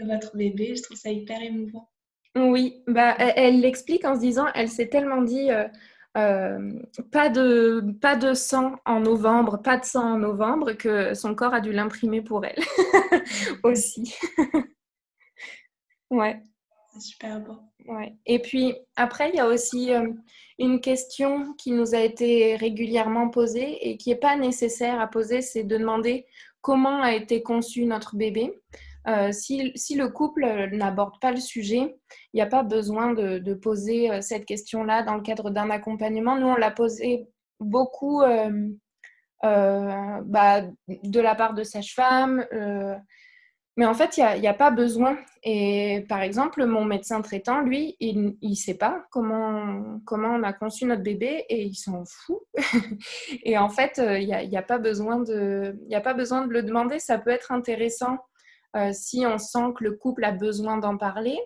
de 0.00 0.12
votre 0.12 0.36
bébé. 0.36 0.74
Je 0.74 0.82
trouve 0.82 0.96
ça 0.96 1.10
hyper 1.10 1.40
émouvant. 1.40 1.88
Oui, 2.36 2.82
bah, 2.88 3.14
elle 3.16 3.60
l'explique 3.60 4.04
en 4.04 4.16
se 4.16 4.20
disant, 4.20 4.46
elle 4.56 4.68
s'est 4.68 4.88
tellement 4.88 5.22
dit... 5.22 5.52
Euh, 5.52 5.68
pas, 6.14 7.28
de, 7.28 7.84
pas 8.00 8.16
de 8.16 8.34
sang 8.34 8.76
en 8.86 9.00
novembre, 9.00 9.60
pas 9.62 9.78
de 9.78 9.84
sang 9.84 10.14
en 10.14 10.18
novembre, 10.18 10.72
que 10.72 11.14
son 11.14 11.34
corps 11.34 11.54
a 11.54 11.60
dû 11.60 11.72
l'imprimer 11.72 12.22
pour 12.22 12.44
elle 12.44 12.62
aussi. 13.64 14.14
ouais. 16.10 16.40
C'est 16.94 17.00
super 17.00 17.40
beau. 17.40 17.58
Ouais. 17.86 18.14
Et 18.26 18.38
puis 18.38 18.74
après, 18.94 19.30
il 19.30 19.36
y 19.36 19.40
a 19.40 19.48
aussi 19.48 19.90
une 20.58 20.80
question 20.80 21.52
qui 21.54 21.72
nous 21.72 21.94
a 21.94 21.98
été 21.98 22.54
régulièrement 22.56 23.28
posée 23.28 23.88
et 23.88 23.96
qui 23.96 24.10
n'est 24.10 24.16
pas 24.16 24.36
nécessaire 24.36 25.00
à 25.00 25.08
poser, 25.08 25.42
c'est 25.42 25.64
de 25.64 25.76
demander 25.76 26.26
comment 26.60 27.02
a 27.02 27.12
été 27.12 27.42
conçu 27.42 27.84
notre 27.84 28.16
bébé. 28.16 28.62
Euh, 29.06 29.32
si, 29.32 29.72
si, 29.74 29.96
le 29.96 30.08
couple 30.08 30.46
n'aborde 30.72 31.20
pas 31.20 31.30
le 31.30 31.40
sujet, 31.40 31.96
il 32.32 32.36
n'y 32.36 32.40
a 32.40 32.46
pas 32.46 32.62
besoin 32.62 33.12
de, 33.12 33.54
poser 33.54 34.10
euh, 34.10 34.20
cette 34.20 34.46
question-là 34.46 35.02
dans 35.02 35.14
le 35.14 35.22
cadre 35.22 35.50
d'un 35.50 35.70
accompagnement. 35.70 36.36
Nous, 36.36 36.46
on 36.46 36.56
l'a 36.56 36.70
posé 36.70 37.26
beaucoup 37.60 38.22
euh, 38.22 38.50
bah, 39.42 40.62
de 40.88 41.20
la 41.20 41.34
part 41.34 41.54
de 41.54 41.62
sage-femme, 41.62 42.46
mais 43.76 43.86
en 43.86 43.94
fait, 43.94 44.16
il 44.16 44.40
n'y 44.40 44.46
a, 44.46 44.54
pas 44.54 44.70
besoin. 44.70 45.18
Et 45.42 46.06
par 46.08 46.22
exemple, 46.22 46.64
mon 46.64 46.84
médecin 46.84 47.20
traitant, 47.22 47.60
lui, 47.60 47.96
il 47.98 48.36
ne 48.40 48.54
sait 48.54 48.78
pas 48.78 49.04
comment, 49.10 50.00
comment 50.06 50.28
on 50.28 50.44
a 50.44 50.52
conçu 50.52 50.86
notre 50.86 51.02
bébé 51.02 51.44
et 51.48 51.64
il 51.64 51.74
s'en 51.74 52.04
fout. 52.06 52.38
et 53.44 53.58
en 53.58 53.68
fait, 53.68 53.98
il 53.98 54.26
n'y 54.26 54.32
a, 54.32 54.38
a, 54.38 54.58
a 54.58 54.62
pas 54.62 54.78
besoin 54.78 55.18
de 55.18 55.76
le 56.52 56.62
demander. 56.62 57.00
Ça 57.00 57.18
peut 57.18 57.30
être 57.30 57.50
intéressant 57.50 58.18
euh, 58.76 58.92
si 58.92 59.24
on 59.26 59.38
sent 59.38 59.72
que 59.76 59.84
le 59.84 59.92
couple 59.92 60.24
a 60.24 60.32
besoin 60.32 60.78
d'en 60.78 60.96
parler. 60.96 61.38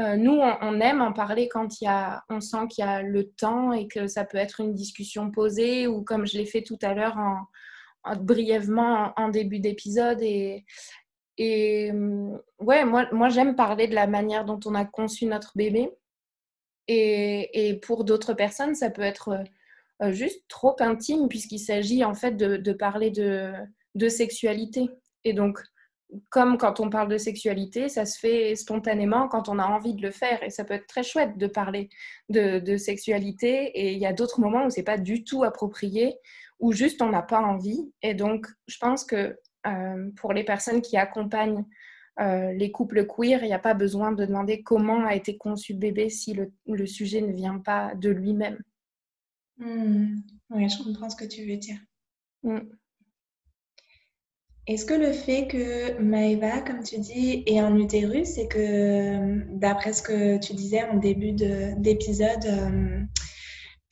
Euh, 0.00 0.16
nous, 0.16 0.40
on, 0.40 0.80
aime 0.80 1.00
en 1.00 1.12
parler 1.12 1.48
quand 1.48 1.80
y 1.80 1.86
a, 1.86 2.24
on 2.28 2.40
sent 2.40 2.66
qu'il 2.68 2.84
y 2.84 2.88
a 2.88 3.02
le 3.02 3.30
temps 3.30 3.72
et 3.72 3.86
que 3.86 4.08
ça 4.08 4.24
peut 4.24 4.38
être 4.38 4.60
une 4.60 4.74
discussion 4.74 5.30
posée 5.30 5.86
ou 5.86 6.02
comme 6.02 6.26
je 6.26 6.36
l'ai 6.36 6.46
fait 6.46 6.62
tout 6.62 6.78
à 6.82 6.94
l'heure 6.94 7.16
en, 7.16 8.16
brièvement 8.16 9.12
en, 9.16 9.28
début 9.28 9.60
d'épisode 9.60 10.20
et, 10.20 10.64
et 11.38 11.92
euh, 11.92 12.36
ouais, 12.58 12.84
moi, 12.84 13.06
moi 13.12 13.28
j'aime 13.28 13.54
parler 13.54 13.86
de 13.86 13.94
la 13.94 14.08
manière 14.08 14.44
dont 14.44 14.58
on 14.66 14.74
a 14.74 14.84
conçu 14.84 15.26
notre 15.26 15.52
bébé. 15.56 15.90
Et, 16.88 17.68
et 17.68 17.78
pour 17.78 18.04
d'autres 18.04 18.34
personnes, 18.34 18.74
ça 18.74 18.90
peut 18.90 19.02
être 19.02 19.44
euh, 20.02 20.12
juste 20.12 20.42
trop 20.48 20.76
intime 20.80 21.28
puisqu'il 21.28 21.60
s'agit 21.60 22.04
en 22.04 22.14
fait 22.14 22.32
de, 22.32 22.56
de 22.56 22.72
parler 22.72 23.10
de, 23.10 23.52
de, 23.94 24.08
sexualité. 24.08 24.88
Et 25.24 25.32
donc, 25.32 25.60
comme 26.30 26.58
quand 26.58 26.80
on 26.80 26.90
parle 26.90 27.08
de 27.08 27.18
sexualité, 27.18 27.88
ça 27.88 28.04
se 28.04 28.18
fait 28.18 28.54
spontanément 28.56 29.28
quand 29.28 29.48
on 29.48 29.58
a 29.58 29.66
envie 29.66 29.94
de 29.94 30.02
le 30.02 30.10
faire. 30.10 30.42
Et 30.42 30.50
ça 30.50 30.64
peut 30.64 30.74
être 30.74 30.86
très 30.86 31.02
chouette 31.02 31.38
de 31.38 31.46
parler 31.46 31.88
de, 32.28 32.58
de 32.58 32.76
sexualité. 32.76 33.66
Et 33.74 33.92
il 33.92 33.98
y 33.98 34.06
a 34.06 34.12
d'autres 34.12 34.40
moments 34.40 34.66
où 34.66 34.70
c'est 34.70 34.82
pas 34.82 34.98
du 34.98 35.24
tout 35.24 35.44
approprié, 35.44 36.16
où 36.60 36.72
juste 36.72 37.02
on 37.02 37.10
n'a 37.10 37.22
pas 37.22 37.40
envie. 37.40 37.92
Et 38.02 38.14
donc, 38.14 38.46
je 38.68 38.78
pense 38.78 39.04
que 39.04 39.38
euh, 39.66 40.10
pour 40.16 40.32
les 40.32 40.44
personnes 40.44 40.82
qui 40.82 40.96
accompagnent 40.96 41.64
euh, 42.20 42.52
les 42.52 42.70
couples 42.70 43.06
queer, 43.06 43.42
il 43.42 43.46
n'y 43.46 43.54
a 43.54 43.58
pas 43.58 43.74
besoin 43.74 44.12
de 44.12 44.24
demander 44.24 44.62
comment 44.62 45.04
a 45.04 45.14
été 45.14 45.36
conçu 45.36 45.74
bébé 45.74 46.10
si 46.10 46.34
le, 46.34 46.86
sujet 46.86 47.20
ne 47.20 47.32
vient 47.32 47.58
pas 47.58 47.94
de 47.94 48.10
lui-même. 48.10 48.58
Hmm. 49.58 50.16
Oui, 50.50 50.68
je 50.68 50.82
comprends 50.82 51.10
ce 51.10 51.16
que 51.16 51.24
tu 51.24 51.46
veux 51.46 51.56
dire. 51.56 51.78
Hmm. 52.42 52.60
Est-ce 54.66 54.86
que 54.86 54.94
le 54.94 55.12
fait 55.12 55.46
que 55.46 55.98
Maëva, 56.00 56.62
comme 56.62 56.82
tu 56.82 56.98
dis, 56.98 57.42
est 57.46 57.60
en 57.60 57.76
utérus, 57.76 58.28
c'est 58.28 58.48
que, 58.48 59.44
d'après 59.58 59.92
ce 59.92 60.02
que 60.02 60.38
tu 60.38 60.54
disais 60.54 60.82
en 60.84 60.96
début 60.96 61.32
d'épisode, 61.32 62.46
euh, 62.46 63.00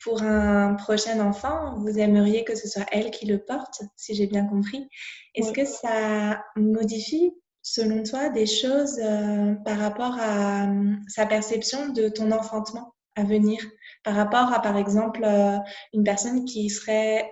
pour 0.03 0.21
un 0.23 0.73
prochain 0.73 1.19
enfant, 1.25 1.75
vous 1.77 1.97
aimeriez 1.99 2.43
que 2.43 2.55
ce 2.55 2.67
soit 2.67 2.85
elle 2.91 3.11
qui 3.11 3.25
le 3.25 3.39
porte, 3.39 3.81
si 3.95 4.15
j'ai 4.15 4.27
bien 4.27 4.45
compris? 4.45 4.87
Est-ce 5.35 5.51
que 5.53 5.65
ça 5.65 6.43
modifie, 6.55 7.31
selon 7.61 8.03
toi, 8.03 8.29
des 8.29 8.45
choses 8.45 8.99
euh, 8.99 9.53
par 9.65 9.77
rapport 9.77 10.17
à 10.19 10.65
euh, 10.65 10.93
sa 11.07 11.25
perception 11.25 11.89
de 11.89 12.09
ton 12.09 12.31
enfantement 12.31 12.93
à 13.15 13.23
venir? 13.23 13.61
Par 14.03 14.15
rapport 14.15 14.51
à, 14.51 14.61
par 14.61 14.75
exemple, 14.75 15.21
euh, 15.23 15.57
une 15.93 16.03
personne 16.03 16.45
qui 16.45 16.69
serait 16.69 17.31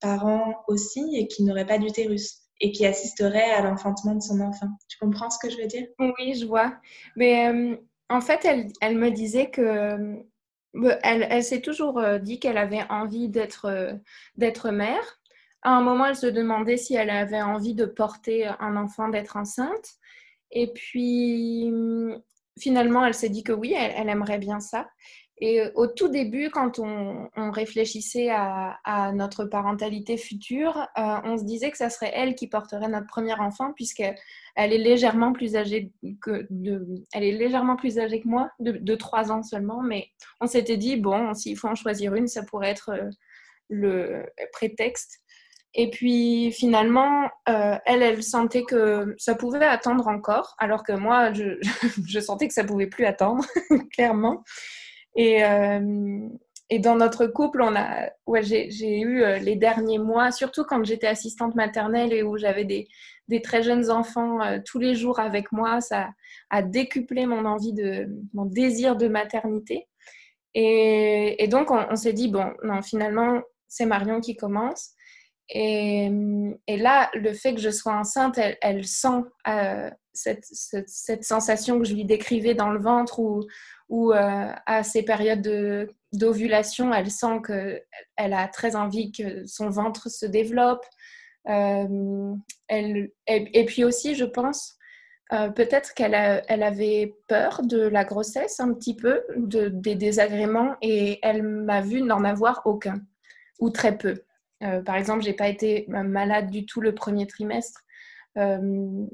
parent 0.00 0.54
aussi 0.68 1.16
et 1.16 1.26
qui 1.26 1.42
n'aurait 1.42 1.66
pas 1.66 1.78
d'utérus? 1.78 2.39
Et 2.60 2.72
qui 2.72 2.86
assisterait 2.86 3.50
à 3.52 3.62
l'enfantement 3.62 4.14
de 4.14 4.22
son 4.22 4.40
enfant. 4.40 4.68
Tu 4.88 4.98
comprends 4.98 5.30
ce 5.30 5.38
que 5.38 5.50
je 5.50 5.56
veux 5.58 5.66
dire? 5.66 5.86
Oui, 5.98 6.34
je 6.34 6.46
vois. 6.46 6.74
Mais 7.16 7.78
en 8.08 8.20
fait, 8.20 8.44
elle, 8.44 8.68
elle, 8.80 8.98
me 8.98 9.10
disait 9.10 9.50
que 9.50 10.22
elle, 11.02 11.26
elle 11.30 11.42
s'est 11.42 11.62
toujours 11.62 12.00
dit 12.20 12.38
qu'elle 12.38 12.58
avait 12.58 12.84
envie 12.90 13.28
d'être 13.28 13.98
d'être 14.36 14.70
mère 14.70 15.20
à 15.62 15.72
un 15.72 15.82
moment, 15.82 16.06
elle 16.06 16.16
se 16.16 16.26
demandait 16.26 16.76
si 16.76 16.94
elle 16.94 17.10
avait 17.10 17.42
envie 17.42 17.74
de 17.74 17.84
porter 17.84 18.46
un 18.60 18.76
enfant, 18.76 19.08
d'être 19.08 19.36
enceinte. 19.36 19.94
Et 20.50 20.72
puis, 20.72 21.70
finalement, 22.58 23.04
elle 23.04 23.14
s'est 23.14 23.28
dit 23.28 23.44
que 23.44 23.52
oui, 23.52 23.74
elle, 23.76 24.08
aimerait 24.08 24.38
bien 24.38 24.60
ça. 24.60 24.88
Et 25.42 25.62
au 25.74 25.86
tout 25.86 26.08
début, 26.08 26.50
quand 26.50 26.78
on, 26.78 27.30
réfléchissait 27.50 28.28
à, 28.30 29.12
notre 29.14 29.44
parentalité 29.44 30.18
future, 30.18 30.76
euh, 30.98 31.16
on 31.24 31.38
se 31.38 31.44
disait 31.44 31.70
que 31.70 31.78
ça 31.78 31.88
serait 31.88 32.12
elle 32.14 32.34
qui 32.34 32.46
porterait 32.46 32.88
notre 32.88 33.06
premier 33.06 33.32
enfant, 33.34 33.72
puisqu'elle 33.72 34.16
est 34.56 34.78
légèrement 34.78 35.32
plus 35.32 35.56
âgée 35.56 35.90
que 36.20 36.46
elle 37.12 37.24
est 37.24 37.32
légèrement 37.32 37.76
plus 37.76 37.98
âgée 37.98 38.20
que 38.20 38.28
moi, 38.28 38.50
de, 38.60 38.94
trois 38.94 39.32
ans 39.32 39.42
seulement. 39.42 39.82
Mais 39.82 40.08
on 40.40 40.46
s'était 40.46 40.76
dit 40.76 40.96
bon, 40.96 41.32
s'il 41.32 41.56
faut 41.56 41.68
en 41.68 41.74
choisir 41.74 42.14
une, 42.14 42.28
ça 42.28 42.42
pourrait 42.42 42.70
être 42.70 42.90
euh, 42.90 43.08
le 43.70 44.26
prétexte. 44.52 45.20
Et 45.72 45.88
puis 45.88 46.52
finalement, 46.52 47.30
euh, 47.48 47.76
elle, 47.86 48.02
elle 48.02 48.22
sentait 48.22 48.64
que 48.64 49.14
ça 49.16 49.34
pouvait 49.34 49.64
attendre 49.64 50.08
encore, 50.08 50.54
alors 50.58 50.82
que 50.82 50.92
moi, 50.92 51.32
je, 51.32 51.58
je 52.06 52.20
sentais 52.20 52.48
que 52.48 52.54
ça 52.54 52.64
pouvait 52.64 52.88
plus 52.88 53.06
attendre, 53.06 53.46
clairement. 53.94 54.44
Et, 55.16 55.44
euh, 55.44 56.28
et, 56.70 56.78
dans 56.78 56.96
notre 56.96 57.26
couple, 57.26 57.62
on 57.62 57.74
a, 57.74 58.10
ouais, 58.26 58.42
j'ai 58.42 59.00
eu 59.00 59.22
euh, 59.22 59.38
les 59.38 59.56
derniers 59.56 59.98
mois, 59.98 60.30
surtout 60.30 60.64
quand 60.64 60.84
j'étais 60.84 61.08
assistante 61.08 61.54
maternelle 61.54 62.12
et 62.12 62.22
où 62.22 62.36
j'avais 62.38 62.64
des, 62.64 62.88
très 63.42 63.62
jeunes 63.62 63.90
enfants 63.90 64.40
tous 64.66 64.80
les 64.80 64.96
jours 64.96 65.20
avec 65.20 65.52
moi, 65.52 65.80
ça 65.80 66.08
a 66.50 66.62
décuplé 66.62 67.26
mon 67.26 67.44
envie 67.44 67.72
de, 67.72 68.08
mon 68.34 68.44
désir 68.44 68.96
de 68.96 69.06
maternité. 69.06 69.86
Et, 70.54 71.46
donc, 71.48 71.70
on, 71.70 71.94
s'est 71.96 72.12
dit, 72.12 72.28
bon, 72.28 72.52
non, 72.64 72.82
finalement, 72.82 73.40
c'est 73.68 73.86
Marion 73.86 74.20
qui 74.20 74.36
commence. 74.36 74.90
Et, 75.48 76.10
là, 76.68 77.10
le 77.14 77.32
fait 77.32 77.54
que 77.54 77.60
je 77.60 77.70
sois 77.70 77.94
enceinte, 77.94 78.38
elle, 78.60 78.86
sent 78.86 79.24
euh, 79.48 79.90
cette, 80.12 81.24
sensation 81.24 81.78
que 81.78 81.84
je 81.84 81.94
lui 81.94 82.04
décrivais 82.04 82.54
dans 82.54 82.70
le 82.70 82.80
ventre 82.80 83.20
ou, 83.88 84.12
euh, 84.12 84.52
à 84.66 84.82
ces 84.82 85.02
périodes 85.02 85.88
d'ovulation, 86.12 86.92
elle 86.92 87.10
sent 87.10 87.40
qu'elle 87.46 88.32
a 88.32 88.48
très 88.48 88.76
envie 88.76 89.12
que 89.12 89.44
son 89.46 89.70
ventre 89.70 90.10
se 90.10 90.26
développe. 90.26 90.84
Euh, 91.48 92.34
et, 92.68 93.64
puis 93.66 93.84
aussi, 93.84 94.14
je 94.14 94.24
pense, 94.24 94.76
peut-être 95.30 95.94
qu'elle 95.94 96.44
elle 96.48 96.62
avait 96.62 97.14
peur 97.28 97.62
de 97.62 97.80
la 97.80 98.04
grossesse 98.04 98.60
un 98.60 98.72
petit 98.74 98.96
peu, 98.96 99.22
de, 99.36 99.68
des 99.68 99.94
désagréments, 99.94 100.76
et 100.82 101.18
elle 101.22 101.42
m'a 101.42 101.80
vu 101.80 102.02
n'en 102.02 102.24
avoir 102.24 102.62
aucun, 102.64 103.00
ou 103.58 103.70
très 103.70 103.96
peu. 103.96 104.22
Euh, 104.62 104.82
par 104.82 104.96
exemple, 104.96 105.22
j'ai 105.22 105.32
pas 105.32 105.48
été 105.48 105.86
malade 105.88 106.50
du 106.50 106.66
tout 106.66 106.80
le 106.80 106.94
premier 106.94 107.26
trimestre. 107.26 107.82
Euh, 108.36 109.06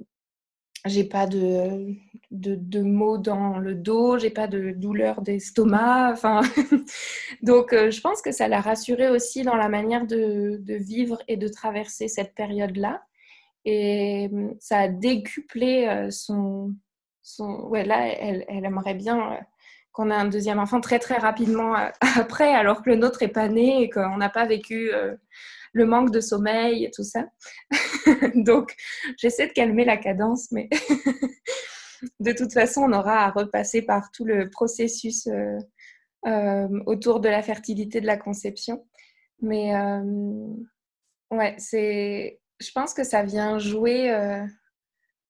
j'ai 0.87 1.05
pas 1.05 1.27
de, 1.27 1.95
de, 2.31 2.81
maux 2.83 3.19
dans 3.19 3.59
le 3.59 3.75
dos, 3.75 4.19
j'ai 4.19 4.31
pas 4.31 4.47
de 4.47 4.73
douleur 4.73 5.23
d'estomac. 5.23 6.15
Donc 7.43 7.73
euh, 7.73 7.91
je 7.91 8.01
pense 8.01 8.23
que 8.23 8.33
ça 8.33 8.49
l'a 8.49 8.61
rassurée 8.61 9.09
aussi 9.09 9.43
dans 9.43 9.57
la 9.57 9.69
manière 9.69 10.07
de, 10.07 10.59
de 10.61 10.75
vivre 10.75 11.23
et 11.29 11.37
de 11.37 11.49
traverser 11.49 12.09
cette 12.09 12.35
période-là. 12.35 13.03
Et 13.65 14.31
ça 14.61 14.79
a 14.79 14.89
décuplé 14.89 16.09
son, 16.11 16.73
son... 17.23 17.67
Ouais, 17.69 17.85
là, 17.85 18.07
elle, 18.07 18.45
elle 18.49 18.65
aimerait 18.65 18.95
bien 18.95 19.41
qu'on 19.97 20.11
ait 20.11 20.15
un 20.15 20.29
deuxième 20.29 20.59
enfant 20.59 20.83
très 20.83 20.99
très 20.99 21.17
rapidement 21.17 21.75
euh, 21.75 21.89
après, 22.17 22.55
alors 22.55 22.83
que 22.83 22.91
le 22.91 22.97
nôtre 22.97 23.23
est 23.23 23.29
pas 23.29 23.49
né 23.49 23.83
et 23.83 23.91
qu'on 23.91 24.19
n'a 24.19 24.29
pas 24.29 24.45
vécu 24.45 24.91
euh, 24.93 25.17
le 25.77 25.85
manque 25.85 26.11
de 26.11 26.21
sommeil 26.21 26.87
et 26.87 26.91
tout 26.91 27.05
ça. 27.05 27.27
Donc, 28.35 28.75
j'essaie 29.19 29.47
de 29.47 29.53
calmer 29.53 29.85
la 29.85 29.99
cadence, 29.99 30.51
mais 30.51 30.71
de 32.21 32.33
toute 32.33 32.55
façon, 32.55 32.83
on 32.83 32.93
aura 32.95 33.27
à 33.27 33.31
repasser 33.31 33.83
par 33.83 34.11
tout 34.11 34.25
le 34.25 34.49
processus 34.49 35.29
euh, 36.27 36.69
autour 36.87 37.21
de 37.21 37.29
la 37.29 37.43
fertilité 37.43 38.01
de 38.01 38.07
la 38.07 38.17
conception. 38.17 38.87
Mais 39.43 39.75
ouais, 41.31 41.55
c'est, 41.59 42.41
je 42.59 42.71
pense 42.73 42.95
que 42.95 43.05
ça 43.05 43.23
vient 43.23 43.59
jouer. 43.59 44.49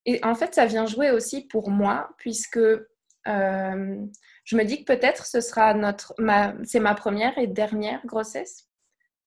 et 0.05 0.25
en 0.25 0.37
fait, 0.37 0.55
ça 0.55 0.65
vient 0.65 0.87
jouer 0.87 1.11
aussi 1.11 1.49
pour 1.49 1.71
moi, 1.71 2.11
puisque 2.19 2.61
je 3.27 4.57
me 4.57 4.63
dis 4.63 4.85
que 4.85 4.95
peut-être 4.95 5.27
ce 5.27 5.41
sera 5.41 5.75
notre, 5.75 6.15
c'est 6.63 6.79
ma 6.79 6.95
première 6.95 7.37
et 7.37 7.49
dernière 7.49 8.07
grossesse. 8.07 8.69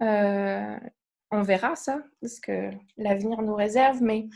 Euh, 0.01 0.77
on 1.31 1.41
verra 1.41 1.75
ça, 1.75 1.99
parce 2.21 2.39
que 2.39 2.71
l'avenir 2.97 3.41
nous 3.41 3.55
réserve, 3.55 4.01
mais 4.01 4.27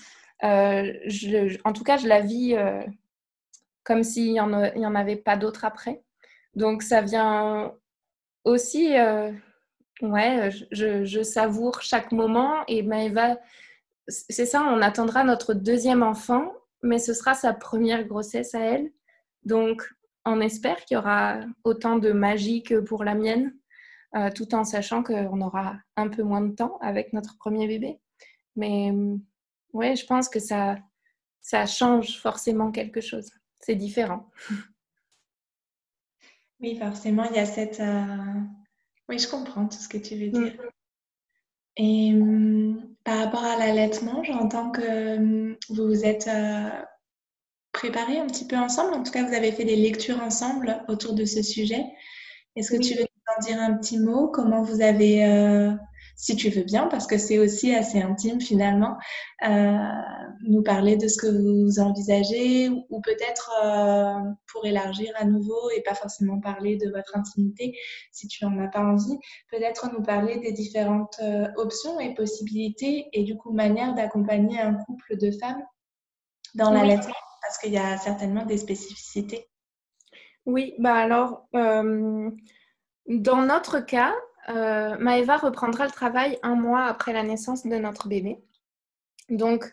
je, 0.42 1.58
en 1.64 1.74
tout 1.74 1.84
cas, 1.84 1.98
je 1.98 2.08
la 2.08 2.22
vis 2.22 2.56
comme 3.84 4.04
s'il 4.04 4.34
n'y 4.34 4.40
en, 4.40 4.54
en, 4.54 4.96
avait 4.96 5.16
pas 5.16 5.38
d'autres 5.38 5.66
après. 5.66 6.04
Donc, 6.56 6.84
ça 6.84 7.02
vient 7.02 7.74
aussi, 8.44 8.96
ouais, 10.02 10.50
je, 10.72 11.06
je, 11.06 11.24
savoure 11.24 11.82
chaque 11.82 12.12
moment 12.12 12.64
et 12.68 12.84
Maëva, 12.84 13.38
c'est 14.08 14.46
ça, 14.46 14.64
on 14.64 14.82
attendra 14.82 15.24
notre 15.24 15.54
deuxième 15.54 16.04
enfant, 16.04 16.54
mais 16.82 17.00
ce 17.00 17.14
sera 17.14 17.34
sa 17.34 17.54
première 17.54 18.06
grossesse 18.06 18.54
à 18.54 18.60
elle. 18.60 18.92
Donc, 19.44 19.90
on 20.26 20.42
espère 20.42 20.84
qu'il 20.86 20.96
y 20.96 20.98
aura 20.98 21.40
autant 21.64 21.98
de 21.98 22.12
magie 22.12 22.64
que 22.64 22.80
pour 22.80 23.04
la 23.04 23.16
mienne, 23.16 23.54
euh, 24.16 24.30
tout 24.30 24.54
en 24.54 24.64
sachant 24.64 25.04
qu'on 25.04 25.42
aura 25.42 25.78
un 25.96 26.08
peu 26.08 26.24
moins 26.24 26.42
de 26.42 26.54
temps 26.54 26.78
avec 26.82 27.14
notre 27.14 27.38
premier 27.38 27.68
bébé. 27.68 28.00
Mais 28.56 28.92
mm, 28.92 29.22
ouais, 29.74 29.96
je 29.96 30.06
pense 30.06 30.30
que 30.30 30.40
ça, 30.40 30.78
ça 31.42 31.66
change 31.66 32.20
forcément 32.20 32.72
quelque 32.72 33.02
chose. 33.02 33.32
C'est 33.60 33.76
différent. 33.76 34.30
Oui, 36.60 36.78
forcément, 36.78 37.26
il 37.26 37.36
y 37.36 37.40
a 37.40 37.46
cette... 37.46 37.82
Euh, 37.82 38.06
oui, 39.10 39.20
je 39.20 39.28
comprends 39.28 39.68
tout 39.68 39.78
ce 39.78 39.90
que 39.90 39.98
tu 39.98 40.16
veux 40.16 40.30
dire. 40.30 40.54
Mm. 40.54 40.70
Et 41.76 42.14
mm, 42.14 42.96
par 43.04 43.20
rapport 43.20 43.44
à 43.44 43.58
l'allaitement, 43.58 44.24
j'entends 44.24 44.72
que 44.72 45.58
vous 45.74 45.88
vous 45.88 46.06
êtes 46.06 46.30
euh, 46.30 46.70
préparé 47.74 48.20
un 48.20 48.28
petit 48.28 48.48
peu 48.48 48.56
ensemble. 48.56 48.94
En 48.94 49.04
tout 49.04 49.12
cas, 49.12 49.28
vous 49.28 49.34
avez 49.34 49.52
fait 49.52 49.66
des 49.66 49.76
lectures 49.76 50.22
ensemble 50.22 50.82
autour 50.88 51.16
de 51.16 51.26
ce 51.26 51.42
sujet. 51.42 51.84
Est-ce 52.56 52.72
que 52.72 52.82
tu 52.82 52.94
veux 52.94 53.08
en 53.36 53.42
dire 53.42 53.60
un 53.60 53.74
petit 53.76 54.00
mot 54.00 54.28
Comment 54.28 54.62
vous 54.62 54.82
avez, 54.82 55.26
euh, 55.26 55.72
si 56.16 56.36
tu 56.36 56.50
veux 56.50 56.64
bien, 56.64 56.88
parce 56.88 57.08
que 57.08 57.18
c'est 57.18 57.40
aussi 57.40 57.74
assez 57.74 58.02
intime 58.02 58.40
finalement, 58.42 58.98
euh, 59.48 59.78
nous 60.48 60.64
parler 60.64 60.98
de 60.98 61.08
ce 61.08 61.18
que 61.18 61.28
vous 61.28 61.80
envisagez 61.80 62.70
ou, 62.70 63.02
peut-être 63.02 63.52
euh, 63.64 64.32
pour 64.52 64.66
élargir 64.66 65.14
à 65.18 65.26
nouveau 65.26 65.70
et 65.76 65.82
pas 65.82 65.96
forcément 65.96 66.40
parler 66.40 66.78
de 66.78 66.90
votre 66.90 67.18
intimité 67.18 67.78
si 68.12 68.28
tu 68.28 68.46
n'en 68.46 68.58
as 68.64 68.68
pas 68.68 68.84
envie, 68.84 69.18
peut-être 69.52 69.92
nous 69.92 70.04
parler 70.04 70.40
des 70.40 70.52
différentes 70.52 71.20
options 71.58 72.00
et 72.00 72.14
possibilités 72.14 73.08
et 73.14 73.24
du 73.24 73.38
coup 73.38 73.52
manière 73.52 73.94
d'accompagner 73.96 74.60
un 74.60 74.76
couple 74.76 75.18
de 75.18 75.32
femmes 75.32 75.64
dans 76.56 76.72
l'allaitement 76.72 77.14
parce 77.42 77.58
qu'il 77.58 77.74
y 77.74 77.78
a 77.78 77.98
certainement 77.98 78.46
des 78.46 78.58
spécificités. 78.58 79.48
Oui, 80.46 80.74
bah 80.80 80.96
alors, 80.96 81.48
euh, 81.56 82.30
dans 83.08 83.42
notre 83.42 83.80
cas, 83.80 84.14
euh, 84.50 84.98
Maëva 84.98 85.38
reprendra 85.38 85.86
le 85.86 85.92
travail 85.92 86.38
un 86.44 86.56
mois 86.56 86.86
après 86.86 87.14
la 87.14 87.24
naissance 87.24 87.66
de 87.66 87.76
notre 87.76 88.08
bébé. 88.08 88.38
Donc, 89.30 89.66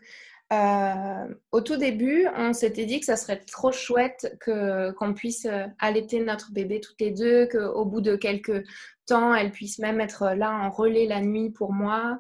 euh, 0.53 1.35
au 1.53 1.61
tout 1.61 1.77
début, 1.77 2.27
on 2.37 2.53
s'était 2.53 2.87
dit 2.87 2.99
que 2.99 3.07
ça 3.07 3.17
serait 3.17 3.39
trop 3.39 3.71
chouette 3.71 4.37
qu'on 4.45 5.15
puisse 5.15 5.47
allaiter 5.79 6.21
notre 6.21 6.53
bébé 6.53 6.81
toutes 6.81 7.01
les 7.01 7.13
deux, 7.13 7.47
qu'au 7.47 7.85
bout 7.85 8.01
de 8.01 8.17
quelques 8.17 8.65
temps, 9.07 9.35
elle 9.35 9.53
puisse 9.53 9.79
même 9.79 10.01
être 10.01 10.35
là 10.35 10.51
en 10.53 10.71
relais 10.71 11.07
la 11.07 11.21
nuit 11.21 11.51
pour 11.51 11.73
moi. 11.73 12.19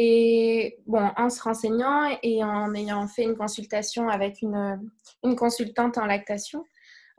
Et 0.00 0.78
bon, 0.86 1.10
en 1.16 1.28
se 1.28 1.42
renseignant 1.42 2.08
et 2.22 2.44
en 2.44 2.72
ayant 2.74 3.08
fait 3.08 3.24
une 3.24 3.36
consultation 3.36 4.08
avec 4.08 4.42
une, 4.42 4.90
consultante 5.36 5.98
en 5.98 6.06
lactation, 6.06 6.64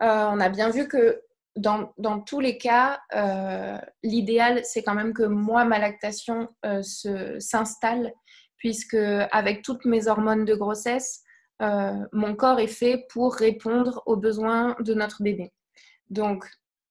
euh, 0.02 0.30
on 0.32 0.40
a 0.40 0.48
bien 0.48 0.70
vu 0.70 0.88
que 0.88 1.22
dans, 1.56 1.94
dans 1.98 2.20
tous 2.22 2.40
les 2.40 2.58
cas, 2.58 3.00
euh, 3.16 3.78
l'idéal, 4.04 4.62
c'est 4.64 4.84
quand 4.84 4.96
même 4.96 5.14
que 5.14 5.24
moi, 5.24 5.66
ma 5.66 5.80
lactation 5.80 6.50
euh, 6.66 6.82
s'installe, 7.40 8.14
puisque 8.58 8.96
avec 8.96 9.62
toutes 9.62 9.86
mes 9.86 10.08
hormones 10.08 10.46
de 10.46 10.56
grossesse, 10.56 11.24
mon 12.14 12.36
corps 12.36 12.60
est 12.60 12.68
fait 12.68 13.06
pour 13.10 13.36
répondre 13.36 14.02
aux 14.06 14.16
besoins 14.16 14.78
de 14.80 14.94
notre 14.94 15.24
bébé. 15.24 15.52
Donc, 16.10 16.46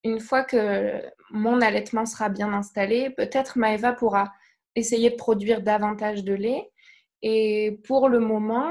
une 0.05 0.21
fois 0.21 0.45
que 0.45 1.03
mon 1.31 1.61
allaitement 1.61 2.07
sera 2.07 2.29
bien 2.29 2.53
installé, 2.53 3.11
peut-être 3.11 3.59
Maëva 3.59 3.93
pourra 3.93 4.33
essayer 4.75 5.11
de 5.11 5.17
produire 5.17 5.63
davantage 5.63 6.25
de 6.25 6.35
lait. 6.35 6.71
Et 7.23 7.81
pour 7.85 8.09
le 8.09 8.21
moment, 8.21 8.71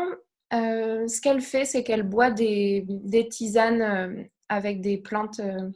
euh, 0.53 1.07
ce 1.07 1.19
qu'elle 1.19 1.41
fait, 1.41 1.65
c'est 1.65 1.83
qu'elle 1.83 2.03
boit 2.03 2.31
des, 2.31 2.85
tisanes 3.29 3.81
euh, 3.81 4.23
avec 4.49 4.81
des 4.81 4.97
plantes 4.97 5.39
euh, 5.39 5.69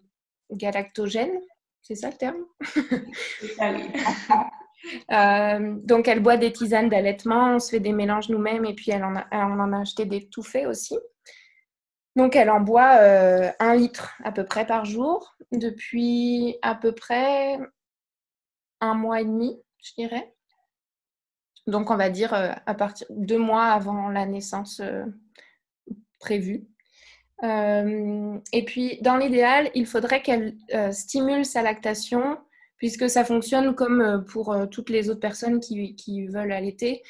galactogènes. 0.51 1.39
C'est 1.81 1.95
ça 1.95 2.09
le 2.09 2.17
terme? 2.17 2.43
Donc, 5.85 6.07
elle 6.07 6.21
boit 6.21 6.37
des 6.37 6.53
tisanes 6.53 6.89
d'allaitement, 6.89 7.55
on 7.55 7.59
se 7.59 7.69
fait 7.69 7.79
des 7.79 7.93
mélanges 7.93 8.29
nous-mêmes 8.29 8.65
et 8.65 8.73
puis 8.73 8.91
elle 8.91 9.03
en 9.03 9.15
a, 9.15 9.27
on 9.31 9.59
en 9.59 9.73
a 9.73 9.81
acheté 9.81 10.05
des 10.05 10.27
tout 10.29 10.43
faits 10.43 10.67
aussi. 10.67 10.97
Donc, 12.15 12.35
elle 12.35 12.49
en 12.49 12.59
boit 12.59 12.99
un 13.59 13.75
litre 13.75 14.15
à 14.23 14.31
peu 14.31 14.43
près 14.43 14.65
par 14.65 14.85
jour 14.85 15.35
depuis 15.51 16.57
à 16.61 16.75
peu 16.75 16.93
près 16.93 17.59
un 18.79 18.95
mois 18.95 19.21
et 19.21 19.25
demi 19.25 19.61
je 19.81 19.93
dirais. 19.95 20.33
Donc, 21.67 21.91
on 21.91 21.97
va 21.97 22.09
dire 22.09 22.33
euh, 22.33 22.51
à 22.65 22.73
partir 22.73 23.07
de 23.09 23.25
deux 23.25 23.37
mois 23.37 23.65
avant 23.65 24.09
la 24.09 24.25
naissance 24.25 24.79
euh, 24.79 25.05
prévue. 26.19 26.67
Euh, 27.43 28.37
et 28.53 28.65
puis, 28.65 28.99
dans 29.01 29.17
l'idéal, 29.17 29.71
il 29.73 29.85
faudrait 29.85 30.21
qu'elle 30.21 30.55
stimule 30.91 31.45
sa 31.45 31.61
lactation, 31.61 32.37
puisque 32.77 33.09
ça 33.09 33.25
fonctionne 33.25 33.75
comme 33.75 34.25
pour 34.29 34.55
toutes 34.69 34.89
les 34.89 35.09
autres 35.09 35.19
personnes 35.19 35.59
qui, 35.59 36.27
veulent 36.27 36.51
allaiter. 36.51 37.03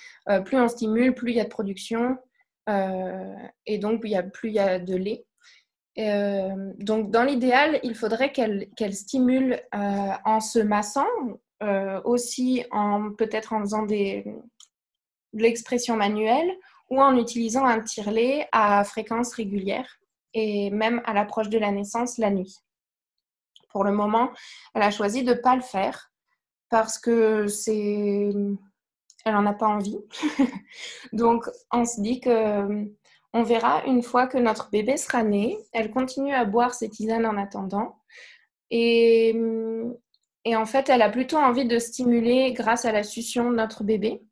plus 0.45 0.57
on 0.57 0.67
stimule, 0.67 1.13
plus 1.13 1.31
il 1.31 1.37
y 1.37 1.41
a 1.41 1.45
de 1.45 1.49
production, 1.49 2.17
et 3.65 3.77
donc 3.77 4.01
plus 4.01 4.49
il 4.49 4.53
y 4.53 4.59
a 4.59 4.79
de 4.79 4.95
lait. 4.95 5.25
donc, 6.77 7.11
dans 7.11 7.23
l'idéal, 7.23 7.79
il 7.83 7.95
faudrait 7.95 8.31
qu'elle 8.31 8.93
stimule 8.93 9.61
en 9.71 10.39
se 10.39 10.59
massant, 10.59 11.07
euh, 11.63 12.01
aussi 12.05 12.63
peut-être 13.17 13.53
en 13.53 13.59
faisant 13.59 13.85
de 13.85 14.23
l'expression 15.33 15.95
manuelle 15.95 16.51
ou 16.89 16.99
en 16.99 17.15
utilisant 17.17 17.65
un 17.65 17.81
tire-lait 17.81 18.47
à 18.51 18.83
fréquence 18.83 19.33
régulière 19.33 20.00
et 20.33 20.69
même 20.71 21.01
à 21.05 21.13
l'approche 21.13 21.49
de 21.49 21.57
la 21.57 21.71
naissance 21.71 22.17
la 22.17 22.29
nuit. 22.29 22.57
Pour 23.69 23.83
le 23.83 23.91
moment, 23.91 24.31
elle 24.73 24.81
a 24.81 24.91
choisi 24.91 25.23
de 25.23 25.33
ne 25.33 25.39
pas 25.39 25.55
le 25.55 25.61
faire 25.61 26.11
parce 26.69 26.97
que 26.97 27.47
c'est 27.47 28.31
elle 29.23 29.33
n'en 29.33 29.45
a 29.45 29.53
pas 29.53 29.67
envie. 29.67 29.99
Donc, 31.13 31.45
on 31.71 31.85
se 31.85 32.01
dit 32.01 32.19
que 32.19 32.89
on 33.33 33.43
verra 33.43 33.85
une 33.85 34.03
fois 34.03 34.27
que 34.27 34.37
notre 34.37 34.69
bébé 34.71 34.97
sera 34.97 35.23
né. 35.23 35.57
Elle 35.73 35.91
continue 35.91 36.33
à 36.33 36.43
boire 36.43 36.73
ses 36.73 36.89
tisanes 36.89 37.25
en 37.25 37.37
attendant. 37.37 38.01
Et 38.71 39.35
et 40.43 40.55
en 40.55 40.65
fait, 40.65 40.89
elle 40.89 41.01
a 41.01 41.09
plutôt 41.09 41.37
envie 41.37 41.65
de 41.65 41.77
stimuler 41.77 42.51
grâce 42.53 42.85
à 42.85 42.91
la 42.91 43.03
succion 43.03 43.51
de 43.51 43.55
notre 43.55 43.83
bébé. 43.83 44.23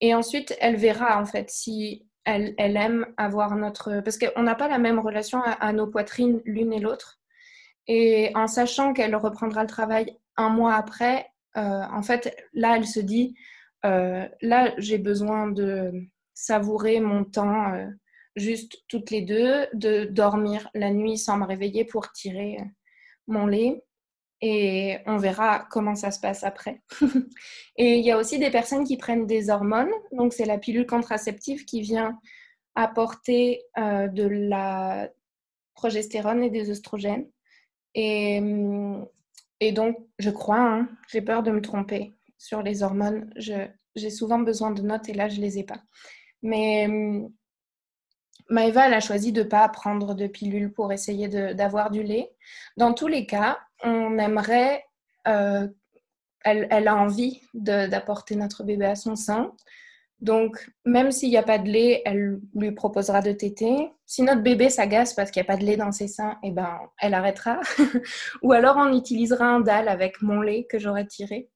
Et 0.00 0.14
ensuite, 0.14 0.54
elle 0.60 0.76
verra 0.76 1.20
en 1.20 1.24
fait 1.24 1.50
si 1.50 2.06
elle, 2.24 2.54
aime 2.58 3.06
avoir 3.16 3.54
notre... 3.56 4.00
Parce 4.00 4.18
qu'on 4.18 4.42
n'a 4.42 4.54
pas 4.54 4.68
la 4.68 4.78
même 4.78 4.98
relation 4.98 5.42
à, 5.42 5.72
nos 5.72 5.86
poitrines 5.86 6.40
l'une 6.44 6.72
et 6.72 6.80
l'autre. 6.80 7.20
Et 7.86 8.30
en 8.34 8.46
sachant 8.46 8.92
qu'elle 8.92 9.14
reprendra 9.14 9.62
le 9.62 9.68
travail 9.68 10.16
un 10.36 10.48
mois 10.48 10.74
après, 10.74 11.26
euh, 11.56 11.60
en 11.60 12.02
fait, 12.02 12.34
là, 12.52 12.76
elle 12.76 12.86
se 12.86 13.00
dit, 13.00 13.36
euh, 13.84 14.26
là, 14.40 14.72
j'ai 14.78 14.98
besoin 14.98 15.48
de 15.48 15.92
savourer 16.32 17.00
mon 17.00 17.24
temps 17.24 17.74
euh, 17.74 17.86
juste 18.36 18.82
toutes 18.88 19.10
les 19.10 19.22
deux, 19.22 19.66
de 19.74 20.04
dormir 20.04 20.68
la 20.74 20.90
nuit 20.90 21.18
sans 21.18 21.36
me 21.36 21.46
réveiller 21.46 21.84
pour 21.84 22.10
tirer 22.12 22.58
mon 23.26 23.46
lait 23.46 23.82
et 24.46 24.98
on 25.06 25.16
verra 25.16 25.66
comment 25.70 25.94
ça 25.94 26.10
se 26.10 26.20
passe 26.20 26.44
après. 26.44 26.82
et 27.78 27.94
il 27.94 28.04
y 28.04 28.10
a 28.10 28.18
aussi 28.18 28.38
des 28.38 28.50
personnes 28.50 28.84
qui 28.84 28.98
prennent 28.98 29.26
des 29.26 29.48
hormones, 29.48 29.90
donc 30.12 30.34
c'est 30.34 30.44
la 30.44 30.58
pilule 30.58 30.86
contraceptive 30.86 31.64
qui 31.64 31.80
vient 31.80 32.20
apporter 32.74 33.62
euh, 33.78 34.06
de 34.06 34.24
la 34.24 35.08
progestérone 35.72 36.42
et 36.42 36.50
des 36.50 36.68
oestrogènes. 36.68 37.26
Et, 37.94 38.42
et 39.60 39.72
donc, 39.72 39.96
je 40.18 40.28
crois, 40.28 40.60
hein, 40.60 40.88
j'ai 41.08 41.22
peur 41.22 41.42
de 41.42 41.50
me 41.50 41.62
tromper 41.62 42.12
sur 42.36 42.62
les 42.62 42.82
hormones. 42.82 43.32
J'ai 43.36 44.10
souvent 44.10 44.40
besoin 44.40 44.72
de 44.72 44.82
notes 44.82 45.08
et 45.08 45.14
là, 45.14 45.30
je 45.30 45.36
ne 45.36 45.40
les 45.40 45.58
ai 45.58 45.64
pas. 45.64 45.80
Mais 46.42 46.86
Maëva, 48.50 48.86
elle 48.86 48.94
a 48.94 49.00
choisi 49.00 49.32
de 49.32 49.42
ne 49.42 49.48
pas 49.48 49.68
prendre 49.68 50.14
de 50.14 50.26
pilule 50.26 50.72
pour 50.72 50.92
essayer 50.92 51.28
d'avoir 51.28 51.90
du 51.90 52.02
lait. 52.02 52.30
Dans 52.76 52.92
tous 52.92 53.08
les 53.08 53.26
cas, 53.26 53.58
on 53.82 54.18
aimerait, 54.18 54.84
euh, 55.28 55.66
elle, 56.44 56.88
a 56.88 56.94
envie 56.94 57.40
d'apporter 57.54 58.36
notre 58.36 58.62
bébé 58.62 58.84
à 58.86 58.96
son 58.96 59.16
sein. 59.16 59.52
Donc, 60.20 60.70
même 60.84 61.10
s'il 61.10 61.30
n'y 61.30 61.36
a 61.36 61.42
pas 61.42 61.58
de 61.58 61.68
lait, 61.68 62.02
elle 62.04 62.38
lui 62.54 62.72
proposera 62.72 63.20
de 63.22 63.32
téter. 63.32 63.90
Si 64.06 64.22
notre 64.22 64.42
bébé 64.42 64.70
s'agace 64.70 65.14
parce 65.14 65.30
qu'il 65.30 65.42
n'y 65.42 65.46
a 65.46 65.52
pas 65.52 65.58
de 65.58 65.64
lait 65.64 65.76
dans 65.76 65.92
ses 65.92 66.08
seins, 66.08 66.38
eh 66.42 66.50
ben, 66.50 66.78
elle 66.98 67.14
arrêtera. 67.14 67.60
Ou 68.42 68.52
alors, 68.52 68.76
on 68.76 68.96
utilisera 68.96 69.46
un 69.46 69.60
dalle 69.60 69.88
avec 69.88 70.22
mon 70.22 70.40
lait 70.40 70.64
que 70.64 70.78
j'aurais 70.78 71.06
tiré. 71.06 71.50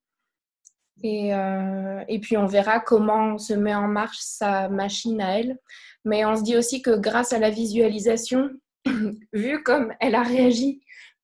Et, 1.03 1.35
euh, 1.35 2.03
et, 2.09 2.19
puis, 2.21 2.37
on 2.37 2.47
verra 2.47 2.81
comment 2.81 3.39
se 3.39 3.55
met 3.55 3.75
en 3.75 3.89
marche 3.89 4.19
sa 4.21 4.69
machine 4.69 5.21
à 5.21 5.39
elle. 5.39 5.59
Mais 6.05 6.25
on 6.25 6.37
se 6.37 6.43
dit 6.43 6.57
aussi 6.57 6.83
que 6.83 6.97
grâce 6.97 7.33
à 7.33 7.39
la 7.39 7.51
visualisation, 7.51 8.51
vu 9.33 9.63
comme 9.63 9.93
elle 10.01 10.15
a 10.15 10.23
réagi 10.23 10.81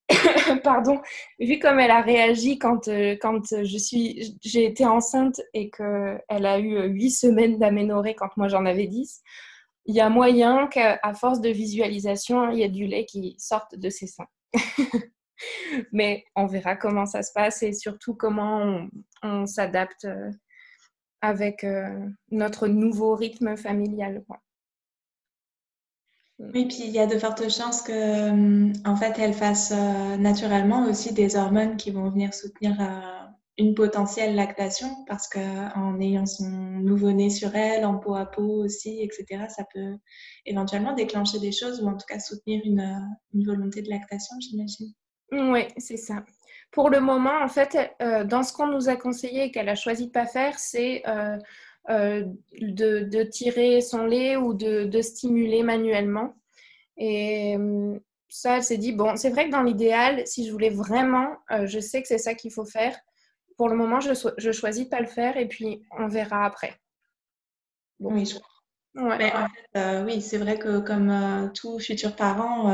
pardon, 0.63 1.01
vu 1.41 1.59
comme 1.59 1.81
elle 1.81 1.91
a 1.91 2.03
réagi 2.03 2.59
quand, 2.59 2.89
euh, 2.89 3.17
quand 3.21 3.65
je 3.65 3.79
suis, 3.79 4.37
j'ai 4.43 4.67
été 4.67 4.85
enceinte 4.85 5.41
et 5.55 5.71
qu'elle 5.71 6.47
a 6.47 6.59
eu 6.59 6.89
huit 6.89 7.11
semaines 7.11 7.59
d'aménorrhée 7.59 8.15
quand 8.15 8.29
moi 8.37 8.49
j'en 8.49 8.67
avais 8.67 8.87
10, 8.87 9.23
il 9.87 9.95
y 9.95 10.01
a 10.01 10.09
moyen 10.09 10.67
qu'à 10.67 10.99
force 11.15 11.41
de 11.41 11.51
visualisation, 11.51 12.51
il 12.51 12.59
y 12.59 12.63
ait 12.63 12.69
du 12.69 12.87
lait 12.87 13.07
qui 13.07 13.35
sorte 13.39 13.77
de 13.77 13.91
ses 13.91 14.07
seins. 14.07 14.29
Mais 15.93 16.25
on 16.37 16.47
verra 16.47 16.77
comment 16.77 17.07
ça 17.07 17.23
se 17.23 17.33
passe 17.33 17.63
et 17.63 17.73
surtout 17.73 18.15
comment 18.15 18.87
on, 19.23 19.47
s'adapte 19.47 20.05
euh, 20.05 20.31
avec 21.21 21.65
euh, 21.65 22.07
notre 22.31 22.69
nouveau 22.69 23.15
rythme 23.15 23.57
familial. 23.57 24.25
Oui, 26.39 26.67
puis 26.67 26.83
il 26.85 26.91
y 26.91 26.99
a 26.99 27.07
de 27.07 27.19
fortes 27.19 27.49
chances 27.49 27.83
que, 27.83 27.93
euh, 27.93 28.73
en 28.85 28.97
fait, 28.97 29.19
elle 29.19 29.35
fasse 29.35 29.73
naturellement 30.19 30.87
aussi 30.87 31.15
des 31.15 31.37
hormones 31.37 31.77
qui 31.77 31.91
vont 31.91 32.11
venir 32.11 32.35
soutenir 32.35 32.77
une 33.57 33.75
potentielle 33.75 34.35
lactation, 34.35 34.89
parce 35.07 35.29
qu'en 35.29 36.01
ayant 36.01 36.27
son 36.27 36.51
nouveau-né 36.51 37.31
sur 37.31 37.55
elle, 37.55 37.85
en 37.85 37.99
peau 37.99 38.17
à 38.17 38.27
peau 38.27 38.65
aussi, 38.65 39.01
etc., 39.01 39.45
ça 39.49 39.65
peut 39.73 39.97
éventuellement 40.45 40.93
déclencher 40.93 41.39
des 41.39 41.53
choses 41.53 41.81
ou 41.81 41.87
en 41.87 41.97
tout 41.97 42.07
cas 42.09 42.19
soutenir 42.19 42.63
une 42.65 43.47
volonté 43.47 43.81
de 43.83 43.91
lactation, 43.91 44.35
j'imagine. 44.41 44.93
Oui, 45.33 45.67
c'est 45.79 45.97
ça. 45.97 46.25
Pour 46.71 46.91
le 46.91 47.01
moment, 47.01 47.43
en 47.43 47.49
fait, 47.49 47.77
dans 48.01 48.43
ce 48.43 48.53
qu'on 48.53 48.67
nous 48.67 48.89
a 48.89 48.97
conseillé 48.97 49.45
et 49.45 49.51
qu'elle 49.51 49.69
a 49.69 49.75
choisi 49.75 50.07
de 50.07 50.13
pas 50.13 50.27
faire, 50.27 50.59
c'est 50.59 51.03
euh, 51.91 52.25
de, 52.61 53.23
tirer 53.25 53.83
son 53.83 54.07
lait 54.07 54.37
ou 54.37 54.55
de, 54.55 55.01
stimuler 55.03 55.63
manuellement. 55.63 56.35
Et 56.97 57.57
euh, 57.59 57.99
ça, 58.29 58.57
elle 58.57 58.65
s'est 58.65 58.79
dit, 58.79 58.93
bon, 58.93 59.17
c'est 59.17 59.29
vrai 59.31 59.47
que 59.47 59.51
dans 59.51 59.63
l'idéal, 59.63 60.27
si 60.27 60.47
je 60.47 60.53
voulais 60.53 60.71
vraiment, 60.71 61.37
euh, 61.51 61.67
je 61.67 61.81
sais 61.81 62.01
que 62.01 62.09
c'est 62.09 62.19
ça 62.19 62.35
qu'il 62.35 62.53
faut 62.53 62.65
faire. 62.65 62.99
Pour 63.59 63.69
le 63.69 63.77
moment, 63.77 64.01
je, 64.01 64.13
je 64.39 64.53
choisis 64.53 64.85
de 64.85 64.89
pas 64.89 65.01
le 65.01 65.07
faire 65.07 65.37
et 65.37 65.47
puis 65.47 65.83
on 65.99 66.09
verra 66.09 66.47
après. 66.47 66.75
Oui, 68.01 68.25
je 68.25 68.37
oui, 68.95 70.23
c'est 70.23 70.39
vrai 70.39 70.59
que 70.59 70.79
comme 70.79 71.51
tout 71.55 71.79
futur 71.79 72.15
parent, 72.17 72.73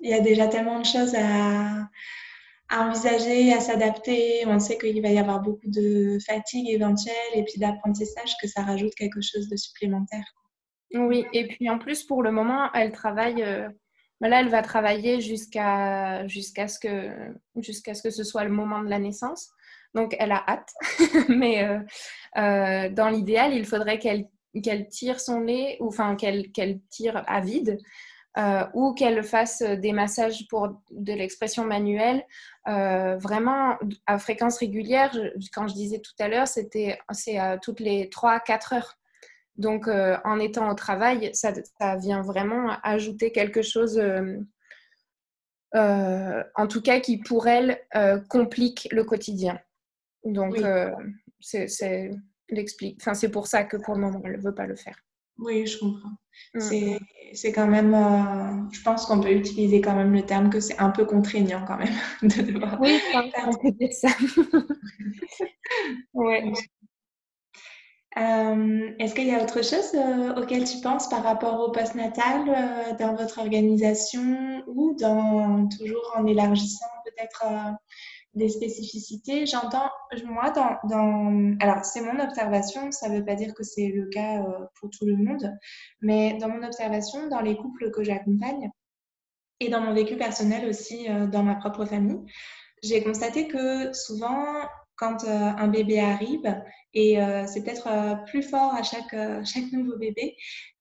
il 0.00 0.10
y 0.10 0.14
a 0.14 0.20
déjà 0.20 0.48
tellement 0.48 0.80
de 0.80 0.86
choses 0.86 1.14
à, 1.14 1.88
à 2.70 2.86
envisager, 2.86 3.52
à 3.52 3.60
s'adapter. 3.60 4.44
On 4.46 4.58
sait 4.58 4.78
qu'il 4.78 5.02
va 5.02 5.08
y 5.08 5.18
avoir 5.18 5.40
beaucoup 5.40 5.68
de 5.68 6.18
fatigue 6.24 6.68
éventuelle 6.68 7.14
et 7.34 7.44
puis 7.44 7.58
d'apprentissage 7.58 8.36
que 8.40 8.48
ça 8.48 8.62
rajoute 8.62 8.94
quelque 8.94 9.20
chose 9.20 9.48
de 9.48 9.56
supplémentaire. 9.56 10.24
Oui, 10.94 11.24
et 11.32 11.46
puis 11.46 11.68
en 11.68 11.78
plus, 11.78 12.04
pour 12.04 12.22
le 12.22 12.32
moment, 12.32 12.72
elle 12.72 12.92
travaille. 12.92 13.42
Euh, 13.42 13.68
là, 14.20 14.40
elle 14.40 14.48
va 14.48 14.62
travailler 14.62 15.20
jusqu'à 15.20 16.26
jusqu'à 16.26 16.68
ce 16.68 16.78
que 16.78 17.10
jusqu'à 17.56 17.94
ce 17.94 18.02
que 18.02 18.10
ce 18.10 18.24
soit 18.24 18.44
le 18.44 18.50
moment 18.50 18.82
de 18.82 18.88
la 18.88 18.98
naissance. 18.98 19.50
Donc, 19.94 20.14
elle 20.18 20.32
a 20.32 20.44
hâte. 20.46 20.72
Mais 21.28 21.64
euh, 21.64 21.80
euh, 22.38 22.88
dans 22.90 23.08
l'idéal, 23.08 23.54
il 23.54 23.64
faudrait 23.64 23.98
qu'elle 23.98 24.28
qu'elle 24.62 24.88
tire 24.88 25.20
son 25.20 25.40
lait, 25.40 25.76
ou 25.80 25.88
enfin 25.88 26.16
qu'elle 26.16 26.80
tire 26.90 27.24
à 27.26 27.40
vide 27.40 27.78
euh, 28.38 28.64
ou 28.74 28.94
qu'elle 28.94 29.24
fasse 29.24 29.60
des 29.60 29.92
massages 29.92 30.46
pour 30.48 30.80
de 30.92 31.12
l'expression 31.12 31.64
manuelle, 31.64 32.24
euh, 32.68 33.16
vraiment 33.16 33.76
à 34.06 34.18
fréquence 34.18 34.58
régulière. 34.58 35.10
quand 35.52 35.66
je 35.66 35.74
disais 35.74 35.98
tout 35.98 36.12
à 36.20 36.28
l'heure, 36.28 36.46
c'était 36.46 36.96
c'est 37.10 37.38
toutes 37.60 37.80
les 37.80 38.08
3-4 38.08 38.76
heures. 38.76 38.98
Donc, 39.56 39.88
euh, 39.88 40.16
en 40.24 40.38
étant 40.38 40.70
au 40.70 40.74
travail, 40.74 41.30
ça, 41.34 41.52
vient 41.96 42.22
vraiment 42.22 42.70
ajouter 42.84 43.32
quelque 43.32 43.62
chose, 43.62 44.00
en 45.74 46.66
tout 46.68 46.82
cas, 46.82 47.00
qui 47.00 47.18
pour 47.18 47.48
elle 47.48 47.80
complique 48.28 48.86
le 48.92 49.02
quotidien. 49.02 49.58
Donc, 50.24 50.56
c'est 51.40 52.12
enfin, 53.00 53.14
c'est 53.14 53.30
pour 53.30 53.46
ça 53.46 53.64
que 53.64 53.76
pour 53.76 53.94
le 53.94 54.00
moment, 54.00 54.20
elle 54.24 54.36
ne 54.36 54.42
veut 54.42 54.54
pas 54.54 54.66
le 54.66 54.76
faire. 54.76 54.96
Oui, 55.40 55.66
je 55.66 55.78
comprends. 55.78 56.10
Mm. 56.54 56.98
C'est 57.32 57.52
quand 57.52 57.66
même, 57.66 57.94
euh, 57.94 58.70
je 58.72 58.82
pense 58.82 59.06
qu'on 59.06 59.20
peut 59.20 59.32
utiliser 59.32 59.80
quand 59.80 59.94
même 59.94 60.12
le 60.12 60.22
terme 60.22 60.50
que 60.50 60.60
c'est 60.60 60.78
un 60.78 60.90
peu 60.90 61.04
contraignant 61.04 61.64
quand 61.66 61.78
même 61.78 61.94
de 62.22 62.42
devoir. 62.42 62.80
Oui, 62.80 63.00
on 63.46 63.56
peut 63.56 63.70
dire 63.72 63.92
ça. 63.92 64.08
ouais. 66.14 66.52
Euh, 68.16 68.90
est-ce 68.98 69.14
qu'il 69.14 69.28
y 69.28 69.34
a 69.34 69.42
autre 69.42 69.62
chose 69.62 69.92
euh, 69.94 70.34
auquel 70.34 70.64
tu 70.64 70.80
penses 70.80 71.08
par 71.08 71.22
rapport 71.22 71.60
au 71.60 71.70
postnatal 71.70 72.96
dans 72.98 73.14
votre 73.14 73.38
organisation 73.38 74.64
ou 74.66 74.96
dans 74.98 75.68
toujours 75.68 76.12
en 76.16 76.26
élargissant 76.26 76.86
peut-être 77.04 77.44
des 78.34 78.48
spécificités. 78.48 79.46
J'entends, 79.46 79.90
moi, 80.24 80.50
dans, 80.50 80.76
dans 80.88 81.56
alors 81.60 81.84
c'est 81.84 82.00
mon 82.00 82.18
observation, 82.20 82.92
ça 82.92 83.08
ne 83.08 83.18
veut 83.18 83.24
pas 83.24 83.34
dire 83.34 83.54
que 83.54 83.64
c'est 83.64 83.88
le 83.88 84.06
cas 84.06 84.42
euh, 84.42 84.66
pour 84.78 84.90
tout 84.90 85.04
le 85.04 85.16
monde, 85.16 85.52
mais 86.00 86.38
dans 86.38 86.48
mon 86.48 86.62
observation, 86.62 87.28
dans 87.28 87.40
les 87.40 87.56
couples 87.56 87.90
que 87.90 88.04
j'accompagne 88.04 88.70
et 89.58 89.68
dans 89.68 89.80
mon 89.80 89.92
vécu 89.92 90.16
personnel 90.16 90.68
aussi, 90.68 91.08
euh, 91.08 91.26
dans 91.26 91.42
ma 91.42 91.56
propre 91.56 91.84
famille, 91.84 92.20
j'ai 92.82 93.02
constaté 93.02 93.48
que 93.48 93.92
souvent, 93.92 94.44
quand 95.00 95.24
euh, 95.24 95.50
un 95.56 95.68
bébé 95.68 95.98
arrive, 95.98 96.62
et 96.92 97.18
c'est 97.46 97.62
peut-être 97.62 98.24
plus 98.26 98.42
fort 98.42 98.74
à 98.74 98.82
chaque, 98.82 99.14
chaque 99.44 99.72
nouveau 99.72 99.96
bébé, 99.96 100.36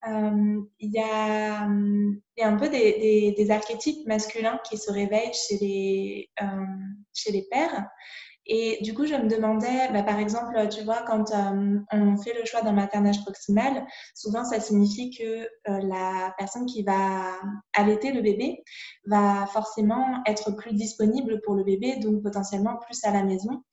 il 0.06 0.66
y, 0.80 1.00
a, 1.00 1.68
y, 2.38 2.42
a, 2.42 2.48
un 2.48 2.58
peu 2.58 2.68
des, 2.68 3.34
des, 3.38 3.52
archétypes 3.52 4.08
masculins 4.08 4.60
qui 4.68 4.78
se 4.78 4.92
réveillent 4.92 5.34
chez 5.34 5.58
les, 5.62 6.30
chez 7.14 7.32
les 7.32 7.48
pères. 7.52 7.86
Et 8.52 8.80
du 8.82 8.96
coup, 8.96 9.06
je 9.06 9.14
me 9.14 9.30
demandais, 9.30 9.90
bah, 9.94 10.02
par 10.02 10.18
exemple, 10.18 10.68
tu 10.70 10.84
vois, 10.84 11.04
quand 11.04 11.26
on 11.92 12.18
fait 12.18 12.34
le 12.34 12.44
choix 12.46 12.64
d'un 12.64 12.72
maternage 12.72 13.22
proximal, 13.22 13.86
souvent 14.16 14.44
ça 14.44 14.60
signifie 14.60 15.16
que 15.16 15.48
la 15.68 16.34
personne 16.40 16.66
qui 16.66 16.82
va 16.82 17.40
allaiter 17.74 18.12
le 18.12 18.22
bébé 18.22 18.64
va 19.06 19.46
forcément 19.54 20.24
être 20.26 20.52
plus 20.56 20.74
disponible 20.74 21.42
pour 21.42 21.54
le 21.54 21.64
bébé, 21.64 21.98
donc 21.98 22.24
potentiellement 22.24 22.78
plus 22.78 23.04
à 23.04 23.12
la 23.12 23.24
maison 23.24 23.64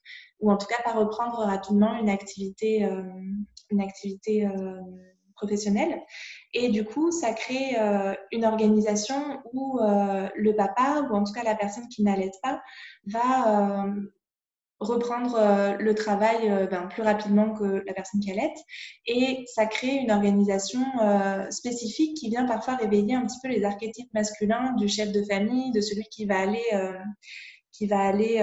ou 0.40 0.50
en 0.50 0.56
tout 0.56 0.66
cas 0.66 0.82
pas 0.84 0.92
reprendre 0.92 1.38
rapidement 1.38 1.96
une 1.96 2.08
activité, 2.08 2.84
euh, 2.84 3.02
une 3.70 3.80
activité 3.80 4.46
euh, 4.46 4.80
professionnelle. 5.34 6.00
Et 6.52 6.68
du 6.70 6.84
coup, 6.84 7.10
ça 7.10 7.32
crée 7.32 7.78
euh, 7.78 8.14
une 8.32 8.44
organisation 8.44 9.42
où 9.52 9.78
le 9.80 10.52
papa, 10.52 11.06
ou 11.10 11.14
en 11.14 11.24
tout 11.24 11.32
cas 11.32 11.42
la 11.42 11.54
personne 11.54 11.88
qui 11.88 12.02
n'allait 12.02 12.32
pas, 12.42 12.62
va 13.06 13.86
reprendre 14.78 15.76
le 15.78 15.94
travail 15.94 16.68
ben, 16.70 16.86
plus 16.86 17.02
rapidement 17.02 17.54
que 17.54 17.82
la 17.86 17.94
personne 17.94 18.20
qui 18.20 18.30
allait. 18.30 18.52
Et 19.06 19.44
ça 19.46 19.66
crée 19.66 19.96
une 19.96 20.10
organisation 20.10 20.80
spécifique 21.50 22.16
qui 22.16 22.30
vient 22.30 22.46
parfois 22.46 22.76
réveiller 22.76 23.14
un 23.14 23.26
petit 23.26 23.38
peu 23.42 23.48
les 23.48 23.64
archétypes 23.64 24.12
masculins 24.14 24.72
du 24.78 24.88
chef 24.88 25.12
de 25.12 25.22
famille, 25.24 25.70
de 25.72 25.82
celui 25.82 26.04
qui 26.04 26.24
va 26.24 26.38
aller, 26.38 26.64
qui 27.72 27.86
va 27.86 28.00
aller 28.00 28.40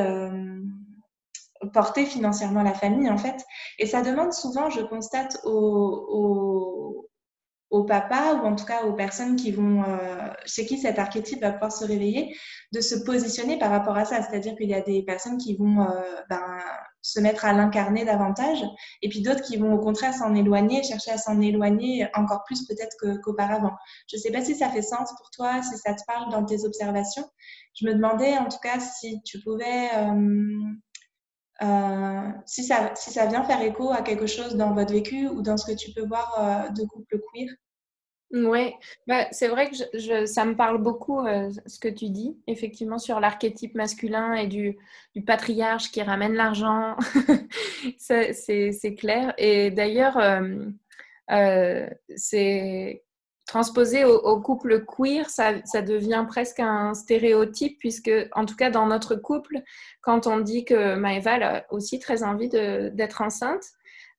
porter 1.71 2.05
financièrement 2.05 2.63
la 2.63 2.73
famille, 2.73 3.09
en 3.09 3.17
fait. 3.17 3.43
Et 3.79 3.85
ça 3.85 4.01
demande 4.01 4.33
souvent, 4.33 4.69
je 4.69 4.81
constate, 4.81 5.39
aux, 5.43 7.07
aux, 7.69 7.83
papas 7.85 8.35
ou 8.35 8.45
en 8.45 8.55
tout 8.55 8.65
cas 8.65 8.83
aux 8.83 8.93
personnes 8.93 9.35
qui 9.35 9.51
vont, 9.51 9.83
euh, 9.83 10.29
chez 10.45 10.65
qui 10.65 10.77
cet 10.77 10.99
archétype 10.99 11.41
va 11.41 11.51
pouvoir 11.51 11.71
se 11.71 11.83
réveiller, 11.83 12.35
de 12.71 12.81
se 12.81 12.95
positionner 13.03 13.57
par 13.57 13.71
rapport 13.71 13.97
à 13.97 14.05
ça. 14.05 14.21
C'est-à-dire 14.21 14.55
qu'il 14.55 14.69
y 14.69 14.75
a 14.75 14.81
des 14.81 15.03
personnes 15.03 15.37
qui 15.37 15.55
vont 15.57 15.81
euh, 15.81 16.01
ben, 16.29 16.59
se 17.03 17.19
mettre 17.19 17.45
à 17.45 17.53
l'incarner 17.53 18.05
davantage 18.05 18.63
et 19.01 19.09
puis 19.09 19.21
d'autres 19.21 19.41
qui 19.41 19.57
vont 19.57 19.73
au 19.73 19.79
contraire 19.79 20.13
s'en 20.13 20.33
éloigner, 20.33 20.83
chercher 20.83 21.11
à 21.11 21.17
s'en 21.17 21.41
éloigner 21.41 22.07
encore 22.15 22.43
plus 22.45 22.65
peut-être 22.65 22.95
qu'auparavant. 23.21 23.73
je 24.09 24.15
ne 24.17 24.21
sais 24.21 24.31
pas 24.31 24.43
si 24.43 24.55
ça 24.55 24.69
fait 24.69 24.81
sens 24.81 25.13
pour 25.17 25.29
toi, 25.31 25.61
si 25.61 25.77
ça 25.77 25.93
te 25.93 26.01
parle 26.07 26.31
dans 26.31 26.45
tes 26.45 26.63
observations. 26.65 27.25
Je 27.75 27.85
me 27.85 27.93
demandais 27.93 28.37
en 28.37 28.47
tout 28.47 28.59
cas 28.63 28.79
si 28.79 29.21
tu 29.23 29.41
pouvais... 29.41 29.89
Euh, 29.95 30.73
euh, 31.61 32.29
si, 32.45 32.63
ça, 32.63 32.93
si 32.95 33.11
ça 33.11 33.27
vient 33.27 33.43
faire 33.43 33.61
écho 33.61 33.91
à 33.91 34.01
quelque 34.01 34.27
chose 34.27 34.55
dans 34.55 34.73
votre 34.73 34.91
vécu 34.91 35.27
ou 35.27 35.41
dans 35.41 35.57
ce 35.57 35.71
que 35.71 35.77
tu 35.77 35.91
peux 35.91 36.05
voir 36.05 36.35
euh, 36.39 36.69
de 36.69 36.83
couple 36.87 37.19
queer. 37.33 37.49
Oui, 38.31 38.73
bah, 39.05 39.27
c'est 39.29 39.47
vrai 39.47 39.69
que 39.69 40.25
ça 40.25 40.43
me 40.43 40.55
parle 40.55 40.81
beaucoup 40.81 41.19
euh, 41.19 41.51
ce 41.67 41.77
que 41.77 41.87
tu 41.87 42.09
dis, 42.09 42.35
effectivement, 42.47 42.97
sur 42.97 43.19
l'archétype 43.19 43.75
masculin 43.75 44.33
et 44.33 44.47
du, 44.47 44.79
patriarche 45.27 45.91
qui 45.91 46.01
ramène 46.01 46.33
l'argent. 46.33 46.97
c'est 47.99 48.95
clair. 48.97 49.35
Et 49.37 49.69
d'ailleurs, 49.69 50.17
c'est 52.15 53.02
transposé 53.45 54.05
au, 54.05 54.39
couple 54.39 54.85
queer, 54.85 55.29
ça, 55.29 55.53
devient 55.81 56.25
presque 56.27 56.59
un 56.59 56.93
stéréotype, 56.93 57.77
puisque, 57.79 58.11
en 58.33 58.45
tout 58.45 58.55
cas, 58.55 58.69
dans 58.69 58.87
notre 58.87 59.15
couple, 59.15 59.61
quand 60.01 60.27
on 60.27 60.39
dit 60.39 60.65
que 60.65 60.95
Maëva 60.95 61.33
a 61.35 61.63
aussi 61.69 61.99
très 61.99 62.23
envie 62.23 62.49
d'être 62.49 63.21
enceinte, 63.21 63.63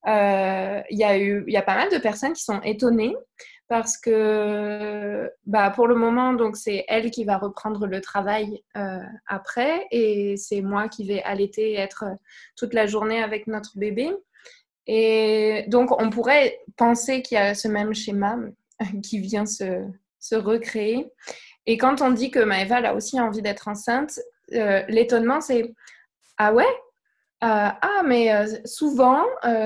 euh, 0.07 0.83
il 0.91 0.99
y, 0.99 1.05
a 1.05 1.19
eu, 1.19 1.45
y 1.49 1.57
a 1.57 1.63
pas 1.63 1.77
mal 1.77 1.91
de 1.91 1.99
personnes 1.99 2.35
qui 2.35 2.45
sont 2.45 2.61
étonnées 2.61 3.17
parce 3.69 3.97
que 3.97 5.31
bah, 5.47 5.71
pour 5.71 5.87
le 5.87 5.95
moment, 5.95 6.35
donc 6.35 6.57
c'est 6.57 6.85
elle 6.89 7.11
qui 7.11 7.25
va 7.25 7.39
reprendre 7.39 7.87
le 7.87 8.03
travail 8.03 8.63
euh, 8.77 8.99
après 9.27 9.87
et 9.91 10.37
c'est 10.37 10.61
moi 10.61 10.89
qui 10.89 11.07
vais 11.07 11.23
allaiter 11.23 11.73
et 11.73 11.77
être 11.77 12.05
toute 12.57 12.75
la 12.75 12.87
journée 12.87 13.23
avec 13.23 13.47
notre 13.47 13.79
bébé. 13.79 14.13
Et 14.87 15.65
donc, 15.69 15.99
on 15.99 16.11
pourrait 16.11 16.61
penser 16.77 17.23
qu'il 17.23 17.37
y 17.37 17.41
a 17.41 17.55
ce 17.55 17.69
même 17.69 17.95
schéma, 17.95 18.37
qui 19.03 19.19
vient 19.19 19.47
se, 19.47 19.85
se, 20.21 20.35
recréer. 20.35 21.11
Et 21.67 21.79
quand 21.79 22.03
on 22.03 22.11
dit 22.11 22.31
que 22.31 22.41
Maëva 22.41 22.77
a 22.77 22.95
aussi 22.95 23.21
envie 23.21 23.43
d'être 23.43 23.69
enceinte, 23.69 24.21
euh, 24.53 24.83
l'étonnement 24.89 25.41
c'est 25.41 25.75
Ah 26.37 26.53
ouais? 26.53 26.65
Euh, 27.43 27.69
Ah, 27.81 28.03
mais 28.07 28.33
euh, 28.35 28.47
souvent, 28.65 29.23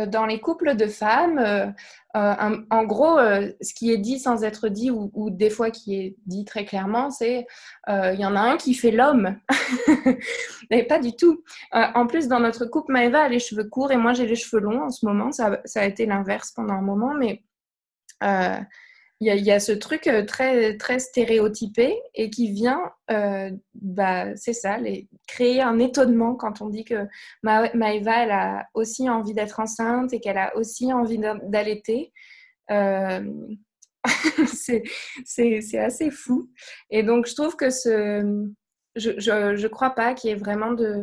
dans 0.09 0.27
les 0.27 0.41
couples 0.41 0.75
de 0.75 0.87
femmes, 0.87 1.75
en 2.15 2.85
gros, 2.85 3.19
ce 3.19 3.75
qui 3.75 3.93
est 3.93 3.99
dit 3.99 4.19
sans 4.19 4.43
être 4.43 4.69
dit, 4.69 4.91
ou, 4.91 5.31
des 5.31 5.51
fois 5.51 5.71
qui 5.71 5.95
est 5.95 6.17
dit 6.27 6.45
très 6.45 6.65
clairement, 6.65 7.11
c'est 7.11 7.47
il 7.89 8.19
y 8.19 8.27
en 8.27 8.35
a 8.35 8.41
un 8.41 8.57
qui 8.57 8.75
fait 8.75 8.91
l'homme. 8.91 9.39
mais 10.71 10.83
pas 10.85 10.99
du 10.99 11.15
tout. 11.15 11.45
en 11.73 12.07
plus, 12.07 12.27
dans 12.27 12.41
notre 12.41 12.65
couple, 12.67 12.93
Maëva 12.93 13.25
a 13.25 13.29
les 13.29 13.39
cheveux 13.39 13.69
courts 13.69 13.93
et 13.93 13.97
moi 13.97 14.13
j'ai 14.13 14.27
les 14.27 14.37
cheveux 14.37 14.63
longs 14.63 14.83
en 14.85 14.91
ce 14.91 15.07
moment. 15.07 15.31
Ça, 15.31 15.61
ça 15.65 15.83
a 15.83 15.85
été 15.85 16.07
l'inverse 16.07 16.51
pendant 16.53 16.75
un 16.75 16.83
moment, 16.83 17.15
mais 17.15 17.45
il 19.21 19.45
y, 19.45 19.51
a 19.51 19.59
ce 19.59 19.73
truc 19.73 20.07
euh, 20.07 20.25
très, 20.25 20.77
très 20.77 21.01
stéréotypé 21.01 22.01
et 22.14 22.31
qui 22.31 22.53
vient, 22.53 22.81
euh, 23.11 23.51
bah, 23.75 24.37
c'est 24.37 24.53
ça, 24.53 24.79
créer 25.27 25.61
un 25.61 25.81
étonnement 25.81 26.37
quand 26.37 26.62
on 26.62 26.69
dit 26.69 26.85
que 26.85 27.09
Maëva, 27.43 28.23
elle 28.23 28.31
a 28.31 28.69
aussi 28.75 29.11
envie 29.11 29.35
d'être 29.35 29.59
enceinte 29.59 30.12
et 30.12 30.21
qu'elle 30.21 30.39
a 30.39 30.57
aussi 30.57 30.93
envie 30.93 31.19
d'allaiter. 31.19 32.12
Euh, 32.71 33.25
c'est 34.47 35.79
assez 35.79 36.11
fou. 36.12 36.49
Et 36.91 37.03
donc, 37.03 37.27
je 37.27 37.35
trouve 37.35 37.57
que 37.57 37.71
ce. 37.71 38.49
Je 38.95 39.11
ne 39.11 39.57
je, 39.57 39.66
crois 39.66 39.91
pas 39.91 40.14
qu'il 40.14 40.31
y 40.31 40.33
ait 40.33 40.37
vraiment 40.37 40.73
de, 40.73 41.03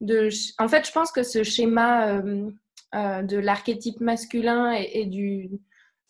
de. 0.00 0.30
En 0.58 0.68
fait, 0.68 0.86
je 0.86 0.92
pense 0.92 1.12
que 1.12 1.22
ce 1.22 1.42
schéma 1.42 2.22
de 2.92 3.36
l'archétype 3.36 4.00
masculin 4.00 4.72
et 4.72 5.04
du 5.04 5.50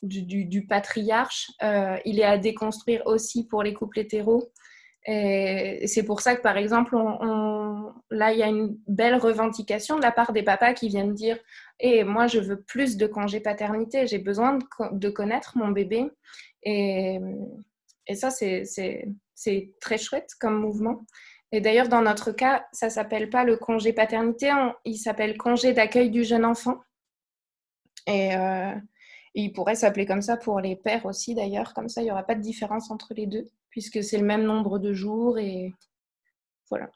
du, 0.02 0.66
patriarche, 0.66 1.50
euh, 1.62 1.96
il 2.04 2.20
est 2.20 2.24
à 2.24 2.38
déconstruire 2.38 3.02
aussi 3.06 3.46
pour 3.46 3.62
les 3.62 3.74
couples 3.74 3.98
hétéros. 3.98 4.50
Et 5.06 5.86
c'est 5.86 6.02
pour 6.02 6.20
ça 6.20 6.36
que, 6.36 6.42
par 6.42 6.58
exemple, 6.58 6.94
là, 8.10 8.32
il 8.32 8.38
y 8.38 8.42
a 8.42 8.48
une 8.48 8.76
belle 8.86 9.16
revendication 9.16 9.96
de 9.96 10.02
la 10.02 10.12
part 10.12 10.32
des 10.32 10.42
papas 10.42 10.74
qui 10.74 10.88
viennent 10.88 11.14
dire 11.14 11.38
Et 11.80 11.98
eh, 11.98 12.04
moi, 12.04 12.26
je 12.26 12.38
veux 12.38 12.60
plus 12.60 12.96
de 12.96 13.06
congé 13.06 13.40
paternité, 13.40 14.06
j'ai 14.06 14.18
besoin 14.18 14.58
de, 14.92 15.08
connaître 15.08 15.56
mon 15.56 15.68
bébé. 15.68 16.10
Et, 16.64 17.18
ça, 18.14 18.30
c'est 18.30 19.72
très 19.80 19.98
chouette 19.98 20.30
comme 20.38 20.60
mouvement. 20.60 21.06
Et 21.52 21.60
d'ailleurs, 21.60 21.88
dans 21.88 22.02
notre 22.02 22.30
cas, 22.30 22.66
ça 22.72 22.90
s'appelle 22.90 23.30
pas 23.30 23.44
le 23.44 23.56
congé 23.56 23.92
paternité, 23.92 24.52
il 24.84 24.96
s'appelle 24.96 25.36
congé 25.36 25.72
d'accueil 25.72 26.10
du 26.10 26.24
jeune 26.24 26.44
enfant. 26.44 26.78
Et, 28.06 28.36
euh, 28.36 28.74
il 29.34 29.52
pourrait 29.52 29.76
s'appeler 29.76 30.06
comme 30.06 30.22
ça 30.22 30.36
pour 30.36 30.60
les 30.60 30.76
pères 30.76 31.06
aussi, 31.06 31.34
d'ailleurs. 31.34 31.74
Comme 31.74 31.88
ça, 31.88 32.02
il 32.02 32.04
n'y 32.04 32.10
aura 32.10 32.24
pas 32.24 32.34
de 32.34 32.40
différence 32.40 32.90
entre 32.90 33.14
les 33.14 33.26
deux, 33.26 33.48
puisque 33.70 34.02
c'est 34.02 34.18
le 34.18 34.24
même 34.24 34.44
nombre 34.44 34.78
de 34.78 34.92
jours. 34.92 35.38
Et 35.38 35.72
voilà. 36.68 36.90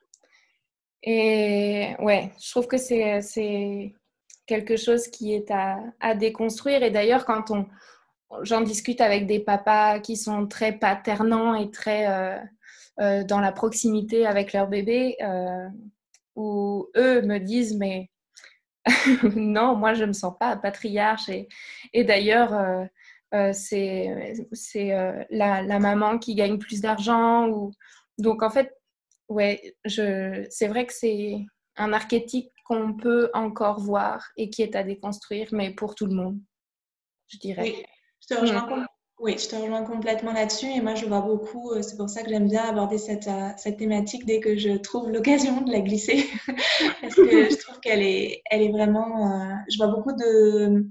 Et 1.03 1.95
ouais, 2.01 2.33
je 2.43 2.51
trouve 2.51 2.67
que 2.67 2.79
c'est 2.79 3.95
quelque 4.47 4.77
chose 4.77 5.09
qui 5.09 5.35
est 5.35 5.51
à, 5.51 6.15
déconstruire. 6.15 6.83
Et 6.83 6.91
d'ailleurs, 6.91 7.25
quand 7.25 7.51
on, 7.51 7.67
j'en 8.43 8.63
discute 8.63 9.01
avec 9.01 9.27
des 9.27 9.41
papas 9.41 10.01
qui 10.01 10.17
sont 10.17 10.47
très 10.47 10.73
paternants 10.73 11.55
et 11.55 11.71
très 11.71 12.09
euh, 12.09 12.39
euh, 13.01 13.25
dans 13.25 13.41
la 13.41 13.53
proximité 13.53 14.27
avec 14.27 14.53
leur 14.53 14.69
bébé, 14.69 15.17
euh, 15.23 15.69
où 16.37 16.89
eux 16.97 17.23
me 17.23 17.39
disent, 17.39 17.77
mais 17.77 18.11
non, 19.37 19.77
moi, 19.77 19.95
je 19.95 20.03
ne 20.03 20.09
me 20.09 20.13
sens 20.13 20.35
pas 20.39 20.57
patriarche. 20.57 21.31
Et, 21.93 22.05
d'ailleurs, 22.05 22.55
euh, 22.55 22.85
euh, 23.35 23.53
c'est 23.53 24.09
euh, 24.93 25.25
la, 25.31 25.79
maman 25.79 26.19
qui 26.19 26.35
gagne 26.35 26.59
plus 26.59 26.81
d'argent. 26.81 27.49
Ou... 27.49 27.73
Donc, 28.19 28.43
en 28.43 28.51
fait, 28.51 28.75
ouais, 29.29 29.77
c'est 29.87 30.69
vrai 30.69 30.87
que 30.87 30.93
c'est 30.93 31.37
un 31.77 31.93
archétype 31.93 32.51
qu'on 32.67 32.95
peut 32.95 33.31
encore 33.35 33.81
voir 33.81 34.27
et 34.37 34.51
qui 34.51 34.63
est 34.63 34.77
à 34.77 34.83
déconstruire, 34.83 35.49
mais 35.53 35.71
pour 35.71 35.95
tout 35.95 36.07
le 36.07 36.15
monde, 36.15 36.39
je 37.29 37.39
dirais. 37.39 37.63
Oui, 37.63 37.85
je 38.21 38.35
te 38.35 38.41
rejoins. 38.41 38.87
Oui, 39.21 39.37
je 39.39 39.49
te 39.49 39.55
rejoins 39.55 39.85
complètement 39.85 40.33
là-dessus. 40.33 40.67
Et 40.67 40.81
moi, 40.81 40.97
je 40.97 41.07
vois 41.07 41.21
beaucoup, 41.21 41.71
euh, 41.71 41.83
c'est 41.83 41.97
pour 41.97 42.11
ça 42.11 42.23
que 42.23 42.31
j'aime 42.31 42.49
bien 42.49 42.65
aborder 42.65 42.99
cette, 42.99 43.29
euh, 43.29 43.51
cette, 43.57 43.77
thématique 43.77 44.27
dès 44.27 44.41
que 44.41 44.57
je 44.57 44.71
trouve 44.71 45.09
l'occasion 45.11 45.61
de 45.61 45.71
la 45.71 45.81
glisser. 45.81 46.29
Parce 47.01 47.15
que 47.15 47.51
je 47.51 47.57
trouve 47.59 47.79
qu'elle 47.79 48.03
est, 48.03 48.43
elle 48.51 48.63
est 48.63 48.73
vraiment. 48.73 49.33
Euh, 49.33 49.55
je 49.71 49.77
vois 49.77 49.87
beaucoup 49.87 50.13
de, 50.13 50.91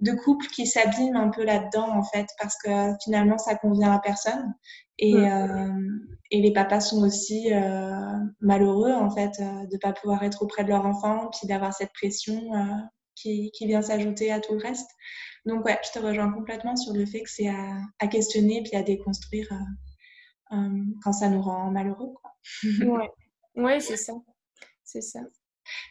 de 0.00 0.12
couples 0.12 0.46
qui 0.48 0.66
s'abîment 0.66 1.16
un 1.16 1.28
peu 1.28 1.44
là-dedans, 1.44 1.88
en 1.96 2.02
fait, 2.02 2.26
parce 2.40 2.56
que 2.62 2.70
finalement, 3.02 3.38
ça 3.38 3.54
convient 3.54 3.92
à 3.92 4.00
personne. 4.00 4.52
Et, 4.98 5.14
et 6.30 6.40
les 6.40 6.52
papas 6.52 6.80
sont 6.80 7.02
aussi 7.04 7.50
malheureux, 8.40 8.92
en 8.92 9.10
fait, 9.10 9.32
de 9.40 9.72
ne 9.72 9.78
pas 9.78 9.92
pouvoir 9.92 10.22
être 10.24 10.42
auprès 10.42 10.64
de 10.64 10.68
leur 10.68 10.84
enfant, 10.84 11.30
puis 11.30 11.48
d'avoir 11.48 11.72
cette 11.72 11.92
pression 11.94 12.50
qui, 13.14 13.50
qui 13.52 13.66
vient 13.66 13.82
s'ajouter 13.82 14.30
à 14.30 14.40
tout 14.40 14.52
le 14.52 14.60
reste. 14.60 14.90
Donc, 15.46 15.64
ouais, 15.64 15.78
je 15.84 15.98
te 15.98 16.04
rejoins 16.04 16.32
complètement 16.32 16.76
sur 16.76 16.94
le 16.94 17.04
fait 17.04 17.22
que 17.22 17.30
c'est 17.30 17.48
à, 17.48 18.06
questionner 18.06 18.62
puis 18.62 18.76
à 18.76 18.82
déconstruire 18.82 19.48
euh, 19.52 20.56
euh, 20.56 20.84
quand 21.02 21.12
ça 21.12 21.28
nous 21.28 21.42
rend 21.42 21.70
malheureux. 21.70 22.12
Quoi. 22.14 22.34
ouais, 23.56 23.80
c'est 23.80 23.96
ça. 23.96 24.14
C'est 24.84 25.02
ça. 25.02 25.20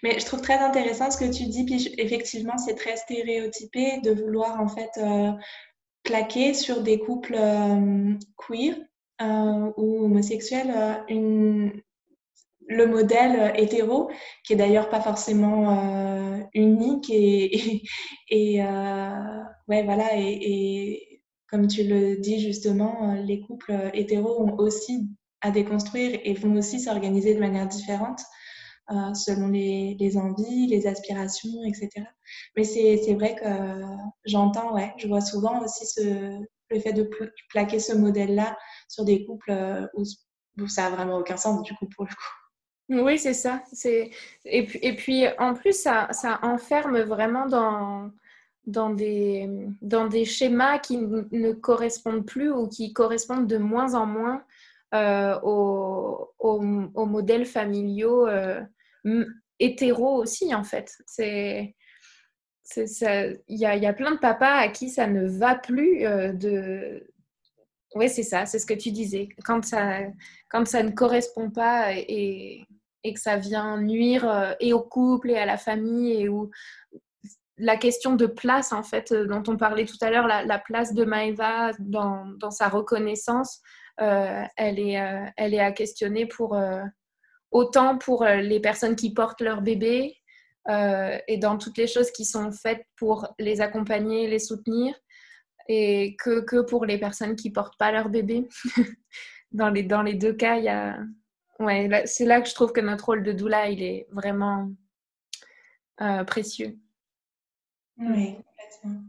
Mais 0.01 0.19
je 0.19 0.25
trouve 0.25 0.41
très 0.41 0.57
intéressant 0.57 1.09
ce 1.11 1.17
que 1.17 1.31
tu 1.31 1.45
dis. 1.45 1.65
Puis 1.65 1.93
effectivement, 1.97 2.57
c'est 2.57 2.75
très 2.75 2.95
stéréotypé 2.95 3.99
de 4.01 4.11
vouloir 4.11 4.59
en 4.59 4.67
fait 4.67 4.91
euh, 4.97 5.31
claquer 6.03 6.53
sur 6.53 6.81
des 6.81 6.99
couples 6.99 7.37
queer 8.37 8.75
ou 9.77 10.05
homosexuels 10.05 11.03
une, 11.07 11.81
le 12.67 12.87
modèle 12.87 13.39
euh, 13.39 13.53
hétéro, 13.55 14.09
qui 14.43 14.53
est 14.53 14.55
d'ailleurs 14.55 14.89
pas 14.89 15.01
forcément 15.01 15.77
euh, 15.77 16.39
unique 16.53 17.09
et, 17.09 17.83
euh, 18.33 19.43
ouais 19.67 19.83
voilà 19.83 20.09
et, 20.15 21.21
comme 21.49 21.67
tu 21.67 21.83
le 21.83 22.17
dis 22.17 22.39
justement, 22.39 23.13
les 23.13 23.39
couples 23.41 23.91
hétéros 23.93 24.41
ont 24.41 24.57
aussi 24.57 25.07
à 25.41 25.51
déconstruire 25.51 26.19
et 26.23 26.33
vont 26.33 26.55
aussi 26.55 26.79
s'organiser 26.79 27.35
de 27.35 27.39
manière 27.39 27.67
différente 27.67 28.21
selon 29.13 29.49
les, 29.49 30.17
envies, 30.17 30.67
les 30.67 30.87
aspirations, 30.87 31.63
etc. 31.63 31.89
Mais 32.57 32.63
c'est 32.63 33.13
vrai 33.13 33.35
que 33.35 33.45
j'entends, 34.25 34.73
ouais, 34.73 34.93
je 34.97 35.07
vois 35.07 35.21
souvent 35.21 35.63
aussi 35.63 35.85
ce, 35.85 36.39
le 36.71 36.79
fait 36.79 36.93
de 36.93 37.07
plaquer 37.49 37.79
ce 37.79 37.93
modèle-là 37.93 38.57
sur 38.89 39.05
des 39.05 39.23
couples 39.23 39.53
où, 39.95 40.03
où 40.59 40.67
ça 40.67 40.87
a 40.87 40.89
vraiment 40.89 41.17
aucun 41.17 41.37
sens 41.37 41.61
du 41.61 41.75
coup 41.75 41.87
pour 41.95 42.05
le 42.05 42.09
coup. 42.09 42.42
Oui, 42.89 43.17
c'est 43.17 43.33
ça. 43.33 43.63
Et, 43.85 44.65
puis, 44.65 44.79
et 44.81 44.95
puis, 44.95 45.25
en 45.39 45.53
plus, 45.53 45.73
ça, 45.73 46.09
ça 46.11 46.39
enferme 46.43 46.99
vraiment 47.01 47.47
dans, 47.47 48.11
dans, 48.65 48.89
des, 48.89 49.49
dans 49.81 50.07
des 50.07 50.25
schémas 50.25 50.79
qui 50.79 50.97
ne 50.97 51.53
correspondent 51.53 52.25
plus 52.25 52.51
ou 52.51 52.67
qui 52.67 52.93
correspondent 52.93 53.47
de 53.47 53.57
moins 53.57 53.93
en 53.93 54.05
moins 54.05 54.43
euh, 54.93 55.39
aux, 55.43 56.33
aux, 56.39 57.05
modèles 57.05 57.45
familiaux 57.45 58.27
euh, 58.27 58.61
hétéros 59.59 60.21
aussi, 60.21 60.53
en 60.53 60.63
fait. 60.63 60.91
C'est... 61.05 61.75
Il 62.75 63.37
y 63.49 63.65
a, 63.65 63.75
y 63.75 63.85
a, 63.85 63.93
plein 63.93 64.11
de 64.11 64.19
papas 64.19 64.55
à 64.55 64.67
qui 64.69 64.89
ça 64.89 65.05
ne 65.07 65.27
va 65.27 65.55
plus 65.55 66.05
euh, 66.05 66.31
de... 66.33 67.12
Oui, 67.95 68.09
c'est 68.09 68.23
ça, 68.23 68.45
c'est 68.45 68.59
ce 68.59 68.65
que 68.65 68.73
tu 68.73 68.91
disais. 68.91 69.29
Quand 69.45 69.63
ça, 69.63 69.99
quand 70.49 70.65
ça 70.65 70.83
ne 70.83 70.91
correspond 70.91 71.49
pas 71.51 71.93
et, 71.93 72.65
que 73.03 73.19
ça 73.19 73.37
vient 73.37 73.77
nuire 73.81 74.27
euh, 74.27 74.53
et 74.59 74.73
au 74.73 74.81
couple 74.81 75.31
et 75.31 75.37
à 75.37 75.45
la 75.45 75.57
famille 75.57 76.13
et 76.13 76.29
où 76.29 76.49
la 77.57 77.75
question 77.75 78.15
de 78.15 78.25
place 78.25 78.71
en 78.71 78.81
fait 78.81 79.11
euh, 79.11 79.27
dont 79.27 79.43
on 79.47 79.57
parlait 79.57 79.85
tout 79.85 79.97
à 80.01 80.09
l'heure, 80.09 80.25
la, 80.25 80.59
place 80.59 80.93
de 80.93 81.05
dans, 81.79 82.25
dans 82.39 82.51
sa 82.51 82.69
reconnaissance, 82.69 83.61
euh, 84.01 84.43
elle, 84.55 84.79
est, 84.79 85.31
elle 85.37 85.53
est 85.53 85.59
à 85.59 85.71
questionner 85.71 86.25
pour 86.25 86.57
autant 87.51 87.97
pour 87.97 88.23
les 88.25 88.59
personnes 88.59 88.95
qui 88.95 89.13
portent 89.13 89.41
leur 89.41 89.61
bébé 89.61 90.17
et 90.67 91.37
dans 91.37 91.57
toutes 91.57 91.77
les 91.77 91.87
choses 91.87 92.09
qui 92.09 92.25
sont 92.25 92.51
faites 92.51 92.85
pour 92.95 93.27
les 93.37 93.61
accompagner, 93.61 94.27
les 94.27 94.39
soutenir. 94.39 94.95
Et 95.67 96.15
que, 96.17 96.61
pour 96.61 96.85
les 96.85 96.97
personnes 96.97 97.35
qui 97.35 97.49
portent 97.49 97.77
pas 97.77 97.91
leur 97.91 98.09
bébé. 98.09 98.47
dans, 99.51 99.69
les, 99.69 99.83
dans 99.83 100.01
les 100.01 100.15
deux 100.15 100.33
cas, 100.33 100.57
il 100.57 100.65
y 100.65 100.69
a... 100.69 100.97
ouais, 101.59 102.03
c'est 102.05 102.25
là 102.25 102.41
que 102.41 102.49
je 102.49 102.55
trouve 102.55 102.73
que 102.73 102.81
notre 102.81 103.05
rôle 103.05 103.23
de 103.23 103.31
doula, 103.31 103.69
il 103.69 103.81
est 103.81 104.07
vraiment 104.11 104.69
euh, 106.01 106.23
précieux. 106.23 106.77
Oui, 107.97 108.35
complètement. 108.35 109.03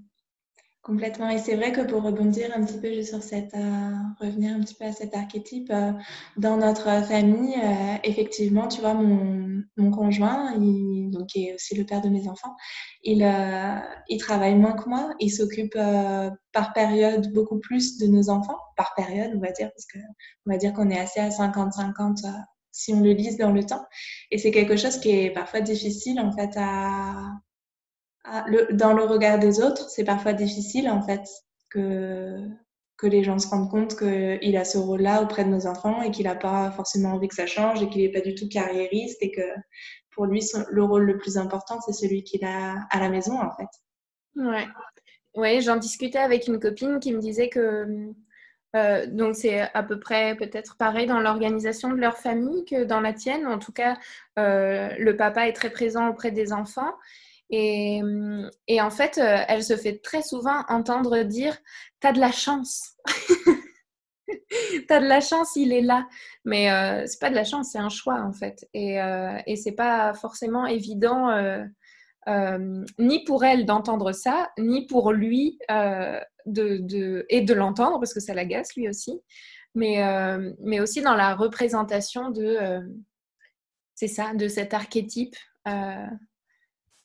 Complètement. 0.83 1.31
Et 1.31 1.39
c'est 1.39 1.57
vrai 1.57 1.73
que 1.73 1.81
pour 1.81 2.03
rebondir 2.03 2.51
un 2.55 2.63
petit 2.63 2.79
peu 2.79 3.03
sur 3.03 3.23
cette, 3.23 3.55
euh, 3.55 3.93
revenir 4.21 4.55
un 4.55 4.61
petit 4.61 4.75
peu 4.75 4.85
à 4.85 4.93
cet 4.93 5.15
archétype, 5.15 5.71
euh, 5.71 5.93
dans 6.37 6.59
notre 6.59 6.85
famille, 7.07 7.57
effectivement, 8.05 8.69
tu 8.69 8.83
vois, 8.83 8.93
mon, 8.93 9.63
mon 9.79 9.91
conjoint, 9.91 10.53
il, 10.57 10.94
donc, 11.15 11.29
qui 11.29 11.49
est 11.49 11.55
aussi 11.55 11.75
le 11.75 11.85
père 11.85 12.03
de 12.03 12.09
mes 12.09 12.29
enfants, 12.29 12.55
il, 13.03 13.23
il 14.09 14.19
travaille 14.19 14.55
moins 14.55 14.73
que 14.73 14.89
moi. 14.89 15.15
Il 15.21 15.31
s'occupe 15.31 15.79
par 16.53 16.73
période 16.73 17.33
beaucoup 17.33 17.59
plus 17.59 17.99
de 17.99 18.07
nos 18.07 18.29
enfants, 18.31 18.59
par 18.77 18.93
période, 18.95 19.33
on 19.35 19.41
va 19.41 19.53
dire, 19.53 19.71
parce 19.73 19.87
que 19.87 19.99
on 20.47 20.53
va 20.53 20.59
dire 20.59 20.73
qu'on 20.73 20.91
est 20.91 20.99
assez 20.99 21.21
à 21.21 21.29
50-50 21.29 22.27
si 22.75 22.93
on 22.93 23.01
le 23.01 23.13
lise 23.13 23.39
dans 23.39 23.53
le 23.53 23.65
temps. 23.65 23.85
Et 24.31 24.39
c'est 24.39 24.51
quelque 24.51 24.77
chose 24.77 24.99
qui 24.99 25.11
est 25.11 25.31
parfois 25.31 25.61
difficile, 25.61 26.21
en 26.21 26.33
fait, 26.33 26.59
dans 28.73 28.93
le 28.93 29.05
regard 29.05 29.39
des 29.39 29.61
autres, 29.61 29.89
c'est 29.89 30.05
parfois 30.05 30.33
difficile 30.33 30.91
en 30.91 31.03
fait 31.03 31.23
que, 31.71 32.49
que 32.97 33.07
les 33.07 33.23
gens 33.23 33.39
se 33.39 33.49
rendent 33.49 33.71
compte 33.71 33.97
qu'il 33.97 34.57
a 34.57 34.65
ce 34.65 34.79
rôle-là 34.79 35.23
auprès 35.23 35.45
de 35.45 35.51
nos 35.51 35.67
enfants 35.67 36.03
et 36.03 36.11
qu'il 36.11 36.25
n'a 36.25 36.35
pas 36.35 36.71
forcément 36.73 37.11
envie 37.11 37.29
que 37.29 37.35
ça 37.35 37.47
change 37.47 37.83
et 37.83 37.89
qu'il 37.89 38.03
n'est 38.03 38.13
pas 38.13 38.21
du 38.21 38.35
tout 38.35 38.49
carriériste 38.49 39.19
et 39.23 39.31
que 39.31 39.43
pour 40.15 40.27
lui, 40.27 40.43
le 40.71 40.83
rôle 40.83 41.05
le 41.05 41.17
plus 41.17 41.37
important, 41.37 41.81
c'est 41.81 41.93
celui 41.93 42.23
qu'il 42.25 42.45
a 42.45 42.77
à 42.91 43.01
la 43.01 43.09
maison 43.09 43.41
en 43.41 43.51
fait. 43.51 43.69
Ouais, 44.37 44.67
ouais 45.37 45.61
j'en 45.61 45.77
discutais 45.77 46.19
avec 46.19 46.47
une 46.47 46.61
copine 46.61 47.01
qui 47.01 47.13
me 47.13 47.21
disait 47.21 47.49
que 47.49 48.13
euh, 48.77 49.07
donc 49.07 49.37
c'est 49.37 49.61
à 49.61 49.83
peu 49.83 50.01
près 50.01 50.35
peut-être 50.37 50.77
pareil 50.77 51.07
dans 51.07 51.21
l'organisation 51.21 51.91
de 51.91 51.97
leur 51.97 52.17
famille 52.17 52.65
que 52.65 52.85
dans 52.85 53.01
la 53.01 53.13
tienne. 53.13 53.47
En 53.47 53.59
tout 53.59 53.73
cas, 53.73 53.97
euh, 54.39 54.89
le 54.99 55.17
papa 55.17 55.47
est 55.47 55.53
très 55.53 55.71
présent 55.71 56.09
auprès 56.09 56.33
des 56.33 56.53
enfants 56.53 56.93
et, 57.51 58.01
et, 58.69 58.81
en 58.81 58.91
fait, 58.91 59.19
euh, 59.19 59.45
elle 59.49 59.63
se 59.63 59.77
fait 59.77 59.99
très 59.99 60.23
souvent 60.23 60.65
entendre 60.69 61.23
dire 61.23 61.57
T'as 62.01 62.13
de 62.13 62.21
la 62.21 62.33
chance. 62.33 62.97
T'as 64.89 65.01
de 65.01 65.07
la 65.07 65.21
chance, 65.21 65.57
il 65.57 65.73
est 65.73 65.83
là. 65.83 66.07
Mais 66.45 66.71
euh, 66.71 67.05
c'est 67.07 67.21
pas 67.21 67.31
de 67.31 67.35
la 67.35 67.45
chance, 67.45 67.71
c'est 67.73 67.79
un 67.79 67.89
choix 67.89 68.21
en 68.23 68.33
fait. 68.33 68.67
Et, 68.75 69.01
euh, 69.01 69.39
c'est 69.57 69.73
pas 69.73 70.15
forcément 70.15 70.67
évident 70.67 71.31
euh, 71.31 71.65
ni 72.99 73.25
pour 73.25 73.45
elle 73.45 73.67
d'entendre 73.67 74.13
ça, 74.13 74.51
ni 74.59 74.87
pour 74.87 75.13
lui 75.13 75.59
et 75.69 77.41
de 77.43 77.55
l'entendre 77.55 77.99
parce 77.99 78.15
que 78.15 78.21
ça 78.21 78.35
l'agace 78.35 78.75
lui 78.77 78.89
aussi. 78.89 79.21
Mais, 79.75 80.81
aussi 80.81 81.03
dans 81.03 81.17
la 81.17 81.35
représentation 81.35 82.31
de 82.31 82.81
cet 83.97 84.75
archétype. 84.75 85.37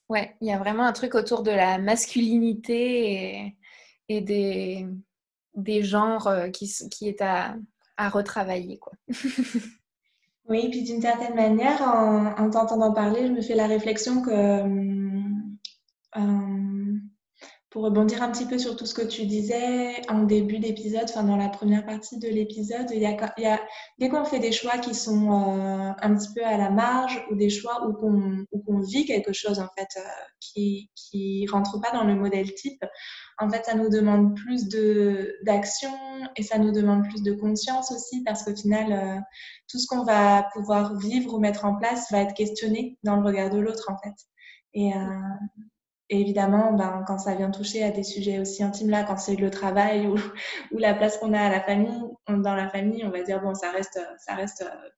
Ouais, 0.10 0.36
il 0.42 0.48
y 0.48 0.52
a 0.52 0.58
vraiment 0.58 0.86
un 0.86 0.92
truc 0.92 1.14
autour 1.14 1.44
de 1.44 1.52
la 1.52 1.78
masculinité 1.78 3.56
et, 4.10 4.22
des, 4.22 4.88
des 5.60 5.84
genres 5.84 6.28
euh, 6.28 6.50
qui, 6.50 6.70
est 7.02 7.22
à, 7.22 7.56
retravailler. 7.98 8.78
Quoi. 8.78 8.94
oui, 10.50 10.70
puis 10.70 10.84
d'une 10.84 11.02
certaine 11.02 11.36
manière, 11.36 11.82
en, 11.82 12.34
en 12.38 12.50
t'entendant 12.50 12.94
parler, 12.94 13.28
je 13.28 13.32
me 13.32 13.42
fais 13.42 13.56
la 13.56 13.68
réflexion 13.68 14.22
que 14.22 14.64
euh, 16.18 17.00
pour 17.70 17.84
rebondir 17.84 18.24
un 18.24 18.32
petit 18.32 18.46
peu 18.46 18.58
sur 18.58 18.76
tout 18.76 18.88
ce 18.88 18.96
que 18.96 19.06
tu 19.06 19.26
disais 19.28 20.02
en 20.10 20.24
début 20.24 20.58
d'épisode, 20.58 21.04
enfin 21.04 21.24
dans 21.24 21.38
la 21.38 21.50
première 21.50 21.86
partie 21.86 22.18
de 22.18 22.28
l'épisode, 22.28 22.88
il 22.92 23.02
y 23.02 23.06
a, 23.06 23.62
dès 24.00 24.10
qu'on 24.10 24.26
fait 24.26 24.40
des 24.40 24.52
choix 24.52 24.80
qui 24.80 24.96
sont 24.96 25.32
euh, 25.32 25.92
un 26.02 26.16
petit 26.16 26.34
peu 26.36 26.44
à 26.44 26.58
la 26.58 26.72
marge 26.72 27.24
ou 27.30 27.36
des 27.36 27.52
choix 27.52 27.88
où 27.88 27.94
qu'on 27.94 28.80
vit 28.82 29.06
quelque 29.06 29.34
chose 29.34 29.60
en 29.60 29.68
fait 29.78 29.90
euh, 29.98 30.10
qui 30.40 30.90
qui 30.96 31.46
rentre 31.48 31.80
pas 31.80 31.92
dans 31.92 32.06
le 32.06 32.16
modèle 32.16 32.52
type, 32.56 32.84
en 33.40 33.50
fait 33.50 33.66
ça 33.66 33.74
nous 33.74 33.90
demande 33.90 34.36
plus 34.36 34.68
d'action 35.44 35.92
et 36.36 36.44
ça 36.44 36.58
nous 36.58 36.72
demande 36.72 37.08
plus 37.08 37.24
de 37.24 37.34
conscience 37.34 37.92
aussi 37.92 38.24
parce 38.24 38.44
qu'au 38.44 38.56
final 38.56 38.92
euh, 38.92 39.20
tout 39.68 39.80
ce 39.80 39.88
qu'on 39.88 40.04
va 40.04 40.50
pouvoir 40.54 40.98
vivre 40.98 41.34
ou 41.34 41.40
mettre 41.40 41.66
en 41.66 41.76
place 41.76 42.12
va 42.12 42.20
être 42.20 42.34
questionné 42.34 42.98
dans 43.04 43.18
le 43.18 43.26
regard 43.26 43.50
de 43.50 43.60
l'autre 43.60 43.90
en 43.92 43.98
fait. 43.98 44.16
Et, 44.74 44.92
et 46.10 46.22
évidemment, 46.22 46.74
ben, 46.74 47.04
quand 47.08 47.20
ça 47.20 47.36
vient 47.36 47.52
toucher 47.52 47.84
à 47.84 47.92
des 47.92 48.04
sujets 48.04 48.40
aussi 48.40 48.64
intimes 48.64 48.90
là, 48.90 49.04
quand 49.04 49.18
c'est 49.18 49.36
le 49.36 49.50
travail 49.50 50.08
ou, 50.08 50.16
ou 50.72 50.78
la 50.78 50.94
place 50.94 51.18
qu'on 51.18 51.34
a 51.34 51.40
à 51.40 51.50
la 51.50 51.62
famille, 51.62 52.02
dans 52.28 52.56
la 52.56 52.70
famille, 52.70 53.04
on 53.06 53.12
va 53.12 53.24
dire 53.24 53.42
bon, 53.42 53.54
ça 53.56 53.72
reste, 53.72 54.00
ça 54.18 54.36
reste 54.36 54.64
euh, 54.64 54.90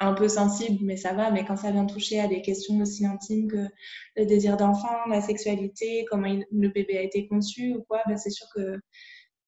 un 0.00 0.14
peu 0.14 0.28
sensible, 0.28 0.78
mais 0.84 0.96
ça 0.96 1.12
va. 1.12 1.30
Mais 1.30 1.44
quand 1.44 1.56
ça 1.56 1.70
vient 1.70 1.86
toucher 1.86 2.20
à 2.20 2.28
des 2.28 2.42
questions 2.42 2.80
aussi 2.80 3.06
intimes 3.06 3.50
que 3.50 3.66
le 4.16 4.26
désir 4.26 4.56
d'enfant, 4.56 5.06
la 5.08 5.20
sexualité, 5.20 6.04
comment 6.10 6.28
le 6.28 6.68
bébé 6.68 6.98
a 6.98 7.02
été 7.02 7.26
conçu 7.28 7.74
ou 7.74 7.82
quoi, 7.84 8.02
ben, 8.06 8.16
c'est 8.16 8.30
sûr 8.30 8.46
que 8.54 8.80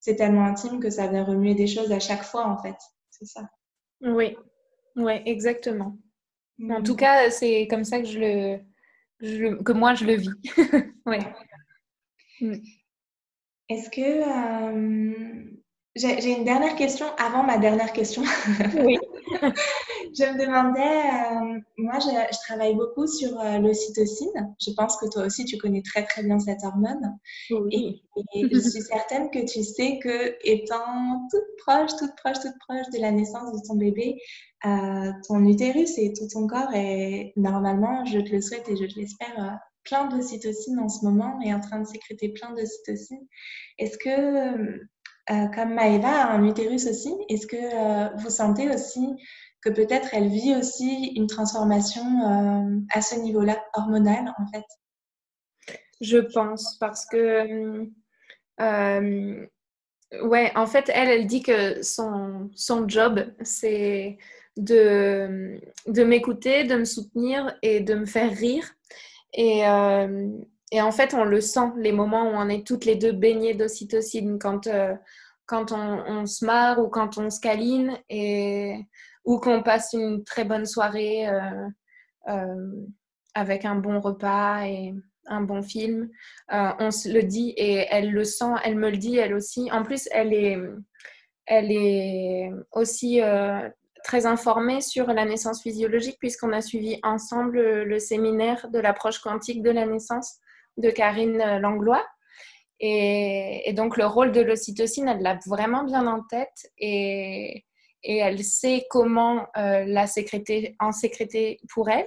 c'est 0.01 0.17
tellement 0.17 0.45
intime 0.45 0.81
que 0.81 0.91
ça 0.91 1.07
vient 1.07 1.25
remuer 1.25 1.55
des 1.55 1.67
choses 1.67 1.91
à 1.91 2.01
chaque 2.01 2.25
fois 2.25 2.47
en 2.47 2.59
fait. 2.63 2.77
C'est 3.11 3.27
ça. 3.27 3.49
Oui, 4.03 4.37
ouais, 4.97 5.23
exactement. 5.27 5.97
En 6.71 6.83
tout 6.83 6.95
cas, 6.95 7.31
c'est 7.31 7.67
comme 7.69 7.85
ça 7.85 8.01
que 8.01 8.07
je 8.07 8.19
le 8.19 9.63
que 9.63 9.73
moi 9.73 9.95
je 9.95 10.05
le 10.05 10.15
vis. 10.15 10.31
ouais. 11.07 11.21
Mm. 12.41 12.59
Est-ce 13.71 13.89
que 13.89 14.03
euh, 14.71 15.45
j'ai 15.97 16.37
une 16.37 16.45
dernière 16.45 16.75
question 16.75 17.07
avant 17.19 17.45
ma 17.45 17.59
dernière 17.59 17.93
question 17.93 18.23
Oui. 18.85 18.99
je 20.17 20.25
me 20.25 20.39
demandais, 20.39 20.81
euh, 20.81 21.61
moi 21.79 21.99
je, 22.01 22.39
travaille 22.47 22.75
beaucoup 22.75 23.07
sur 23.07 23.39
euh, 23.41 23.59
l'ocytocine. 23.59 24.55
Je 24.61 24.73
pense 24.73 24.97
que 24.97 25.09
toi 25.09 25.27
aussi 25.27 25.45
tu 25.45 25.57
connais 25.57 25.83
très 25.83 26.05
très 26.05 26.23
bien 26.23 26.39
cette 26.39 26.65
hormone. 26.65 27.19
Oui. 27.51 28.03
Et, 28.35 28.49
je 28.53 28.59
suis 28.59 28.83
certaine 28.83 29.31
que 29.31 29.45
tu 29.45 29.63
sais 29.63 29.99
que 30.03 30.37
étant 30.43 31.29
toute 31.31 31.57
proche, 31.59 31.97
toute 31.97 32.15
proche, 32.17 32.41
toute 32.41 32.59
proche 32.67 32.91
de 32.93 33.01
la 33.01 33.11
naissance 33.11 33.53
de 33.53 33.67
ton 33.67 33.77
bébé, 33.77 34.17
euh, 34.67 35.13
ton 35.29 35.45
utérus 35.45 35.97
et 35.99 36.13
tout 36.13 36.27
ton 36.33 36.47
corps 36.47 36.75
est 36.75 37.33
normalement, 37.37 38.05
je 38.05 38.19
te 38.19 38.31
le 38.31 38.41
souhaite 38.41 38.69
et 38.69 38.77
je 38.77 38.85
te 38.85 38.99
l'espère, 38.99 39.59
plein 39.85 40.07
d'ocytocine 40.07 40.79
en 40.81 40.89
ce 40.89 41.05
moment 41.05 41.39
et 41.45 41.53
en 41.53 41.61
train 41.61 41.81
de 41.81 41.87
sécréter 41.87 42.31
plein 42.31 42.53
d'ocytocine. 42.55 43.21
Est-ce 43.79 43.99
que 43.99 44.81
euh, 45.31 45.47
comme 45.55 45.75
Maëva 45.75 46.09
a 46.09 46.33
un 46.33 46.45
utérus 46.45 46.87
aussi, 46.87 47.15
est-ce 47.29 47.47
que 47.47 47.57
euh, 47.57 48.09
vous 48.17 48.31
sentez 48.31 48.69
aussi 48.69 49.09
que 49.63 49.71
peut-être 49.71 50.09
elle 50.13 50.29
vit 50.29 50.55
aussi 50.55 51.13
une 51.17 51.27
transformation 51.27 52.03
euh, 52.03 52.81
à 52.93 53.01
ce 53.01 53.17
niveau-là, 53.17 53.65
hormonal 53.75 54.35
en 54.39 54.47
fait? 54.53 54.65
Je 56.01 56.19
pense, 56.19 56.77
parce 56.79 57.07
que, 57.07 57.89
ouais, 60.23 60.53
en 60.55 60.67
fait, 60.67 60.91
elle, 60.93 61.09
elle 61.09 61.27
dit 61.27 61.43
que 61.43 61.83
son, 61.83 62.51
son 62.55 62.87
job, 62.87 63.33
c'est 63.43 64.19
de, 64.57 65.59
de 65.87 66.05
m'écouter, 66.05 66.65
de 66.65 66.75
me 66.77 66.85
soutenir 66.85 67.57
et 67.63 67.81
de 67.81 67.95
me 67.95 68.07
faire 68.07 68.31
rire. 68.31 68.75
Et, 69.33 69.63
et 70.75 70.83
en 70.83 70.91
fait, 70.91 71.15
on 71.15 71.25
le 71.25 71.41
sent, 71.41 71.71
les 71.77 71.93
moments 71.93 72.25
où 72.25 72.35
on 72.35 72.49
est 72.49 72.67
toutes 72.67 72.85
les 72.85 72.97
deux 72.97 73.13
baignées 73.13 73.55
d'ocytocine, 73.55 74.41
quand, 74.41 74.67
euh, 74.67 74.93
quand 75.47 75.71
on, 75.71 76.27
se 76.27 76.45
marre 76.45 76.81
ou 76.81 76.89
quand 76.89 77.17
on 77.17 77.31
se 77.31 77.39
câline 77.39 77.97
et, 78.09 78.81
ou 79.25 79.39
qu'on 79.39 79.63
passe 79.63 79.93
une 79.93 80.25
très 80.25 80.45
bonne 80.45 80.67
soirée 80.67 81.29
euh, 81.29 81.69
euh, 82.29 82.73
avec 83.37 83.65
un 83.65 83.77
bon 83.77 84.01
repas 84.01 84.67
et 84.67 84.97
un 85.27 85.43
bon 85.43 85.63
film. 85.63 86.11
on 86.51 86.91
se 86.91 87.09
le 87.09 87.23
dit 87.23 87.51
et 87.57 87.87
elle 87.89 88.11
le 88.11 88.25
sent, 88.25 88.55
elle 88.65 88.75
me 88.75 88.91
le 88.91 88.97
dit 88.97 89.17
elle 89.17 89.35
aussi. 89.35 89.71
En 89.71 89.85
plus, 89.85 90.09
elle 90.11 90.33
est, 90.33 90.59
elle 91.47 91.71
est 91.71 92.51
aussi 92.73 93.21
très 94.03 94.27
informée 94.27 94.81
sur 94.81 95.07
la 95.07 95.25
naissance 95.25 95.63
physiologique 95.63 96.19
puisqu'on 96.19 96.53
a 96.53 96.61
suivi 96.61 96.99
ensemble 97.05 97.61
le 97.85 97.99
séminaire 98.01 98.69
de 98.71 98.81
l'approche 98.81 99.21
quantique 99.21 99.63
de 99.63 99.71
la 99.71 99.87
naissance 99.87 100.41
de 100.77 100.91
Karine 100.91 101.59
Langlois. 101.61 102.05
Et, 102.81 103.73
donc, 103.75 103.97
le 103.97 104.07
rôle 104.07 104.33
de 104.33 104.41
l'ocytocine, 104.41 105.09
elle 105.09 105.23
l'a 105.23 105.39
vraiment 105.47 105.85
bien 105.85 106.07
en 106.07 106.23
tête 106.23 106.71
et, 106.79 107.65
elle 108.07 108.45
sait 108.45 108.85
comment 108.91 109.47
euh, 109.57 109.85
la 109.87 110.07
sécréter, 110.07 110.77
en 110.79 110.93
sécréter 110.93 111.59
pour 111.73 111.89
elle 111.89 112.07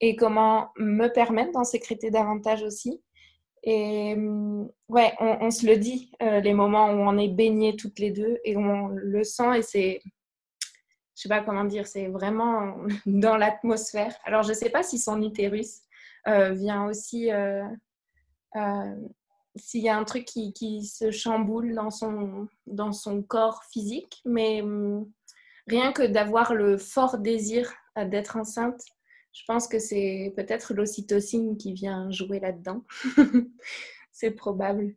et 0.00 0.14
comment 0.14 0.68
me 0.76 1.08
permettre 1.08 1.50
d'en 1.50 1.64
sécréter 1.64 2.10
davantage 2.10 2.62
aussi. 2.62 3.02
Et 3.64 4.14
ouais, 4.88 5.12
on, 5.18 5.50
se 5.50 5.66
le 5.66 5.76
dit, 5.78 6.12
euh, 6.22 6.38
les 6.38 6.52
moments 6.52 6.90
où 6.90 6.98
on 6.98 7.18
est 7.18 7.28
baigné 7.28 7.74
toutes 7.74 7.98
les 7.98 8.12
deux 8.12 8.38
et 8.44 8.56
on 8.56 8.86
le 8.88 9.24
sent 9.24 9.58
et 9.58 9.62
c'est, 9.62 10.00
je 11.16 11.22
sais 11.22 11.28
pas 11.28 11.42
comment 11.42 11.64
dire, 11.64 11.88
c'est 11.88 12.06
vraiment 12.06 12.76
dans 13.06 13.36
l'atmosphère. 13.36 14.16
Alors, 14.24 14.44
je 14.44 14.52
sais 14.52 14.70
pas 14.70 14.84
si 14.84 14.98
son 14.98 15.20
utérus 15.22 15.80
euh, 16.28 16.50
vient 16.50 16.86
aussi 16.86 17.30
s'il 19.56 19.82
y 19.82 19.88
a 19.88 19.96
un 19.96 20.04
truc 20.04 20.24
qui, 20.24 20.52
qui, 20.52 20.84
se 20.84 21.10
chamboule 21.10 21.74
dans 21.74 21.90
son, 21.90 22.48
dans 22.66 22.92
son 22.92 23.22
corps 23.22 23.62
physique, 23.70 24.20
mais 24.24 24.62
hum, 24.62 25.10
rien 25.66 25.92
que 25.92 26.02
d'avoir 26.02 26.54
le 26.54 26.78
fort 26.78 27.18
désir 27.18 27.72
d'être 27.96 28.36
enceinte, 28.36 28.80
je 29.32 29.42
pense 29.46 29.66
que 29.66 29.78
c'est 29.78 30.32
peut-être 30.36 30.74
l'ocytocine 30.74 31.56
qui 31.56 31.72
vient 31.72 32.10
jouer 32.10 32.40
là-dedans. 32.40 32.84
c'est 34.12 34.30
probable. 34.30 34.94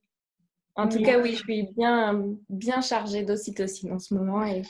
En 0.76 0.90
tout 0.90 1.02
cas, 1.02 1.22
oui, 1.22 1.32
je 1.32 1.38
suis 1.38 1.70
bien, 1.78 2.36
bien 2.50 2.82
chargée 2.82 3.24
d'ocytocine 3.24 3.94
en 3.94 4.00
ce 4.00 4.14
moment 4.14 4.46
et, 4.46 4.62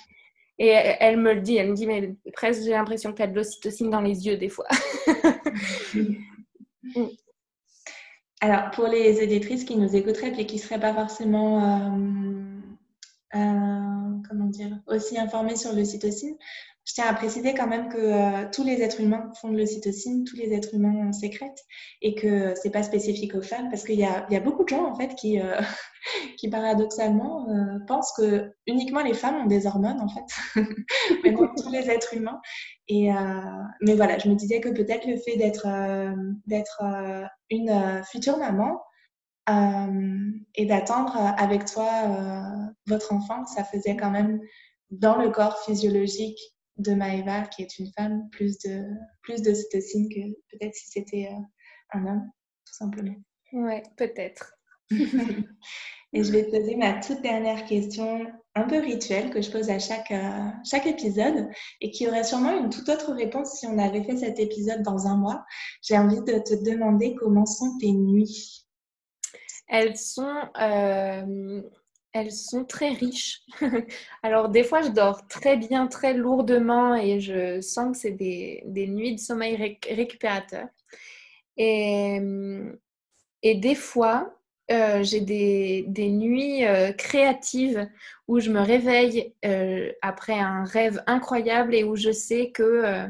et 0.59 0.67
elle 0.67 1.17
me 1.17 1.33
le 1.33 1.41
dit, 1.41 1.57
elle 1.57 1.71
me 1.71 1.75
dit, 1.75 1.87
mais 1.87 2.15
presque 2.33 2.61
j'ai 2.61 2.71
l'impression 2.71 3.11
que 3.11 3.17
tu 3.17 3.23
as 3.23 3.27
de 3.27 3.35
l'ocytocine 3.35 3.89
dans 3.89 4.01
les 4.01 4.27
yeux 4.27 4.37
des 4.37 4.49
fois. 4.49 4.67
Alors, 8.45 8.69
pour 8.69 8.85
les 8.85 9.23
éditrices 9.23 9.63
qui 9.63 9.75
nous 9.75 9.95
écouteraient 9.95 10.31
et 10.37 10.45
qui 10.45 10.57
ne 10.57 10.61
seraient 10.61 10.79
pas 10.79 10.93
forcément 10.93 11.63
euh, 11.63 11.97
euh, 13.33 14.21
comment 14.29 14.45
dire, 14.45 14.69
aussi 14.85 15.17
informées 15.17 15.55
sur 15.55 15.73
l'ocytocine, 15.73 16.35
je 16.85 16.93
tiens 16.93 17.07
à 17.07 17.15
préciser 17.15 17.55
quand 17.55 17.65
même 17.65 17.89
que 17.89 17.97
euh, 17.97 18.47
tous 18.53 18.63
les 18.63 18.83
êtres 18.83 19.01
humains 19.01 19.31
font 19.41 19.49
de 19.49 19.57
l'ocytocine, 19.57 20.25
tous 20.25 20.35
les 20.35 20.53
êtres 20.53 20.75
humains 20.75 21.11
sécrètent 21.11 21.63
et 22.03 22.13
que 22.13 22.53
c'est 22.61 22.69
pas 22.69 22.83
spécifique 22.83 23.33
aux 23.33 23.41
femmes 23.41 23.67
parce 23.71 23.83
qu'il 23.83 23.95
y, 23.95 24.03
y 24.03 24.05
a, 24.05 24.39
beaucoup 24.41 24.63
de 24.63 24.69
gens 24.69 24.85
en 24.85 24.93
fait 24.93 25.15
qui, 25.15 25.39
qui 26.37 26.47
paradoxalement 26.47 27.47
pensent 27.87 28.13
que 28.15 28.53
uniquement 28.67 29.01
les 29.01 29.15
femmes 29.15 29.37
ont 29.37 29.47
des 29.47 29.65
hormones 29.65 30.01
en 30.01 30.07
fait, 30.07 30.61
mais 31.23 31.33
tous 31.33 31.71
les 31.71 31.89
êtres 31.89 32.13
humains. 32.13 32.39
Et 32.89 33.09
mais 33.81 33.95
voilà, 33.95 34.19
je 34.19 34.29
me 34.29 34.35
disais 34.35 34.61
que 34.61 34.69
peut-être 34.69 35.07
le 35.07 35.17
fait 35.17 35.35
d'être 35.37 35.65
d'être 36.45 36.83
une 37.49 38.01
future 38.09 38.37
maman 38.37 38.81
et 40.55 40.65
d'attendre 40.65 41.15
avec 41.37 41.65
toi 41.65 42.69
votre 42.87 43.13
enfant, 43.13 43.45
ça 43.45 43.63
faisait 43.63 43.95
quand 43.95 44.11
même 44.11 44.39
dans 44.91 45.17
le 45.17 45.29
corps 45.29 45.59
physiologique 45.63 46.39
de 46.77 46.93
Maëva, 46.93 47.43
qui 47.47 47.61
est 47.61 47.79
une 47.79 47.91
femme, 47.93 48.29
plus 48.31 48.57
de 48.59 48.83
plus 49.21 49.41
d'ocytocine 49.41 50.09
que 50.09 50.33
peut-être 50.51 50.75
si 50.75 50.89
c'était 50.89 51.29
euh, 51.31 51.41
un 51.93 52.05
homme, 52.05 52.31
tout 52.65 52.73
simplement. 52.73 53.15
Ouais, 53.53 53.83
peut-être. 53.97 54.53
Et 54.91 56.23
je 56.23 56.31
vais 56.31 56.45
te 56.45 56.51
poser 56.51 56.75
ma 56.75 56.99
toute 56.99 57.21
dernière 57.21 57.65
question, 57.65 58.25
un 58.55 58.63
peu 58.63 58.79
rituelle, 58.79 59.29
que 59.31 59.41
je 59.41 59.51
pose 59.51 59.69
à 59.69 59.79
chaque, 59.79 60.11
euh, 60.11 60.49
chaque 60.63 60.87
épisode 60.87 61.49
et 61.81 61.91
qui 61.91 62.07
aurait 62.07 62.23
sûrement 62.23 62.57
une 62.57 62.69
toute 62.69 62.87
autre 62.87 63.13
réponse 63.13 63.59
si 63.59 63.67
on 63.67 63.77
avait 63.77 64.03
fait 64.03 64.17
cet 64.17 64.39
épisode 64.39 64.81
dans 64.81 65.07
un 65.07 65.17
mois. 65.17 65.43
J'ai 65.81 65.97
envie 65.97 66.21
de 66.21 66.39
te 66.39 66.53
demander 66.63 67.15
comment 67.15 67.45
sont 67.45 67.77
tes 67.79 67.91
nuits. 67.91 68.65
Elles 69.67 69.97
sont 69.97 70.49
euh, 70.61 71.61
très 72.67 72.89
riches. 72.89 73.41
Alors 74.23 74.49
des 74.49 74.63
fois, 74.63 74.81
je 74.81 74.89
dors 74.89 75.27
très 75.27 75.57
bien, 75.57 75.87
très 75.87 76.13
lourdement 76.13 76.95
et 76.95 77.19
je 77.19 77.59
sens 77.59 77.91
que 77.91 77.97
c'est 77.97 78.11
des, 78.11 78.63
nuits 78.65 79.15
de 79.15 79.19
sommeil 79.19 79.79
récupérateur. 79.89 80.67
Et, 81.57 82.19
des 83.43 83.75
fois, 83.75 84.33
euh, 84.71 85.03
j'ai 85.03 85.21
des, 85.21 86.09
nuits 86.09 86.65
euh, 86.65 86.91
créatives 86.91 87.87
où 88.27 88.39
je 88.39 88.49
me 88.49 88.61
réveille 88.61 89.33
euh, 89.45 89.91
après 90.01 90.39
un 90.39 90.63
rêve 90.63 91.03
incroyable 91.05 91.75
et 91.75 91.83
où 91.83 91.95
je 91.95 92.11
sais 92.11 92.49
que 92.51 93.05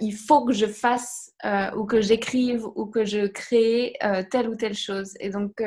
il 0.00 0.14
faut 0.14 0.44
que 0.44 0.52
je 0.52 0.66
fasse 0.66 1.32
ou 1.76 1.84
que 1.84 2.00
j'écrive 2.00 2.66
ou 2.74 2.86
que 2.86 3.04
je 3.04 3.26
crée 3.26 3.94
telle 4.30 4.48
ou 4.48 4.56
telle 4.56 4.74
chose. 4.74 5.14
Et 5.20 5.30
donc, 5.30 5.62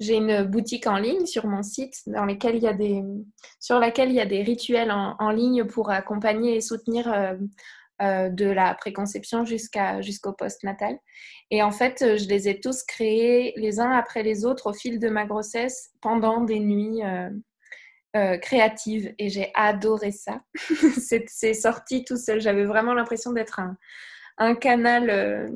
j'ai 0.00 0.16
une 0.16 0.42
boutique 0.42 0.86
en 0.86 0.98
ligne 0.98 1.24
sur 1.24 1.46
mon 1.46 1.62
site 1.62 2.02
dans 2.06 2.26
il 2.26 2.58
y 2.58 2.66
a 2.66 2.74
des, 2.74 3.02
sur 3.60 3.78
laquelle 3.78 4.10
il 4.10 4.16
y 4.16 4.20
a 4.20 4.26
des 4.26 4.42
rituels 4.42 4.92
en, 4.92 5.30
ligne 5.30 5.64
pour 5.64 5.90
accompagner 5.90 6.56
et 6.56 6.60
soutenir 6.60 7.36
euh, 8.02 8.04
euh, 8.04 8.28
de 8.28 8.46
la 8.46 8.74
préconception 8.74 9.44
jusqu'à, 9.44 10.00
jusqu'au 10.00 10.32
post-natal. 10.32 10.98
Et 11.50 11.62
en 11.62 11.70
fait, 11.70 12.02
euh, 12.02 12.16
je 12.16 12.28
les 12.28 12.48
ai 12.48 12.60
tous 12.60 12.82
créés 12.82 13.52
les 13.56 13.80
uns 13.80 13.90
après 13.92 14.22
les 14.22 14.44
autres 14.44 14.70
au 14.70 14.72
fil 14.72 14.98
de 14.98 15.08
ma 15.08 15.24
grossesse 15.24 15.90
pendant 16.00 16.40
des 16.40 16.60
nuits 16.60 17.00
créatives. 18.42 19.12
Et 19.18 19.28
j'ai 19.28 19.50
adoré 19.54 20.12
ça. 20.12 20.42
c'est, 20.98 21.54
sorti 21.54 22.04
tout 22.04 22.16
seul. 22.16 22.40
J'avais 22.40 22.64
vraiment 22.64 22.94
l'impression 22.94 23.32
d'être 23.32 23.58
un, 23.58 23.76
un 24.38 24.54
canal 24.54 25.52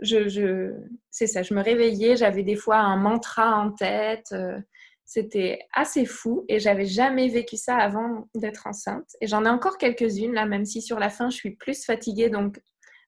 je, 0.00 0.72
c'est 1.10 1.26
ça, 1.26 1.42
je 1.42 1.54
me 1.54 1.62
réveillais, 1.62 2.16
j'avais 2.16 2.42
des 2.42 2.56
fois 2.56 2.78
un 2.78 2.96
mantra 2.96 3.56
en 3.56 3.70
tête. 3.72 4.28
Euh, 4.32 4.58
c'était 5.04 5.60
assez 5.72 6.06
fou 6.06 6.44
et 6.48 6.58
j'avais 6.58 6.86
jamais 6.86 7.28
vécu 7.28 7.56
ça 7.56 7.76
avant 7.76 8.28
d'être 8.34 8.66
enceinte. 8.66 9.08
Et 9.20 9.26
j'en 9.26 9.44
ai 9.44 9.48
encore 9.48 9.78
quelques-unes 9.78 10.32
là, 10.32 10.46
même 10.46 10.64
si 10.64 10.80
sur 10.80 10.98
la 10.98 11.10
fin 11.10 11.30
je 11.30 11.36
suis 11.36 11.56
plus 11.56 11.84
fatiguée. 11.84 12.30
Donc, 12.30 12.60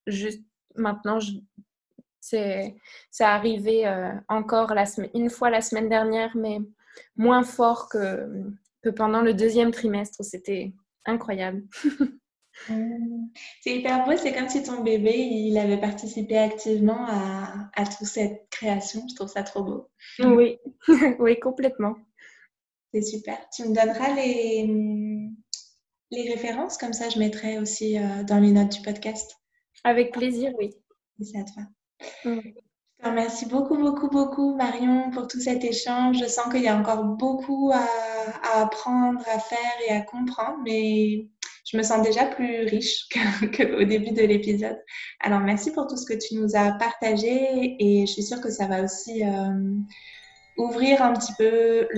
juste 0.07 0.43
maintenant, 0.77 1.19
c'est, 2.21 2.75
arrivé 3.21 3.87
euh, 3.87 4.13
encore 4.29 4.73
une 5.15 5.31
fois 5.31 5.51
la 5.51 5.61
semaine 5.61 5.89
dernière, 5.89 6.37
mais 6.37 6.59
moins 7.17 7.43
fort 7.43 7.89
que 7.89 8.91
pendant 8.91 9.23
le 9.23 9.35
deuxième 9.35 9.71
trimestre. 9.71 10.23
C'était 10.25 10.73
incroyable. 11.07 11.65
Mmh. 12.69 13.29
C'est 13.61 13.77
hyper 13.77 14.05
beau, 14.05 14.17
c'est 14.17 14.33
comme 14.33 14.49
si 14.49 14.63
ton 14.63 14.83
bébé, 14.83 15.15
il 15.17 15.57
avait 15.59 15.81
participé 15.81 16.39
activement 16.39 17.07
à, 17.07 17.71
à 17.75 17.85
toute 17.85 18.07
cette 18.07 18.49
création. 18.51 19.03
Je 19.09 19.15
trouve 19.15 19.29
ça 19.29 19.43
trop 19.43 19.63
beau. 19.63 19.91
Oui, 20.19 20.59
oui, 21.19 21.39
complètement. 21.39 21.95
C'est 22.93 23.03
super. 23.03 23.39
Tu 23.55 23.65
me 23.65 23.75
donneras 23.75 24.15
les, 24.15 24.67
les 26.11 26.31
références, 26.31 26.79
comme 26.79 26.93
ça 26.93 27.09
je 27.09 27.19
mettrai 27.19 27.59
aussi 27.59 27.99
euh, 27.99 28.25
dans 28.25 28.39
les 28.39 28.53
notes 28.53 28.73
du 28.73 28.83
podcast. 28.83 29.37
Avec 29.85 30.13
plaisir, 30.13 30.53
oui. 30.59 30.71
Va. 31.19 31.41
Mmh. 32.25 32.41
Je 32.45 33.05
te 33.05 33.09
remercie 33.09 33.47
beaucoup, 33.47 33.77
beaucoup, 33.77 34.09
beaucoup, 34.09 34.55
Marion, 34.57 35.11
pour 35.11 35.29
tout 35.29 35.41
cet 35.41 35.65
échange. 35.65 36.19
Je 36.19 36.27
sens 36.27 36.51
qu'il 36.51 36.63
y 36.63 36.69
a 36.69 36.77
encore 36.77 37.05
beaucoup 37.05 37.71
à, 37.73 37.87
à 38.43 38.63
apprendre, 38.63 39.21
à 39.29 39.39
faire 39.39 39.77
et 39.87 39.93
à 39.93 40.01
comprendre, 40.01 40.59
mais 40.65 41.29
je 41.67 41.77
me 41.77 41.83
sens 41.83 42.03
déjà 42.03 42.27
plus 42.27 42.65
riche 42.67 43.09
qu'au 43.09 43.85
début 43.85 44.13
de 44.13 44.23
l'épisode. 44.23 44.79
Alors, 45.21 45.41
merci 45.41 45.73
pour 45.73 45.87
tout 45.89 45.97
ce 45.97 46.07
que 46.07 46.15
tu 46.15 46.37
nous 46.37 46.55
as 46.55 46.73
partagé 46.79 47.77
et 47.81 48.07
je 48.07 48.13
suis 48.13 48.23
sûre 48.23 48.41
que 48.41 48.51
ça 48.51 48.67
va 48.67 48.85
aussi 48.85 49.25
euh, 49.25 49.75
ouvrir 50.57 51.03
un 51.03 51.13
petit 51.15 51.33
peu 51.37 51.89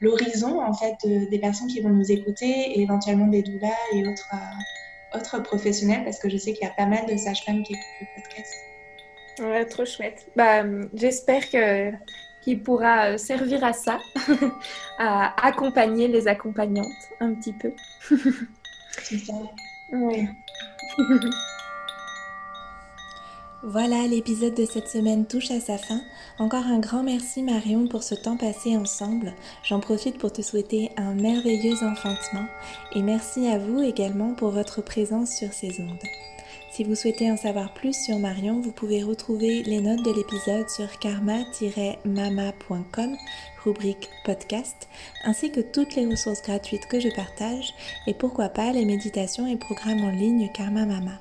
l'horizon 0.00 0.60
en 0.60 0.72
fait 0.72 0.96
des 1.04 1.38
personnes 1.38 1.68
qui 1.68 1.80
vont 1.80 1.90
nous 1.90 2.10
écouter 2.10 2.48
et 2.48 2.80
éventuellement 2.80 3.26
des 3.26 3.42
doulas 3.42 3.68
et 3.92 4.06
autres, 4.08 4.30
euh, 4.32 5.18
autres 5.18 5.42
professionnels 5.42 6.02
parce 6.04 6.18
que 6.18 6.30
je 6.30 6.38
sais 6.38 6.54
qu'il 6.54 6.66
y 6.66 6.70
a 6.70 6.74
pas 6.74 6.86
mal 6.86 7.04
de 7.06 7.16
sages-femmes 7.16 7.62
qui 7.62 7.74
écoutent 7.74 7.84
le 8.00 8.22
podcast. 8.22 8.54
Ouais, 9.40 9.64
trop 9.66 9.84
chouette. 9.84 10.26
Bah, 10.34 10.64
j'espère 10.94 11.48
que 11.50 11.92
qu'il 12.42 12.62
pourra 12.62 13.10
euh, 13.10 13.18
servir 13.18 13.64
à 13.64 13.72
ça, 13.72 13.98
à 14.98 15.46
accompagner 15.46 16.08
les 16.08 16.28
accompagnantes 16.28 16.86
un 17.20 17.34
petit 17.34 17.52
peu. 17.52 17.72
Voilà, 23.62 24.06
l'épisode 24.06 24.54
de 24.54 24.64
cette 24.64 24.88
semaine 24.88 25.26
touche 25.26 25.50
à 25.50 25.60
sa 25.60 25.76
fin. 25.76 26.00
Encore 26.38 26.64
un 26.64 26.78
grand 26.78 27.02
merci 27.02 27.42
Marion 27.42 27.88
pour 27.88 28.02
ce 28.02 28.14
temps 28.14 28.38
passé 28.38 28.74
ensemble. 28.74 29.34
J'en 29.62 29.80
profite 29.80 30.16
pour 30.16 30.32
te 30.32 30.40
souhaiter 30.40 30.90
un 30.96 31.12
merveilleux 31.12 31.76
enfantement 31.84 32.46
et 32.94 33.02
merci 33.02 33.48
à 33.48 33.58
vous 33.58 33.82
également 33.82 34.32
pour 34.32 34.48
votre 34.50 34.80
présence 34.80 35.36
sur 35.36 35.52
ces 35.52 35.78
ondes. 35.78 36.02
Si 36.70 36.84
vous 36.84 36.94
souhaitez 36.94 37.28
en 37.30 37.36
savoir 37.36 37.74
plus 37.74 38.00
sur 38.00 38.18
Marion, 38.20 38.60
vous 38.60 38.70
pouvez 38.70 39.02
retrouver 39.02 39.64
les 39.64 39.80
notes 39.80 40.04
de 40.04 40.12
l'épisode 40.12 40.70
sur 40.70 41.00
karma-mama.com, 41.00 43.16
rubrique 43.64 44.08
podcast, 44.24 44.86
ainsi 45.24 45.50
que 45.50 45.60
toutes 45.60 45.96
les 45.96 46.06
ressources 46.06 46.42
gratuites 46.42 46.86
que 46.86 47.00
je 47.00 47.08
partage 47.08 47.74
et 48.06 48.14
pourquoi 48.14 48.50
pas 48.50 48.70
les 48.72 48.84
méditations 48.84 49.48
et 49.48 49.56
programmes 49.56 50.04
en 50.04 50.12
ligne 50.12 50.48
Karma 50.54 50.86
Mama. 50.86 51.18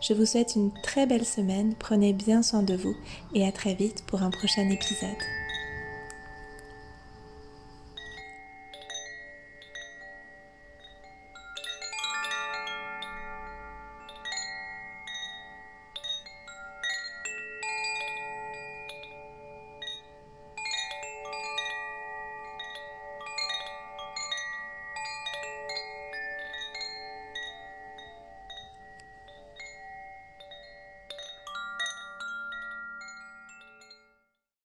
Je 0.00 0.14
vous 0.14 0.26
souhaite 0.26 0.54
une 0.54 0.70
très 0.84 1.06
belle 1.06 1.26
semaine, 1.26 1.74
prenez 1.76 2.12
bien 2.12 2.44
soin 2.44 2.62
de 2.62 2.76
vous 2.76 2.94
et 3.34 3.44
à 3.44 3.50
très 3.50 3.74
vite 3.74 4.04
pour 4.06 4.22
un 4.22 4.30
prochain 4.30 4.70
épisode. 4.70 5.10